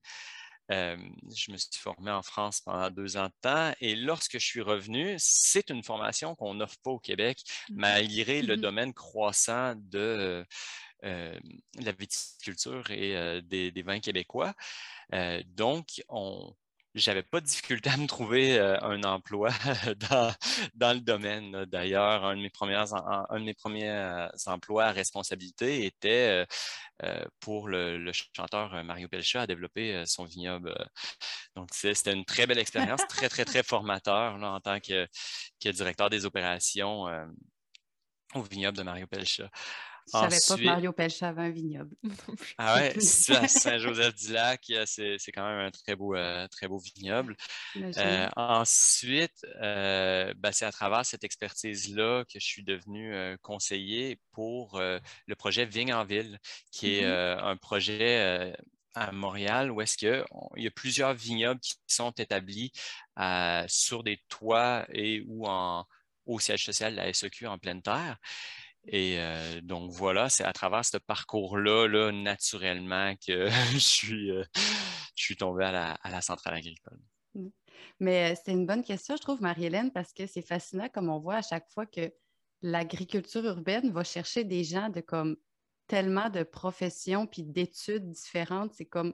Euh, 0.72 0.98
je 1.34 1.52
me 1.52 1.58
suis 1.58 1.80
formé 1.80 2.12
en 2.12 2.22
France 2.22 2.62
pendant 2.62 2.90
deux 2.90 3.16
ans 3.18 3.28
de 3.28 3.34
temps 3.42 3.74
et 3.80 3.96
lorsque 3.96 4.34
je 4.40 4.46
suis 4.46 4.62
revenu, 4.62 5.16
c'est 5.18 5.70
une 5.70 5.84
formation 5.84 6.36
qu'on 6.36 6.56
n'offre 6.56 6.78
pas 6.84 6.92
au 6.92 7.00
Québec, 7.00 7.44
malgré 7.76 8.42
le 8.42 8.56
Mhm. 8.56 8.62
domaine 8.62 8.94
croissant 8.94 9.76
de 9.78 10.46
euh, 11.04 11.40
la 11.76 11.92
viticulture 11.94 12.90
et 12.92 13.16
euh, 13.16 13.42
des, 13.42 13.72
des 13.72 13.82
vins 13.82 14.00
québécois. 14.00 14.54
Donc, 15.46 16.02
on, 16.10 16.54
j'avais 16.98 17.24
pas 17.24 17.40
de 17.42 17.46
difficulté 17.46 17.90
à 17.90 17.98
me 17.98 18.08
trouver 18.08 18.58
euh, 18.60 18.78
un 18.82 19.04
emploi 19.04 19.50
dans, 20.10 20.34
dans 20.76 20.94
le 20.94 21.02
domaine. 21.02 21.66
D'ailleurs, 21.66 22.26
un 22.26 22.36
de 22.38 22.42
mes 22.42 22.50
premiers, 22.50 22.78
en- 22.78 23.26
un 23.30 23.40
de 23.40 23.46
mes 23.46 23.54
premiers 23.54 24.28
emplois 24.48 24.86
à 24.86 24.92
responsabilité 24.92 25.86
était 25.86 26.46
euh, 27.04 27.26
pour 27.40 27.70
le, 27.70 27.98
le 27.98 28.12
chanteur 28.36 28.84
Mario 28.84 29.08
Pelcha 29.10 29.42
à 29.42 29.48
développer 29.48 30.04
son 30.06 30.26
vignoble. 30.26 30.74
Donc, 31.56 31.70
c'était 31.74 32.14
une 32.14 32.26
très 32.26 32.48
belle 32.48 32.60
expérience, 32.60 33.02
très, 33.10 33.30
très, 33.30 33.46
très 33.46 33.64
formateur 33.64 34.38
là, 34.38 34.52
en 34.54 34.60
tant 34.62 34.80
que, 34.80 35.08
que 35.64 35.70
directeur 35.70 36.10
des 36.10 36.26
opérations 36.26 37.08
au 38.36 38.42
vignoble 38.44 38.78
de 38.78 38.84
Mario 38.84 39.08
Pelcha. 39.08 39.50
Je 40.08 40.12
savais 40.12 40.40
pas 40.42 40.58
que 40.58 40.64
Mario 40.64 40.94
Pelcha 40.94 41.30
avait 41.30 41.42
un 41.44 41.50
vignoble. 41.52 41.96
Ah 42.60 42.76
ouais, 42.78 42.94
tout. 42.94 43.02
c'est 43.02 43.36
à 43.36 43.48
Saint-Joseph-du-Lac, 43.48 44.72
c'est 44.86 45.18
c'est 45.20 45.32
quand 45.32 45.46
même 45.48 45.60
un 45.60 45.70
très 45.72 45.96
beau, 45.96 46.16
euh, 46.16 46.48
très 46.48 46.68
beau 46.68 46.80
vignoble. 46.80 47.36
Euh, 47.98 48.28
ensuite, 48.36 49.46
euh, 49.62 50.34
ben, 50.38 50.52
c'est 50.52 50.66
à 50.66 50.72
travers 50.72 51.06
cette 51.06 51.24
expertise-là 51.24 52.24
que 52.26 52.40
je 52.40 52.46
suis 52.46 52.64
devenu 52.64 53.14
conseiller 53.44 54.20
pour 54.32 54.80
le 54.82 55.36
projet 55.36 55.66
Vigne 55.66 55.94
en 55.94 56.04
ville, 56.06 56.40
qui 56.72 56.96
est 56.96 57.02
Mhm. 57.04 57.08
euh, 57.08 57.38
un 57.44 57.58
projet 57.58 58.54
à 58.96 59.12
Montréal 59.12 59.72
où 59.72 59.82
est-ce 59.82 59.98
que 59.98 60.26
on- 60.32 60.50
il 60.56 60.64
y 60.64 60.68
a 60.68 60.72
plusieurs 60.72 61.14
vignobles 61.14 61.60
qui 61.60 61.76
sont 61.86 62.12
établis 62.12 62.72
euh, 63.20 63.64
sur 63.68 64.04
des 64.04 64.20
toits 64.30 64.88
et 64.92 65.24
ou 65.28 65.48
en 65.48 65.86
au 66.26 66.40
siège 66.40 66.66
social 66.66 66.92
de 66.94 66.98
la 66.98 67.08
SEQ 67.08 67.48
en 67.48 67.58
pleine 67.58 67.82
terre. 67.82 68.18
Et 68.88 69.20
donc 69.64 69.92
voilà, 69.92 70.30
c'est 70.30 70.44
à 70.44 70.54
travers 70.54 70.86
ce 70.86 70.98
parcours-là, 70.98 71.88
là, 71.88 72.12
naturellement, 72.12 73.14
que 73.16 73.50
je, 73.74 73.78
suis, 73.78 74.32
suis 75.16 75.36
tombé 75.36 75.66
à 75.66 75.98
la, 76.04 76.22
centrale 76.22 76.56
agricole. 76.56 77.00
Mmh. 77.36 77.48
Mais 78.00 78.36
c'est 78.36 78.52
une 78.52 78.66
bonne 78.66 78.84
question, 78.84 79.16
je 79.16 79.22
trouve, 79.22 79.42
Marie-Hélène, 79.42 79.92
parce 79.92 80.14
que 80.14 80.26
c'est 80.28 80.42
fascinant 80.42 80.90
comme 80.90 81.10
on 81.10 81.20
voit 81.20 81.36
à 81.36 81.42
chaque 81.42 81.70
fois 81.70 81.86
que 81.86 82.12
l'agriculture 82.62 83.44
urbaine 83.46 83.92
va 83.92 84.04
chercher 84.04 84.44
des 84.44 84.64
gens 84.64 84.90
de 84.90 85.02
comme 85.02 85.38
tellement 85.88 86.30
de 86.30 86.44
professions 86.44 87.28
puis 87.28 87.44
d'études 87.44 88.10
différentes. 88.12 88.74
C'est 88.74 88.86
comme 88.86 89.14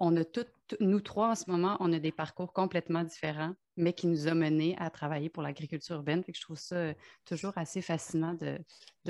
on 0.00 0.16
a 0.16 0.24
toutes, 0.24 0.50
nous 0.80 1.00
trois 1.00 1.30
en 1.30 1.34
ce 1.34 1.50
moment, 1.50 1.76
on 1.80 1.92
a 1.92 1.98
des 1.98 2.12
parcours 2.12 2.52
complètement 2.52 3.04
différents, 3.04 3.54
mais 3.76 3.92
qui 3.92 4.06
nous 4.06 4.28
ont 4.28 4.34
menés 4.34 4.76
à 4.78 4.90
travailler 4.90 5.28
pour 5.28 5.42
l'agriculture 5.42 5.96
urbaine. 5.96 6.22
je 6.26 6.40
trouve 6.40 6.58
ça 6.58 6.76
euh, 6.76 6.94
toujours 7.24 7.56
assez 7.56 7.82
fascinant 7.82 8.34
de, 8.34 8.58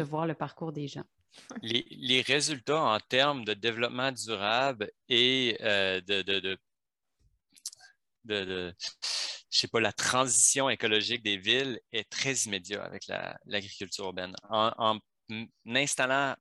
voir 0.03 0.27
le 0.27 0.35
parcours 0.35 0.73
des 0.73 0.89
gens. 0.89 1.05
Les, 1.63 2.23
résultats 2.23 2.81
en 2.81 3.01
termes 3.01 3.45
de 3.45 3.55
développement 3.55 4.13
durable 4.13 4.91
et 5.09 5.57
euh, 5.61 6.01
de, 6.01 6.23
de, 6.23 6.59
de, 8.25 8.75
je 9.51 9.59
sais 9.59 9.69
pas, 9.69 9.81
la 9.81 9.93
transition 9.93 10.71
écologique 10.71 11.23
des 11.23 11.37
villes 11.37 11.81
est 11.93 12.09
très 12.09 12.35
immédiat 12.35 12.83
avec 12.83 13.07
l'agriculture 13.47 14.07
urbaine. 14.07 14.35
En, 14.49 14.99
installant 15.67 16.37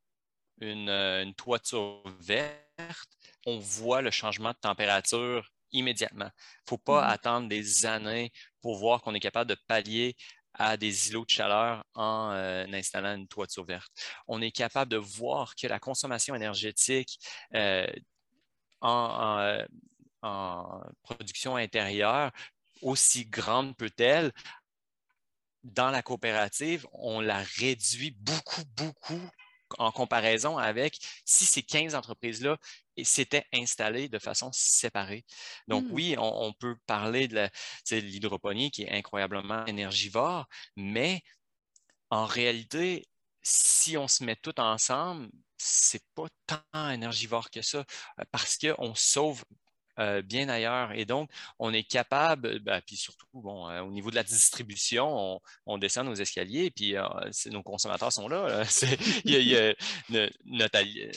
une, 0.60 0.90
euh, 0.90 1.24
une, 1.24 1.34
toiture 1.36 2.04
verte, 2.20 3.10
on 3.46 3.60
voit 3.60 4.02
le 4.02 4.12
changement 4.12 4.52
de 4.52 4.58
température 4.62 5.50
immédiatement. 5.74 6.30
Il 6.34 6.66
ne 6.66 6.70
faut 6.70 6.78
pas 6.78 7.02
mm-hmm. 7.02 7.14
attendre 7.14 7.50
des 7.50 7.86
années 7.86 8.32
pour 8.62 8.78
voir 8.78 9.02
qu'on 9.02 9.14
est 9.14 9.20
capable 9.20 9.50
de 9.50 9.58
pallier 9.68 10.16
à 10.54 10.78
des 10.78 11.10
îlots 11.10 11.26
de 11.26 11.30
chaleur 11.30 11.84
en 11.96 12.32
euh, 12.32 12.66
installant 12.72 13.16
une 13.16 13.28
toiture 13.28 13.66
verte. 13.66 13.92
On 14.28 14.42
est 14.42 14.52
capable 14.52 14.92
de 14.92 14.98
voir 14.98 15.56
que 15.56 15.68
la 15.68 15.80
consommation 15.80 16.36
énergétique 16.36 17.20
euh, 17.56 17.88
en, 18.82 19.64
production 21.02 21.56
intérieure, 21.56 22.32
aussi 22.82 23.26
grande 23.26 23.76
peut-elle, 23.76 24.32
dans 25.64 25.90
la 25.90 26.02
coopérative, 26.02 26.86
on 26.92 27.22
la 27.22 27.40
réduit 27.58 28.12
beaucoup, 28.20 28.64
beaucoup 28.76 29.30
en 29.80 29.92
comparaison 29.92 30.58
avec 30.58 31.00
si 31.26 31.46
ces 31.46 31.64
15 31.64 31.96
entreprises-là 31.96 32.58
s'étaient 33.04 33.46
installées 33.54 34.10
de 34.10 34.20
façon 34.20 34.50
séparée. 34.54 35.26
Donc 35.68 35.86
mmh. 35.86 35.92
oui, 35.92 36.16
on, 36.18 36.54
peut 36.54 36.76
parler 36.86 37.28
de 37.28 37.50
l'hydroponie 37.92 38.72
qui 38.72 38.84
est 38.84 38.92
incroyablement 38.92 39.66
énergivore, 39.66 40.48
mais 40.76 41.22
en 42.10 42.26
réalité, 42.26 43.08
si 43.42 43.98
on 43.98 44.08
se 44.08 44.24
met 44.24 44.36
tout 44.36 44.60
ensemble, 44.60 45.30
c'est 45.58 46.04
pas 46.16 46.28
tant 46.46 46.90
énergivore 46.90 47.50
que 47.50 47.62
ça 47.62 47.86
parce 48.32 48.58
qu'on 48.58 48.96
sauve 48.96 49.44
euh, 50.00 50.22
bien 50.22 50.50
ailleurs. 50.50 50.92
Et 50.94 51.06
donc, 51.06 51.30
on 51.60 51.72
est 51.74 51.84
capable, 51.84 52.60
ben, 52.60 52.82
puis 52.86 52.96
surtout, 52.96 53.28
bon, 53.34 53.70
euh, 53.70 53.82
au 53.82 53.92
niveau 53.92 54.10
de 54.10 54.16
la 54.16 54.24
distribution, 54.24 55.40
on, 55.66 55.78
descend 55.78 56.08
nos 56.08 56.16
escaliers, 56.16 56.72
puis 56.72 56.96
euh, 56.96 57.04
nos 57.52 57.62
consommateurs 57.62 58.12
sont 58.12 58.28
là. 58.28 58.64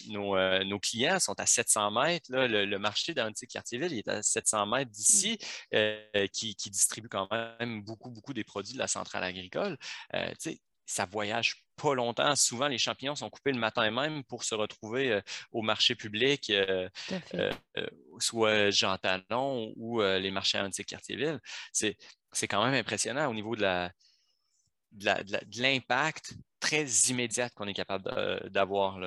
nos, 0.09 0.79
clients 0.79 1.18
sont 1.18 1.41
à 1.41 1.47
700 1.47 1.91
mètres. 1.91 2.31
le, 2.31 2.77
marché 2.79 3.14
d'Antique 3.14 3.51
Quartier-Ville 3.51 3.95
est 3.95 4.09
à 4.09 4.22
700 4.22 4.66
mètres 4.66 4.91
d'ici, 4.91 5.39
mmh. 5.72 6.29
qui, 6.33 6.55
qui, 6.55 6.70
distribue 6.70 7.09
quand 7.09 7.29
même 7.31 7.83
beaucoup, 7.83 8.11
beaucoup 8.11 8.35
des 8.35 8.45
produits 8.45 8.74
de 8.74 8.79
la 8.79 8.89
centrale 8.89 9.24
agricole 9.24 9.79
ça 10.87 11.05
voyage 11.05 11.66
pas 11.76 11.95
longtemps. 11.95 12.34
Souvent, 12.37 12.68
les 12.68 12.78
champignons 12.78 13.14
sont 13.14 13.28
coupés 13.28 13.53
le 13.53 13.59
matin 13.59 13.91
même 13.91 14.24
pour 14.24 14.45
se 14.45 14.55
retrouver 14.55 15.12
euh, 15.12 15.20
au 15.53 15.62
marché 15.62 15.95
public, 15.95 16.51
euh, 16.51 16.89
euh, 17.34 17.53
soit 18.18 18.70
Jean 18.70 18.97
Talon 18.97 19.72
ou 19.76 20.01
les 20.01 20.30
marchés 20.30 20.59
antiques 20.59 20.89
Quartier-Ville. 20.89 21.41
C'est, 21.72 21.97
quand 22.49 22.64
même 22.64 22.74
impressionnant 22.74 23.28
au 23.28 23.34
niveau 23.34 23.57
de, 23.57 23.62
la, 23.62 23.93
de, 24.93 25.61
l'impact 25.61 26.34
très 26.61 26.87
immédiat 27.09 27.51
qu'on 27.51 27.66
est 27.66 27.74
capable 27.74 28.51
d'avoir. 28.51 28.99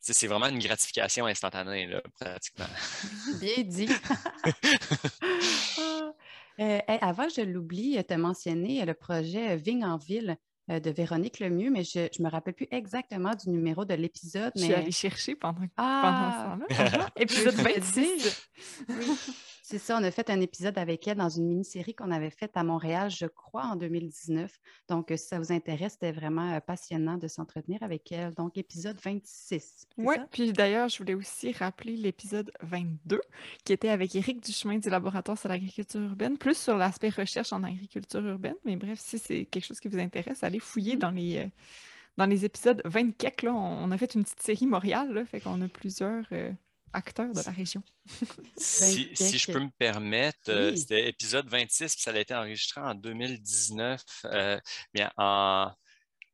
C'est 0.00 0.26
vraiment 0.26 0.48
une 0.48 0.60
gratification 0.60 1.26
instantanée, 1.26 1.90
pratiquement. 2.18 2.66
Bien 3.40 3.62
dit. 3.62 3.88
Ah. 6.62 6.98
avant 7.00 7.26
je 7.30 7.40
l'oublie, 7.40 7.96
tu 8.06 8.12
as 8.12 8.18
mentionné 8.18 8.84
le 8.84 8.92
projet 8.92 9.56
Vigne 9.56 9.82
en 9.82 9.96
ville. 9.96 10.36
Euh, 10.70 10.78
de 10.78 10.90
Véronique 10.90 11.40
Lemieux, 11.40 11.70
mais 11.70 11.82
je 11.82 11.98
ne 11.98 12.24
me 12.24 12.30
rappelle 12.30 12.54
plus 12.54 12.68
exactement 12.70 13.34
du 13.34 13.50
numéro 13.50 13.84
de 13.84 13.94
l'épisode. 13.94 14.52
Je 14.54 14.60
mais... 14.60 14.66
suis 14.66 14.74
allée 14.74 14.92
chercher 14.92 15.34
pendant, 15.34 15.62
ah! 15.76 16.58
pendant 16.60 16.66
ce 16.70 16.90
temps-là. 16.92 17.08
épisode 17.16 17.54
26. 17.54 18.48
oui. 18.88 18.94
C'est 19.70 19.78
ça, 19.78 19.96
on 19.96 20.02
a 20.02 20.10
fait 20.10 20.30
un 20.30 20.40
épisode 20.40 20.76
avec 20.78 21.06
elle 21.06 21.18
dans 21.18 21.28
une 21.28 21.46
mini-série 21.46 21.94
qu'on 21.94 22.10
avait 22.10 22.30
faite 22.30 22.56
à 22.56 22.64
Montréal, 22.64 23.08
je 23.08 23.26
crois, 23.26 23.66
en 23.66 23.76
2019. 23.76 24.50
Donc, 24.88 25.12
euh, 25.12 25.16
si 25.16 25.28
ça 25.28 25.38
vous 25.38 25.52
intéresse, 25.52 25.92
c'était 25.92 26.10
vraiment 26.10 26.54
euh, 26.54 26.58
passionnant 26.58 27.18
de 27.18 27.28
s'entretenir 27.28 27.80
avec 27.84 28.10
elle. 28.10 28.34
Donc, 28.34 28.58
épisode 28.58 28.98
26. 29.00 29.86
Oui, 29.96 30.16
puis 30.32 30.52
d'ailleurs, 30.52 30.88
je 30.88 30.98
voulais 30.98 31.14
aussi 31.14 31.52
rappeler 31.52 31.96
l'épisode 31.96 32.50
22 32.62 33.20
qui 33.64 33.72
était 33.72 33.90
avec 33.90 34.12
Éric 34.16 34.42
Duchemin 34.42 34.78
du 34.78 34.90
Laboratoire 34.90 35.38
sur 35.38 35.48
l'agriculture 35.48 36.00
urbaine, 36.00 36.36
plus 36.36 36.56
sur 36.56 36.76
l'aspect 36.76 37.10
recherche 37.10 37.52
en 37.52 37.62
agriculture 37.62 38.26
urbaine. 38.26 38.56
Mais 38.64 38.74
bref, 38.74 38.98
si 38.98 39.20
c'est 39.20 39.44
quelque 39.44 39.66
chose 39.66 39.78
qui 39.78 39.86
vous 39.86 40.00
intéresse, 40.00 40.42
allez 40.42 40.58
fouiller 40.58 40.96
mm-hmm. 40.96 40.98
dans 40.98 41.10
les. 41.12 41.36
Euh, 41.36 41.46
dans 42.16 42.26
les 42.26 42.44
épisodes 42.44 42.82
24, 42.84 43.42
là, 43.42 43.54
on, 43.54 43.90
a 43.92 43.96
fait 43.96 44.14
une 44.14 44.24
petite 44.24 44.42
série 44.42 44.66
Montréal, 44.66 45.12
là, 45.12 45.24
fait 45.24 45.40
qu'on 45.40 45.62
a 45.62 45.68
plusieurs 45.68 46.26
acteur 46.92 47.32
de 47.32 47.40
la 47.44 47.50
région. 47.50 47.82
si, 48.56 49.14
je 49.14 49.52
peux 49.52 49.60
me 49.60 49.70
permettre, 49.78 50.50
euh, 50.50 50.74
c'était 50.74 51.08
épisode 51.08 51.48
26, 51.48 51.94
puis 51.94 52.02
ça 52.02 52.10
a 52.10 52.18
été 52.18 52.34
enregistré 52.34 52.80
en 52.80 52.94
2019. 52.94 54.02
Euh, 54.26 54.60
bien, 54.92 55.10
en, 55.16 55.70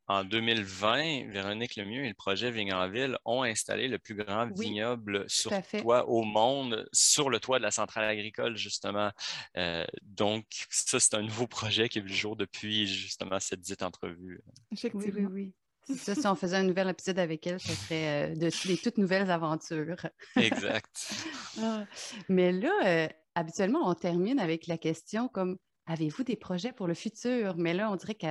en 0.07 0.23
2020, 0.23 1.29
Véronique 1.29 1.75
Lemieux 1.75 2.05
et 2.05 2.07
le 2.07 2.13
projet 2.13 2.49
Vigne-en-Ville 2.49 3.17
ont 3.25 3.43
installé 3.43 3.89
le 3.89 3.99
plus 3.99 4.15
grand 4.15 4.47
vignoble 4.47 5.25
sur 5.27 5.51
toit 5.81 6.07
au 6.07 6.23
monde, 6.23 6.87
sur 6.93 7.29
le 7.29 7.39
toit 7.39 7.57
de 7.57 7.63
la 7.63 7.71
centrale 7.71 8.05
agricole, 8.05 8.55
justement. 8.55 9.11
Euh, 9.57 9.85
donc, 10.03 10.45
ça, 10.69 10.99
c'est 10.99 11.15
un 11.15 11.23
nouveau 11.23 11.47
projet 11.47 11.89
qui 11.89 11.99
est 11.99 12.01
vu 12.01 12.07
le 12.07 12.13
jour 12.13 12.37
depuis 12.37 12.87
justement 12.87 13.39
cette 13.39 13.59
dite 13.59 13.83
entrevue. 13.83 14.41
Oui, 14.71 14.79
oui, 14.93 15.25
oui. 15.25 15.53
Ça, 15.95 16.15
si 16.15 16.27
on 16.27 16.35
faisait 16.35 16.57
un 16.57 16.63
nouvel 16.63 16.89
épisode 16.89 17.19
avec 17.19 17.47
elle, 17.47 17.59
ce 17.59 17.71
serait 17.71 18.31
euh, 18.31 18.35
de, 18.35 18.67
des 18.67 18.77
toutes 18.77 18.97
nouvelles 18.97 19.31
aventures. 19.31 20.07
Exact. 20.35 21.13
Ah, 21.59 21.85
mais 22.29 22.51
là, 22.51 22.71
euh, 22.85 23.07
habituellement, 23.33 23.89
on 23.89 23.95
termine 23.95 24.39
avec 24.39 24.67
la 24.67 24.77
question 24.77 25.27
comme 25.27 25.57
avez-vous 25.87 26.23
des 26.23 26.35
projets 26.35 26.71
pour 26.71 26.85
le 26.85 26.93
futur? 26.93 27.55
Mais 27.57 27.73
là, 27.73 27.89
on 27.89 27.95
dirait 27.95 28.13
que 28.13 28.27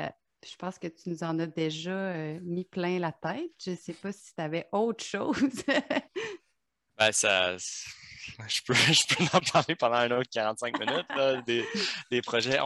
je 0.48 0.54
pense 0.54 0.78
que 0.78 0.86
tu 0.86 1.08
nous 1.08 1.24
en 1.24 1.36
as 1.40 1.48
déjà 1.48 1.90
euh, 1.90 2.38
mis 2.44 2.64
plein 2.64 3.00
la 3.00 3.10
tête. 3.10 3.50
Je 3.64 3.72
ne 3.72 3.76
sais 3.76 3.94
pas 3.94 4.12
si 4.12 4.32
tu 4.32 4.40
avais 4.40 4.68
autre 4.70 5.04
chose. 5.04 5.36
ben, 6.98 7.10
ça. 7.10 7.56
Je 7.56 8.62
peux, 8.64 8.74
je 8.74 9.16
peux 9.16 9.24
en 9.36 9.40
parler 9.40 9.74
pendant 9.74 9.96
un 9.96 10.10
autre 10.12 10.30
45 10.30 10.78
minutes 10.78 11.44
des, 11.46 11.66
des, 12.12 12.22
projets. 12.22 12.60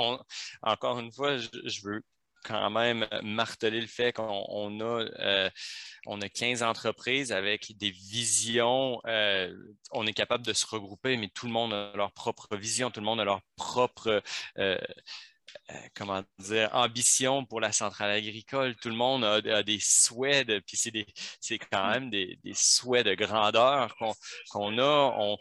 encore 0.63 0.99
une 0.99 1.13
fois, 1.13 1.39
je 1.39 1.81
veux 1.83 2.03
quand 2.45 2.71
même 2.71 3.07
marteler 3.23 3.81
le 3.81 3.87
fait 3.87 4.13
qu'on 4.13 4.81
a, 4.81 4.85
euh, 4.85 5.51
on 6.07 6.21
a 6.21 6.29
15 6.29 6.63
entreprises 6.63 7.33
avec 7.33 7.77
des 7.77 7.91
visions. 7.91 9.01
Euh, 9.07 9.55
on 9.93 10.07
est 10.07 10.13
capable 10.13 10.45
de 10.45 10.53
se 10.53 10.67
regrouper, 10.67 11.17
mais 11.17 11.29
tout 11.29 11.47
le 11.47 11.53
monde 11.53 11.73
a 11.73 11.93
leur 11.97 12.13
propre 12.13 12.57
vision, 12.57 12.91
tout 12.91 13.01
le 13.01 13.07
monde 13.07 13.21
a 13.21 13.25
leur 13.25 13.43
propre 13.57 14.23
euh, 14.59 14.79
comment 15.95 16.23
dire, 16.39 16.71
ambition 16.73 17.45
pour 17.45 17.61
la 17.61 17.73
centrale 17.73 18.11
agricole. 18.11 18.77
Tout 18.77 18.89
le 18.89 18.97
monde 18.97 19.25
a, 19.25 19.63
des 19.63 19.81
souhaits, 19.81 20.61
puis 20.67 20.77
c'est 21.41 21.59
quand 21.59 21.91
même 21.91 22.11
des, 22.11 22.39
souhaits 22.55 23.07
de 23.07 23.15
grandeur 23.15 23.95
qu'on 24.51 24.79
a. 24.79 25.15
On, 25.19 25.37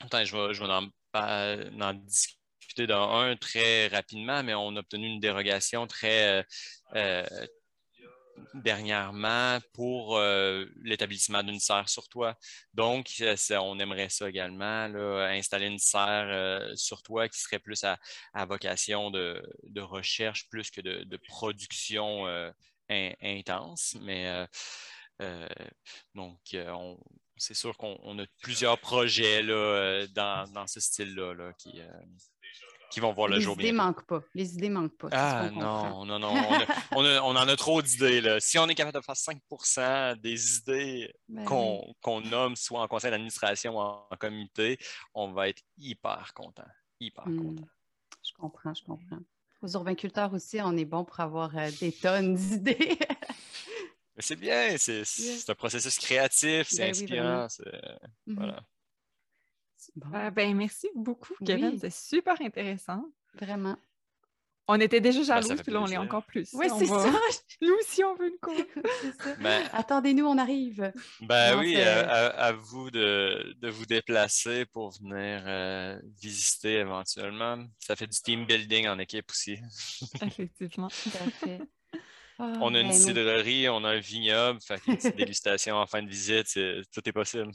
attends, 0.00 0.24
je 0.24 0.36
vais, 0.36 0.54
je 0.54 0.64
vais 0.64 1.82
en 1.82 1.94
discuter 1.94 2.37
dans 2.86 3.10
un 3.16 3.36
très 3.36 3.88
rapidement, 3.88 4.42
mais 4.42 4.54
on 4.54 4.76
a 4.76 4.80
obtenu 4.80 5.06
une 5.06 5.20
dérogation 5.20 5.86
très 5.86 6.38
euh, 6.38 6.42
euh, 6.94 7.46
dernièrement 8.54 9.58
pour 9.72 10.16
euh, 10.16 10.64
l'établissement 10.82 11.42
d'une 11.42 11.58
serre 11.58 11.88
sur 11.88 12.08
toit. 12.08 12.36
Donc, 12.72 13.10
on 13.50 13.78
aimerait 13.80 14.08
ça 14.08 14.28
également, 14.28 14.84
installer 15.30 15.66
une 15.66 15.78
serre 15.78 16.70
sur 16.76 17.02
toit 17.02 17.28
qui 17.28 17.40
serait 17.40 17.58
plus 17.58 17.84
à, 17.84 17.98
vocation 18.46 19.10
de, 19.10 19.42
recherche 19.80 20.48
plus 20.48 20.70
que 20.70 20.80
de, 20.80 21.16
production 21.28 22.26
intense. 22.88 23.96
Mais 24.00 24.46
donc, 26.14 26.38
c'est 27.36 27.54
sûr 27.54 27.76
qu'on 27.76 28.18
a 28.18 28.26
plusieurs 28.40 28.78
projets 28.78 29.42
là, 29.42 30.06
dans, 30.08 30.66
ce 30.66 30.80
style-là 30.80 31.52
qui, 31.58 31.80
qui 32.90 33.00
vont 33.00 33.12
voir 33.12 33.28
le 33.28 33.36
les 33.36 33.40
jour 33.42 33.54
idées 33.54 33.64
bientôt. 33.72 33.76
manquent 33.86 34.06
pas. 34.06 34.22
Les 34.34 34.54
idées 34.54 34.70
manquent 34.70 34.96
pas. 34.96 35.08
Ah 35.12 35.48
comprend. 35.52 36.04
non, 36.06 36.06
non, 36.06 36.18
non. 36.18 36.28
On, 36.32 36.54
a- 36.54 36.66
on 36.96 37.04
a- 37.04 37.20
on 37.22 37.30
en 37.36 37.48
a 37.48 37.56
trop 37.56 37.82
d'idées. 37.82 38.38
Si 38.40 38.58
on 38.58 38.66
est 38.68 38.74
capable 38.74 38.98
de 38.98 39.04
faire 39.04 39.14
5% 39.14 40.16
des 40.20 40.56
idées 40.58 41.14
Ben 41.28 41.44
qu'on 41.44 42.20
nomme, 42.22 42.56
soit 42.56 42.80
en 42.80 42.88
conseil 42.88 43.10
d'administration 43.10 43.76
ou 43.76 43.80
en, 43.80 44.06
en 44.10 44.16
comité, 44.16 44.78
on 45.14 45.32
va 45.32 45.48
être 45.48 45.62
hyper 45.78 46.32
content. 46.34 46.64
Hyper 47.00 47.26
Hmm. 47.28 47.38
content. 47.56 47.68
Je 48.24 48.32
comprends, 48.38 48.74
je 48.74 48.82
comprends. 48.82 49.18
Aux 49.62 49.68
urbainculteurs 49.72 50.32
aussi, 50.34 50.60
on 50.62 50.76
est 50.76 50.84
bon 50.84 51.04
pour 51.04 51.18
avoir 51.20 51.56
euh, 51.56 51.70
des 51.80 51.92
tonnes 51.92 52.34
d'idées. 52.36 52.98
C'est 54.20 54.34
bien, 54.34 54.76
c'est 54.78 55.04
un 55.48 55.54
processus 55.54 55.96
créatif, 55.96 56.66
c'est 56.68 56.78
Ben 56.78 56.92
oui, 56.92 57.02
inspirant. 57.02 57.48
c'est- 57.48 57.98
voilà. 58.26 58.60
Bon, 59.96 60.08
Ah, 60.14 60.30
ben, 60.30 60.54
merci 60.56 60.88
beaucoup, 60.94 61.34
Kevin. 61.44 61.70
Oui. 61.72 61.78
C'est 61.80 61.92
super 61.92 62.40
intéressant. 62.40 63.04
vraiment. 63.34 63.76
On 64.70 64.78
était 64.80 65.00
déjà 65.00 65.20
Ben, 65.20 65.24
jaloux, 65.40 65.62
puis 65.62 65.72
là, 65.72 65.80
on 65.80 65.86
l'est 65.86 65.96
encore 65.96 66.24
plus. 66.24 66.50
Oui, 66.52 66.66
c'est 66.78 66.84
va- 66.84 66.98
ça. 67.00 67.10
Nous 67.62 67.72
aussi, 67.80 68.04
on 68.04 68.14
veut 68.14 68.28
une 68.28 68.38
cour. 68.38 68.54
c'est 69.00 69.22
ça. 69.22 69.34
Ben, 69.40 69.66
Attendez-nous, 69.72 70.26
on 70.26 70.36
arrive. 70.36 70.92
Ben 71.22 71.54
Non, 71.54 71.60
oui, 71.62 71.72
c'est- 71.76 71.82
à, 71.86 72.52
vous 72.52 72.90
de, 72.90 73.54
de 73.60 73.68
vous 73.70 73.86
déplacer 73.86 74.66
pour 74.66 74.90
venir 75.00 75.42
euh, 75.46 75.98
visiter 76.20 76.74
éventuellement. 76.80 77.64
Ça 77.78 77.96
fait 77.96 78.06
du 78.08 78.18
team 78.20 78.44
building 78.44 78.88
en 78.88 78.98
équipe 78.98 79.30
aussi. 79.30 79.58
Effectivement. 80.22 80.88
Tout 80.88 81.10
à 81.18 81.30
fait. 81.30 81.60
Ah, 82.38 82.52
On 82.60 82.74
a 82.74 82.80
une 82.80 82.88
ben, 82.88 82.92
cidrerie, 82.92 83.68
on 83.70 83.82
a 83.84 83.88
un 83.92 83.98
vignoble, 84.00 84.60
fait 84.60 84.80
petite 84.84 85.16
dégustation 85.16 85.76
en 85.76 85.86
fin 85.86 86.02
de 86.02 86.08
visite, 86.10 86.46
tout 86.92 87.00
est 87.08 87.12
possible. 87.12 87.50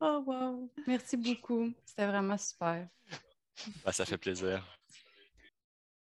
Oh, 0.00 0.22
wow. 0.26 0.70
Merci 0.86 1.16
beaucoup. 1.16 1.72
C'était 1.84 2.06
vraiment 2.06 2.36
super. 2.36 2.88
Ben, 3.84 3.92
ça 3.92 4.04
fait 4.04 4.18
plaisir. 4.18 4.62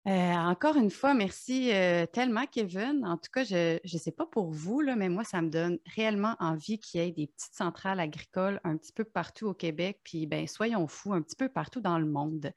Euh, 0.08 0.34
encore 0.34 0.78
une 0.78 0.89
fois, 0.89 1.14
merci 1.14 1.72
euh, 1.72 2.08
tellement, 2.08 2.48
Kevin. 2.48 3.06
En 3.06 3.18
tout 3.18 3.30
cas, 3.32 3.44
je 3.44 3.80
ne 3.84 4.00
sais 4.00 4.12
pas 4.12 4.26
pour 4.26 4.50
vous, 4.50 4.82
là, 4.82 4.96
mais 4.96 5.10
moi, 5.10 5.24
ça 5.24 5.42
me 5.44 5.50
donne 5.50 5.78
réellement 5.96 6.36
envie 6.39 6.80
qu'il 6.80 7.02
y 7.02 7.04
ait 7.04 7.12
des 7.12 7.28
petites 7.28 7.54
centrales 7.54 8.00
agricoles 8.00 8.60
un 8.64 8.78
petit 8.78 8.94
peu 8.94 9.04
partout 9.04 9.48
au 9.48 9.54
Québec, 9.54 10.00
puis 10.04 10.26
ben, 10.26 10.48
soyons 10.48 10.88
fous, 10.88 11.14
un 11.14 11.22
petit 11.22 11.36
peu 11.36 11.50
partout 11.50 11.82
dans 11.82 12.00
le 12.00 12.08
monde. 12.08 12.52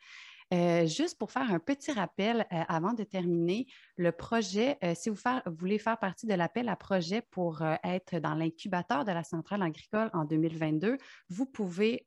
Euh, 0.53 0.87
juste 0.87 1.19
pour 1.19 1.33
faire 1.33 1.51
un 1.51 1.59
petit 1.59 1.91
rappel 1.91 2.47
euh, 2.53 2.63
avant 2.69 2.93
de 2.93 3.03
terminer, 3.03 3.67
le 3.97 4.13
projet, 4.13 4.77
euh, 4.85 4.93
si 4.95 5.09
vous, 5.09 5.17
voulez 5.47 5.79
faire 5.79 5.99
partie 5.99 6.27
de 6.27 6.35
l'appel 6.35 6.69
à 6.69 6.77
projet 6.77 7.23
pour 7.23 7.63
être 7.83 8.19
dans 8.19 8.35
l'incubateur 8.35 9.05
de 9.05 9.13
la 9.13 9.25
centrale 9.25 9.63
agricole 9.63 10.11
en 10.13 10.25
2022, 10.25 10.99
vous 11.31 11.47
pouvez 11.47 12.05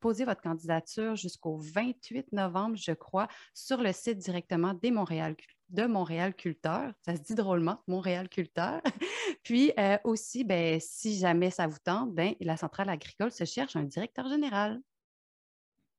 poser 0.00 0.24
votre 0.24 0.40
candidature 0.40 1.16
jusqu'au 1.16 1.56
28 1.56 2.32
novembre, 2.32 2.76
je 2.76 2.92
crois, 2.92 3.28
sur 3.52 3.82
le 3.82 3.92
site 3.92 4.18
directement 4.18 4.74
de 4.74 5.86
Montréal 5.86 6.34
Culteur. 6.34 6.92
Ça 7.04 7.16
se 7.16 7.22
dit 7.22 7.34
drôlement, 7.34 7.82
Montréal 7.88 8.28
Culteur. 8.28 8.80
Puis 9.42 9.72
aussi, 10.04 10.44
ben, 10.44 10.78
si 10.80 11.18
jamais 11.18 11.50
ça 11.50 11.66
vous 11.66 11.78
tente, 11.82 12.14
ben, 12.14 12.34
la 12.40 12.56
centrale 12.56 12.88
agricole 12.88 13.32
se 13.32 13.44
cherche 13.44 13.76
un 13.76 13.84
directeur 13.84 14.28
général. 14.28 14.80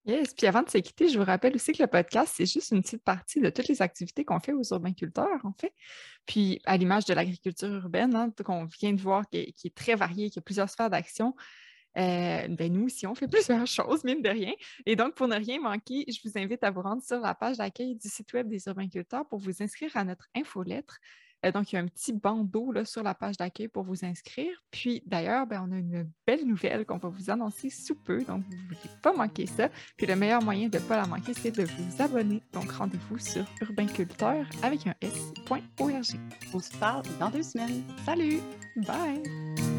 Yes. 0.05 0.35
Puis 0.35 0.45
avant 0.45 0.61
de 0.61 0.69
se 0.69 0.77
quitter, 0.77 1.09
je 1.09 1.17
vous 1.17 1.25
rappelle 1.25 1.55
aussi 1.55 1.73
que 1.73 1.81
le 1.81 1.87
podcast, 1.87 2.33
c'est 2.37 2.45
juste 2.45 2.71
une 2.71 2.83
petite 2.83 3.03
partie 3.03 3.41
de 3.41 3.49
toutes 3.49 3.67
les 3.67 3.81
activités 3.81 4.23
qu'on 4.23 4.39
fait 4.39 4.53
aux 4.53 4.63
urbainculteurs, 4.71 5.43
en 5.43 5.53
fait. 5.59 5.73
Puis 6.27 6.61
à 6.65 6.77
l'image 6.77 7.05
de 7.05 7.13
l'agriculture 7.15 7.73
urbaine, 7.73 8.15
hein, 8.15 8.31
qu'on 8.45 8.65
vient 8.65 8.93
de 8.93 9.01
voir, 9.01 9.27
qui 9.27 9.37
est, 9.37 9.75
très 9.75 9.95
variée, 9.95 10.29
qui 10.29 10.37
a 10.37 10.43
plusieurs 10.43 10.69
sphères 10.69 10.91
d'action, 10.91 11.35
euh, 11.97 12.47
ben 12.49 12.71
nous 12.71 12.85
aussi, 12.85 13.07
on 13.07 13.15
fait 13.15 13.27
plusieurs 13.27 13.65
choses, 13.65 14.03
mine 14.03 14.21
de 14.21 14.29
rien. 14.29 14.53
Et 14.85 14.95
donc, 14.95 15.15
pour 15.15 15.27
ne 15.27 15.37
rien 15.37 15.59
manquer, 15.59 16.05
je 16.07 16.19
vous 16.23 16.37
invite 16.37 16.63
à 16.63 16.69
vous 16.69 16.81
rendre 16.81 17.01
sur 17.01 17.19
la 17.19 17.33
page 17.33 17.57
d'accueil 17.57 17.95
du 17.95 18.07
site 18.07 18.31
web 18.33 18.47
des 18.47 18.67
urbainculteurs 18.67 19.27
pour 19.27 19.39
vous 19.39 19.63
inscrire 19.63 19.95
à 19.97 20.03
notre 20.03 20.27
infolettre. 20.35 20.99
Euh, 21.45 21.51
donc, 21.51 21.71
il 21.71 21.75
y 21.75 21.77
a 21.77 21.81
un 21.81 21.87
petit 21.87 22.13
bandeau 22.13 22.71
là, 22.71 22.85
sur 22.85 23.03
la 23.03 23.13
page 23.13 23.37
d'accueil 23.37 23.67
pour 23.67 23.83
vous 23.83 24.03
inscrire. 24.03 24.51
Puis, 24.71 25.03
d'ailleurs, 25.05 25.45
ben, 25.47 25.65
on 25.67 25.71
a 25.71 25.77
une 25.77 26.09
belle 26.25 26.45
nouvelle 26.45 26.85
qu'on 26.85 26.97
va 26.97 27.09
vous 27.09 27.29
annoncer 27.29 27.69
sous 27.69 27.95
peu. 27.95 28.23
Donc, 28.23 28.43
vous 28.43 28.55
ne 28.55 28.61
voulez 28.63 28.95
pas 29.01 29.13
manquer 29.13 29.45
ça. 29.45 29.69
Puis, 29.97 30.07
le 30.07 30.15
meilleur 30.15 30.41
moyen 30.41 30.69
de 30.69 30.77
ne 30.77 30.83
pas 30.83 30.97
la 30.97 31.05
manquer, 31.05 31.33
c'est 31.33 31.51
de 31.51 31.63
vous 31.63 32.01
abonner. 32.01 32.41
Donc, 32.53 32.71
rendez-vous 32.71 33.19
sur 33.19 33.45
urbainculteur 33.61 34.45
avec 34.63 34.87
un 34.87 34.95
s.org. 35.01 36.19
On 36.53 36.59
se 36.59 36.77
parle 36.77 37.03
dans 37.19 37.29
deux 37.29 37.43
semaines. 37.43 37.83
Salut! 38.05 38.39
Bye! 38.77 39.74